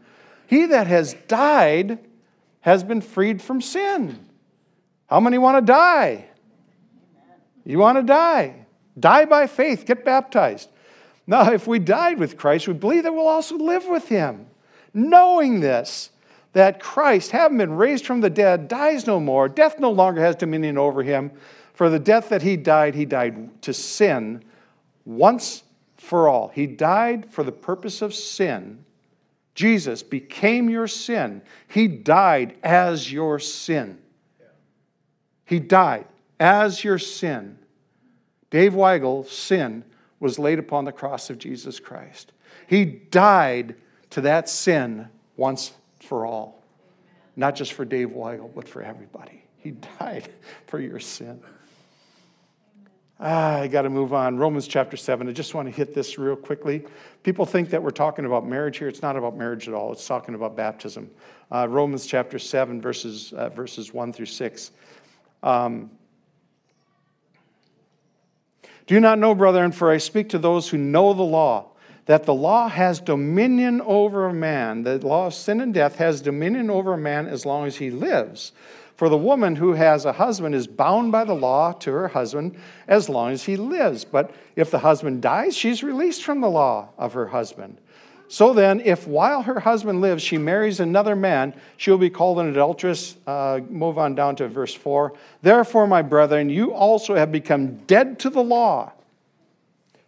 He 0.48 0.66
that 0.66 0.88
has 0.88 1.14
died 1.28 2.00
has 2.62 2.82
been 2.82 3.02
freed 3.02 3.40
from 3.40 3.60
sin. 3.60 4.26
How 5.06 5.20
many 5.20 5.38
want 5.38 5.64
to 5.64 5.72
die? 5.72 6.24
You 7.64 7.78
want 7.78 7.96
to 7.98 8.02
die? 8.02 8.66
Die 8.98 9.24
by 9.26 9.46
faith, 9.46 9.86
get 9.86 10.04
baptized. 10.04 10.68
Now, 11.26 11.52
if 11.52 11.66
we 11.66 11.78
died 11.78 12.18
with 12.18 12.36
Christ, 12.36 12.68
we 12.68 12.74
believe 12.74 13.02
that 13.02 13.12
we'll 13.12 13.26
also 13.26 13.56
live 13.56 13.86
with 13.86 14.08
him. 14.08 14.46
Knowing 14.94 15.60
this, 15.60 16.10
that 16.52 16.80
Christ, 16.80 17.32
having 17.32 17.58
been 17.58 17.74
raised 17.74 18.06
from 18.06 18.20
the 18.20 18.30
dead, 18.30 18.68
dies 18.68 19.06
no 19.06 19.18
more, 19.18 19.48
death 19.48 19.78
no 19.78 19.90
longer 19.90 20.22
has 20.22 20.36
dominion 20.36 20.78
over 20.78 21.02
him. 21.02 21.32
For 21.74 21.90
the 21.90 21.98
death 21.98 22.28
that 22.30 22.42
he 22.42 22.56
died, 22.56 22.94
he 22.94 23.04
died 23.04 23.60
to 23.62 23.74
sin 23.74 24.42
once 25.04 25.64
for 25.96 26.28
all. 26.28 26.48
He 26.48 26.66
died 26.66 27.30
for 27.30 27.44
the 27.44 27.52
purpose 27.52 28.00
of 28.00 28.14
sin. 28.14 28.84
Jesus 29.54 30.02
became 30.02 30.70
your 30.70 30.86
sin. 30.86 31.42
He 31.66 31.88
died 31.88 32.56
as 32.62 33.12
your 33.12 33.38
sin. 33.38 33.98
He 35.44 35.58
died 35.58 36.06
as 36.38 36.84
your 36.84 36.98
sin. 36.98 37.58
Dave 38.50 38.74
Weigel, 38.74 39.26
sin 39.28 39.84
was 40.20 40.38
laid 40.38 40.58
upon 40.58 40.84
the 40.84 40.92
cross 40.92 41.30
of 41.30 41.38
Jesus 41.38 41.80
Christ. 41.80 42.32
He 42.66 42.84
died 42.84 43.76
to 44.10 44.22
that 44.22 44.48
sin 44.48 45.08
once 45.36 45.72
for 46.00 46.26
all. 46.26 46.62
Not 47.36 47.54
just 47.54 47.74
for 47.74 47.84
Dave 47.84 48.08
Weigel, 48.08 48.50
but 48.54 48.68
for 48.68 48.82
everybody. 48.82 49.42
He 49.58 49.70
died 49.98 50.30
for 50.66 50.80
your 50.80 51.00
sin. 51.00 51.40
Ah, 53.18 53.60
I 53.60 53.68
got 53.68 53.82
to 53.82 53.90
move 53.90 54.12
on. 54.12 54.36
Romans 54.36 54.68
chapter 54.68 54.96
7. 54.96 55.26
I 55.26 55.32
just 55.32 55.54
want 55.54 55.68
to 55.68 55.74
hit 55.74 55.94
this 55.94 56.18
real 56.18 56.36
quickly. 56.36 56.84
People 57.22 57.46
think 57.46 57.70
that 57.70 57.82
we're 57.82 57.90
talking 57.90 58.26
about 58.26 58.46
marriage 58.46 58.76
here. 58.76 58.88
It's 58.88 59.00
not 59.00 59.16
about 59.16 59.36
marriage 59.36 59.68
at 59.68 59.74
all, 59.74 59.92
it's 59.92 60.06
talking 60.06 60.34
about 60.34 60.54
baptism. 60.54 61.10
Uh, 61.50 61.66
Romans 61.68 62.06
chapter 62.06 62.38
7, 62.38 62.80
verses, 62.80 63.32
uh, 63.32 63.48
verses 63.50 63.94
1 63.94 64.12
through 64.12 64.26
6. 64.26 64.70
Um, 65.42 65.90
do 68.86 68.94
you 68.94 69.00
not 69.00 69.18
know, 69.18 69.34
brethren, 69.34 69.72
for 69.72 69.90
I 69.90 69.98
speak 69.98 70.28
to 70.30 70.38
those 70.38 70.68
who 70.68 70.78
know 70.78 71.12
the 71.12 71.22
law, 71.22 71.70
that 72.06 72.24
the 72.24 72.34
law 72.34 72.68
has 72.68 73.00
dominion 73.00 73.80
over 73.80 74.26
a 74.26 74.32
man. 74.32 74.84
The 74.84 74.98
law 74.98 75.26
of 75.26 75.34
sin 75.34 75.60
and 75.60 75.74
death 75.74 75.96
has 75.96 76.20
dominion 76.20 76.70
over 76.70 76.94
a 76.94 76.98
man 76.98 77.26
as 77.26 77.44
long 77.44 77.66
as 77.66 77.76
he 77.76 77.90
lives. 77.90 78.52
For 78.94 79.08
the 79.08 79.18
woman 79.18 79.56
who 79.56 79.74
has 79.74 80.04
a 80.04 80.12
husband 80.12 80.54
is 80.54 80.66
bound 80.66 81.12
by 81.12 81.24
the 81.24 81.34
law 81.34 81.72
to 81.72 81.92
her 81.92 82.08
husband 82.08 82.56
as 82.88 83.08
long 83.08 83.32
as 83.32 83.44
he 83.44 83.56
lives. 83.56 84.04
But 84.04 84.34
if 84.54 84.70
the 84.70 84.78
husband 84.78 85.20
dies, 85.20 85.56
she's 85.56 85.82
released 85.82 86.24
from 86.24 86.40
the 86.40 86.48
law 86.48 86.90
of 86.96 87.12
her 87.12 87.26
husband. 87.26 87.78
So 88.28 88.52
then, 88.52 88.80
if 88.80 89.06
while 89.06 89.42
her 89.42 89.60
husband 89.60 90.00
lives, 90.00 90.22
she 90.22 90.36
marries 90.36 90.80
another 90.80 91.14
man, 91.14 91.54
she 91.76 91.90
will 91.90 91.98
be 91.98 92.10
called 92.10 92.40
an 92.40 92.48
adulteress. 92.48 93.16
Uh, 93.26 93.60
move 93.68 93.98
on 93.98 94.14
down 94.14 94.36
to 94.36 94.48
verse 94.48 94.74
4. 94.74 95.12
Therefore, 95.42 95.86
my 95.86 96.02
brethren, 96.02 96.48
you 96.48 96.74
also 96.74 97.14
have 97.14 97.30
become 97.30 97.76
dead 97.86 98.18
to 98.20 98.30
the 98.30 98.42
law 98.42 98.92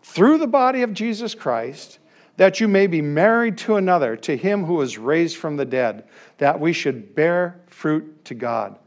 through 0.03 0.39
the 0.39 0.47
body 0.47 0.83
of 0.83 0.95
Jesus 0.95 1.35
Christ, 1.35 1.99
that 2.39 2.61
you 2.61 2.67
may 2.67 2.87
be 2.87 3.03
married 3.03 3.59
to 3.59 3.77
another, 3.77 4.17
to 4.17 4.37
him 4.37 4.65
who 4.65 4.75
was 4.75 4.99
raised 4.99 5.37
from 5.37 5.57
the 5.57 5.65
dead, 5.65 6.05
that 6.39 6.59
we 6.59 6.73
should 6.73 7.15
bear 7.15 7.61
fruit 7.67 8.25
to 8.25 8.35
God. 8.35 8.79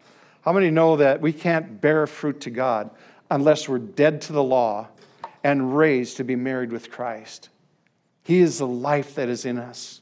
How 0.42 0.52
many 0.52 0.72
know 0.72 0.98
that 0.98 1.22
we 1.22 1.32
can't 1.32 1.80
bear 1.80 2.08
fruit 2.08 2.42
to 2.42 2.50
God 2.50 2.90
unless 3.30 3.70
we're 3.70 3.78
dead 3.78 4.22
to 4.22 4.34
the 4.34 4.44
law 4.44 4.88
and 5.44 5.78
raised 5.78 6.18
to 6.18 6.24
be 6.24 6.36
married 6.36 6.72
with 6.72 6.90
Christ? 6.90 7.50
He 8.24 8.40
is 8.40 8.60
the 8.60 8.68
life 8.68 9.16
that 9.16 9.30
is 9.30 9.46
in 9.46 9.58
us. 9.58 10.02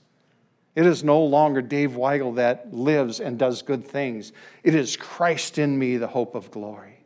It 0.75 0.85
is 0.85 1.03
no 1.03 1.23
longer 1.23 1.61
Dave 1.61 1.91
Weigel 1.91 2.35
that 2.35 2.73
lives 2.73 3.19
and 3.19 3.37
does 3.37 3.61
good 3.61 3.85
things. 3.85 4.31
It 4.63 4.75
is 4.75 4.95
Christ 4.95 5.57
in 5.57 5.77
me, 5.77 5.97
the 5.97 6.07
hope 6.07 6.35
of 6.35 6.51
glory. 6.51 6.99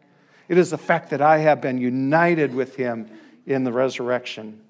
It 0.47 0.57
is 0.57 0.69
the 0.69 0.77
fact 0.77 1.09
that 1.11 1.21
I 1.21 1.39
have 1.39 1.61
been 1.61 1.77
united 1.77 2.53
with 2.53 2.75
him 2.75 3.09
in 3.45 3.63
the 3.63 3.71
resurrection. 3.71 4.61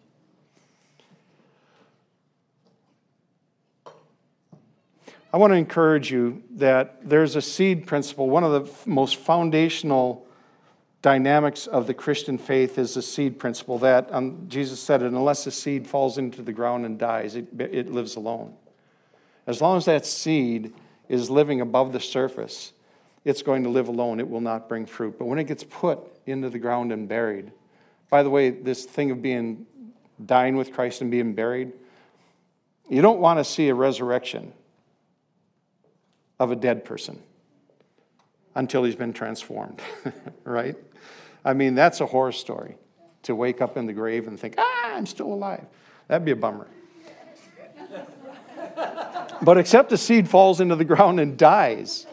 I 5.34 5.38
want 5.38 5.52
to 5.52 5.58
encourage 5.58 6.12
you 6.12 6.44
that 6.52 7.10
there's 7.10 7.36
a 7.36 7.42
seed 7.42 7.88
principle. 7.88 8.30
One 8.30 8.44
of 8.44 8.52
the 8.52 8.90
most 8.90 9.16
foundational 9.16 10.23
dynamics 11.04 11.68
of 11.68 11.86
the 11.86 11.94
Christian 11.94 12.38
faith 12.40 12.80
is 12.80 12.96
the 12.96 13.02
seed 13.02 13.38
principle 13.38 13.78
that 13.80 14.12
um, 14.12 14.46
Jesus 14.48 14.80
said 14.80 15.04
unless 15.04 15.44
the 15.44 15.52
seed 15.52 15.86
falls 15.86 16.18
into 16.18 16.42
the 16.42 16.54
ground 16.54 16.86
and 16.86 16.98
dies, 16.98 17.36
it, 17.36 17.48
it 17.60 17.92
lives 17.92 18.16
alone. 18.16 18.56
As 19.46 19.62
long 19.62 19.78
as 19.78 19.86
that 19.86 20.06
seed 20.06 20.74
is 21.10 21.30
living 21.30 21.60
above 21.60 21.92
the 21.92 22.00
surface, 22.00 22.72
it's 23.26 23.42
going 23.42 23.64
to 23.64 23.70
live 23.70 23.90
alone. 23.90 24.22
It 24.22 24.30
will 24.30 24.42
not 24.42 24.70
bring 24.70 24.86
fruit. 24.86 25.20
But 25.20 25.26
when 25.26 25.40
it 25.40 25.44
gets 25.44 25.66
put 25.66 26.00
into 26.26 26.50
the 26.50 26.60
ground 26.60 26.94
and 26.94 27.08
buried, 27.08 27.52
by 28.10 28.24
the 28.24 28.30
way, 28.30 28.50
this 28.50 28.86
thing 28.86 29.12
of 29.12 29.22
being 29.22 29.66
dying 30.26 30.56
with 30.56 30.72
Christ 30.72 31.02
and 31.02 31.12
being 31.12 31.34
buried, 31.34 31.74
you 32.90 33.02
don't 33.02 33.20
want 33.20 33.40
to 33.40 33.44
see 33.44 33.68
a 33.68 33.76
resurrection 33.76 34.54
of 36.40 36.52
a 36.52 36.56
dead 36.56 36.86
person 36.86 37.22
until 38.56 38.86
he's 38.86 38.96
been 38.96 39.12
transformed, 39.12 39.82
right? 40.46 40.78
I 41.46 41.54
mean, 41.54 41.76
that's 41.76 42.02
a 42.02 42.06
horror 42.06 42.32
story 42.32 42.78
to 43.24 43.36
wake 43.36 43.62
up 43.62 43.78
in 43.78 43.86
the 43.86 43.94
grave 43.94 44.28
and 44.28 44.40
think, 44.40 44.56
ah, 44.58 44.96
I'm 44.96 45.06
still 45.06 45.34
alive. 45.34 45.66
That'd 46.08 46.26
be 46.26 46.32
a 46.32 46.36
bummer. 46.36 46.68
but 49.42 49.58
except 49.58 49.90
the 49.90 49.98
seed 49.98 50.30
falls 50.30 50.62
into 50.62 50.76
the 50.76 50.86
ground 50.86 51.20
and 51.20 51.38
dies, 51.38 52.06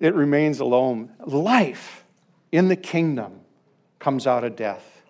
it 0.00 0.14
remains 0.14 0.60
alone. 0.60 1.10
Life 1.24 2.04
in 2.52 2.68
the 2.68 2.76
kingdom 2.76 3.40
comes 3.98 4.26
out 4.26 4.44
of 4.44 4.56
death. 4.56 5.02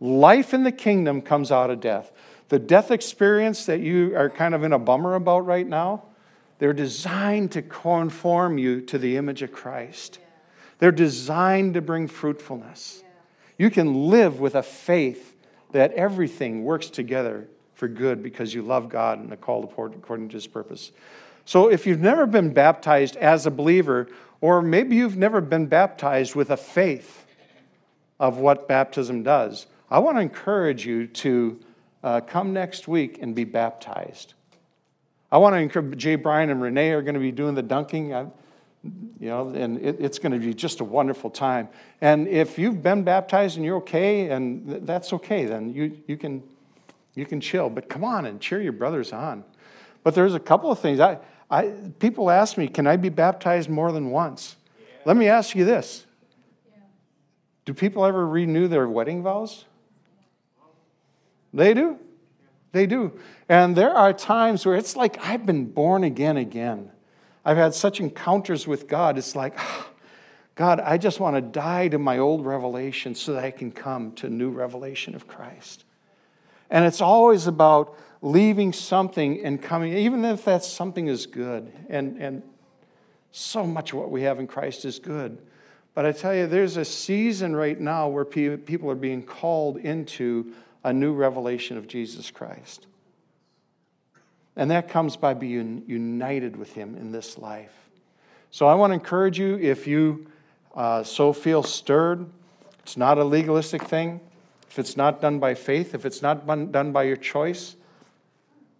Life 0.00 0.52
in 0.52 0.64
the 0.64 0.72
kingdom 0.72 1.22
comes 1.22 1.50
out 1.50 1.70
of 1.70 1.80
death. 1.80 2.10
The 2.48 2.58
death 2.58 2.90
experience 2.90 3.66
that 3.66 3.80
you 3.80 4.16
are 4.16 4.28
kind 4.28 4.54
of 4.54 4.64
in 4.64 4.72
a 4.72 4.78
bummer 4.78 5.14
about 5.14 5.46
right 5.46 5.66
now, 5.66 6.04
they're 6.58 6.72
designed 6.72 7.52
to 7.52 7.62
conform 7.62 8.58
you 8.58 8.80
to 8.82 8.98
the 8.98 9.16
image 9.16 9.42
of 9.42 9.52
Christ. 9.52 10.18
They're 10.78 10.92
designed 10.92 11.74
to 11.74 11.80
bring 11.80 12.08
fruitfulness. 12.08 13.02
You 13.58 13.70
can 13.70 14.10
live 14.10 14.40
with 14.40 14.54
a 14.54 14.62
faith 14.62 15.34
that 15.72 15.92
everything 15.92 16.64
works 16.64 16.90
together 16.90 17.48
for 17.74 17.88
good 17.88 18.22
because 18.22 18.54
you 18.54 18.62
love 18.62 18.88
God 18.88 19.18
and 19.18 19.32
are 19.32 19.36
called 19.36 19.64
according 19.64 20.28
to 20.28 20.34
his 20.34 20.46
purpose. 20.46 20.92
So 21.44 21.68
if 21.68 21.86
you've 21.86 22.00
never 22.00 22.26
been 22.26 22.52
baptized 22.52 23.16
as 23.16 23.46
a 23.46 23.50
believer, 23.50 24.08
or 24.40 24.62
maybe 24.62 24.96
you've 24.96 25.16
never 25.16 25.40
been 25.40 25.66
baptized 25.66 26.34
with 26.34 26.50
a 26.50 26.56
faith 26.56 27.26
of 28.18 28.38
what 28.38 28.68
baptism 28.68 29.22
does, 29.22 29.66
I 29.90 29.98
want 29.98 30.16
to 30.16 30.20
encourage 30.20 30.86
you 30.86 31.06
to 31.06 31.60
uh, 32.02 32.20
come 32.20 32.52
next 32.52 32.88
week 32.88 33.18
and 33.20 33.34
be 33.34 33.44
baptized. 33.44 34.34
I 35.30 35.38
want 35.38 35.54
to 35.54 35.58
encourage 35.58 35.98
Jay 35.98 36.14
Bryan 36.14 36.50
and 36.50 36.62
Renee 36.62 36.90
are 36.90 37.02
going 37.02 37.14
to 37.14 37.20
be 37.20 37.32
doing 37.32 37.54
the 37.54 37.62
dunking. 37.62 38.14
I, 38.14 38.26
you 39.18 39.28
know, 39.28 39.48
and 39.48 39.78
it, 39.78 39.96
it's 40.00 40.18
going 40.18 40.32
to 40.32 40.38
be 40.38 40.52
just 40.52 40.80
a 40.80 40.84
wonderful 40.84 41.30
time. 41.30 41.68
And 42.00 42.28
if 42.28 42.58
you've 42.58 42.82
been 42.82 43.02
baptized 43.04 43.56
and 43.56 43.64
you're 43.64 43.78
okay, 43.78 44.28
and 44.30 44.68
th- 44.68 44.82
that's 44.84 45.12
okay, 45.14 45.46
then 45.46 45.72
you, 45.72 46.02
you, 46.06 46.16
can, 46.16 46.42
you 47.14 47.24
can 47.24 47.40
chill. 47.40 47.70
But 47.70 47.88
come 47.88 48.04
on 48.04 48.26
and 48.26 48.40
cheer 48.40 48.60
your 48.60 48.72
brothers 48.72 49.12
on. 49.12 49.44
But 50.02 50.14
there's 50.14 50.34
a 50.34 50.40
couple 50.40 50.70
of 50.70 50.78
things. 50.78 51.00
I, 51.00 51.18
I, 51.50 51.72
people 51.98 52.30
ask 52.30 52.58
me, 52.58 52.68
can 52.68 52.86
I 52.86 52.96
be 52.96 53.08
baptized 53.08 53.70
more 53.70 53.92
than 53.92 54.10
once? 54.10 54.56
Yeah. 54.78 54.86
Let 55.06 55.16
me 55.16 55.28
ask 55.28 55.54
you 55.56 55.64
this 55.64 56.04
yeah. 56.66 56.82
Do 57.64 57.72
people 57.72 58.04
ever 58.04 58.26
renew 58.26 58.68
their 58.68 58.88
wedding 58.88 59.22
vows? 59.22 59.64
They 61.54 61.72
do. 61.72 61.98
They 62.72 62.86
do. 62.86 63.18
And 63.48 63.76
there 63.76 63.94
are 63.94 64.12
times 64.12 64.66
where 64.66 64.74
it's 64.74 64.96
like 64.96 65.16
I've 65.24 65.46
been 65.46 65.66
born 65.66 66.02
again 66.02 66.36
again. 66.36 66.90
I've 67.44 67.56
had 67.56 67.74
such 67.74 68.00
encounters 68.00 68.66
with 68.66 68.88
God. 68.88 69.18
It's 69.18 69.36
like, 69.36 69.58
God, 70.54 70.80
I 70.80 70.98
just 70.98 71.20
want 71.20 71.36
to 71.36 71.42
die 71.42 71.88
to 71.88 71.98
my 71.98 72.18
old 72.18 72.46
revelation 72.46 73.14
so 73.14 73.34
that 73.34 73.44
I 73.44 73.50
can 73.50 73.72
come 73.72 74.12
to 74.12 74.30
new 74.30 74.50
revelation 74.50 75.14
of 75.14 75.26
Christ. 75.26 75.84
And 76.70 76.84
it's 76.84 77.00
always 77.00 77.46
about 77.46 77.96
leaving 78.22 78.72
something 78.72 79.44
and 79.44 79.60
coming, 79.60 79.92
even 79.92 80.24
if 80.24 80.44
that 80.44 80.64
something 80.64 81.08
is 81.08 81.26
good. 81.26 81.70
And, 81.88 82.20
and 82.22 82.42
so 83.32 83.66
much 83.66 83.92
of 83.92 83.98
what 83.98 84.10
we 84.10 84.22
have 84.22 84.38
in 84.38 84.46
Christ 84.46 84.84
is 84.84 84.98
good. 84.98 85.38
But 85.94 86.06
I 86.06 86.12
tell 86.12 86.34
you, 86.34 86.46
there's 86.46 86.76
a 86.76 86.84
season 86.84 87.54
right 87.54 87.78
now 87.78 88.08
where 88.08 88.24
people 88.24 88.90
are 88.90 88.96
being 88.96 89.22
called 89.22 89.76
into 89.76 90.52
a 90.82 90.92
new 90.92 91.12
revelation 91.12 91.76
of 91.76 91.86
Jesus 91.86 92.30
Christ. 92.30 92.86
And 94.56 94.70
that 94.70 94.88
comes 94.88 95.16
by 95.16 95.34
being 95.34 95.82
united 95.86 96.56
with 96.56 96.74
Him 96.74 96.96
in 96.96 97.12
this 97.12 97.38
life. 97.38 97.72
So 98.50 98.66
I 98.66 98.74
want 98.74 98.90
to 98.90 98.94
encourage 98.94 99.38
you 99.38 99.58
if 99.58 99.86
you 99.86 100.26
uh, 100.74 101.02
so 101.02 101.32
feel 101.32 101.62
stirred, 101.62 102.26
it's 102.82 102.96
not 102.96 103.18
a 103.18 103.24
legalistic 103.24 103.82
thing. 103.82 104.20
If 104.68 104.78
it's 104.78 104.96
not 104.96 105.20
done 105.20 105.38
by 105.38 105.54
faith, 105.54 105.94
if 105.94 106.04
it's 106.04 106.22
not 106.22 106.46
done 106.46 106.92
by 106.92 107.04
your 107.04 107.16
choice, 107.16 107.76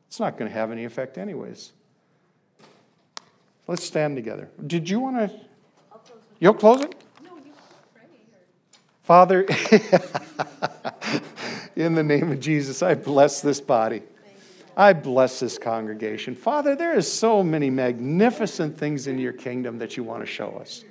it's 0.08 0.20
not 0.20 0.36
going 0.36 0.50
to 0.50 0.56
have 0.56 0.70
any 0.70 0.84
effect, 0.84 1.18
anyways. 1.18 1.72
Let's 3.66 3.84
stand 3.84 4.16
together. 4.16 4.48
Did 4.66 4.88
you 4.88 5.00
want 5.00 5.16
to? 5.16 5.40
You'll 6.38 6.54
close 6.54 6.82
it? 6.82 6.94
No, 7.22 7.36
you 7.36 7.52
pray. 7.94 8.04
Father, 9.02 9.40
in 11.76 11.94
the 11.94 12.02
name 12.02 12.30
of 12.30 12.40
Jesus, 12.40 12.82
I 12.82 12.94
bless 12.94 13.40
this 13.40 13.60
body. 13.60 14.02
I 14.76 14.92
bless 14.92 15.40
this 15.40 15.58
congregation. 15.58 16.34
Father, 16.34 16.74
there 16.74 16.96
is 16.96 17.10
so 17.10 17.42
many 17.42 17.70
magnificent 17.70 18.76
things 18.76 19.06
in 19.06 19.18
your 19.18 19.32
kingdom 19.32 19.78
that 19.78 19.96
you 19.96 20.02
want 20.02 20.22
to 20.22 20.26
show 20.26 20.50
us. 20.60 20.84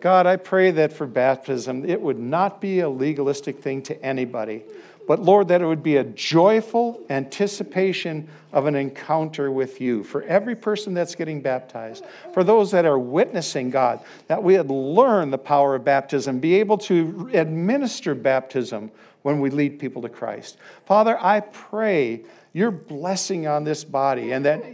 God, 0.00 0.26
I 0.26 0.36
pray 0.36 0.70
that 0.70 0.92
for 0.92 1.06
baptism, 1.06 1.84
it 1.84 2.00
would 2.00 2.18
not 2.18 2.60
be 2.60 2.80
a 2.80 2.88
legalistic 2.88 3.60
thing 3.60 3.82
to 3.82 4.00
anybody, 4.00 4.62
but 5.08 5.20
Lord, 5.20 5.48
that 5.48 5.60
it 5.60 5.66
would 5.66 5.82
be 5.82 5.96
a 5.96 6.04
joyful 6.04 7.00
anticipation 7.10 8.28
of 8.52 8.66
an 8.66 8.76
encounter 8.76 9.50
with 9.50 9.80
you 9.80 10.04
for 10.04 10.22
every 10.22 10.54
person 10.54 10.94
that's 10.94 11.16
getting 11.16 11.40
baptized, 11.40 12.04
for 12.32 12.44
those 12.44 12.70
that 12.70 12.84
are 12.84 12.98
witnessing, 12.98 13.70
God, 13.70 14.00
that 14.28 14.42
we 14.42 14.56
would 14.56 14.70
learn 14.70 15.30
the 15.30 15.38
power 15.38 15.74
of 15.74 15.84
baptism, 15.84 16.38
be 16.38 16.54
able 16.56 16.78
to 16.78 17.30
administer 17.32 18.14
baptism 18.14 18.92
when 19.22 19.40
we 19.40 19.50
lead 19.50 19.80
people 19.80 20.02
to 20.02 20.08
Christ. 20.08 20.58
Father, 20.86 21.18
I 21.20 21.40
pray 21.40 22.22
your 22.52 22.70
blessing 22.70 23.46
on 23.46 23.64
this 23.64 23.84
body. 23.84 24.32
And 24.32 24.44
that, 24.44 24.64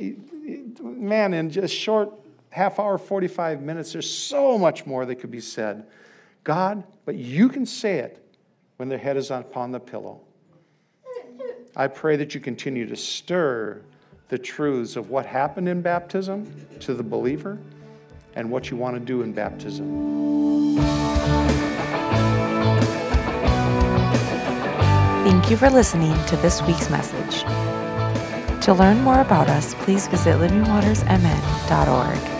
man, 0.80 1.34
in 1.34 1.50
just 1.50 1.74
short 1.74 2.12
half 2.50 2.78
hour, 2.78 2.98
45 2.98 3.62
minutes, 3.62 3.92
there's 3.92 4.10
so 4.10 4.56
much 4.56 4.86
more 4.86 5.04
that 5.06 5.16
could 5.16 5.30
be 5.30 5.40
said. 5.40 5.86
God, 6.44 6.84
but 7.04 7.16
you 7.16 7.48
can 7.48 7.66
say 7.66 7.98
it 7.98 8.24
when 8.76 8.88
their 8.88 8.98
head 8.98 9.16
is 9.16 9.30
upon 9.30 9.72
the 9.72 9.80
pillow. 9.80 10.20
I 11.76 11.88
pray 11.88 12.16
that 12.16 12.34
you 12.34 12.40
continue 12.40 12.86
to 12.86 12.96
stir 12.96 13.82
the 14.28 14.38
truths 14.38 14.96
of 14.96 15.10
what 15.10 15.26
happened 15.26 15.68
in 15.68 15.82
baptism 15.82 16.66
to 16.80 16.94
the 16.94 17.02
believer 17.02 17.58
and 18.36 18.50
what 18.50 18.70
you 18.70 18.76
want 18.76 18.94
to 18.94 19.00
do 19.00 19.22
in 19.22 19.32
baptism. 19.32 20.76
Thank 25.24 25.50
you 25.50 25.56
for 25.56 25.70
listening 25.70 26.12
to 26.26 26.36
this 26.36 26.62
week's 26.62 26.90
message. 26.90 27.44
To 28.64 28.72
learn 28.72 29.02
more 29.02 29.20
about 29.20 29.48
us, 29.48 29.74
please 29.74 30.06
visit 30.06 30.38
livingwatersmn.org. 30.38 32.33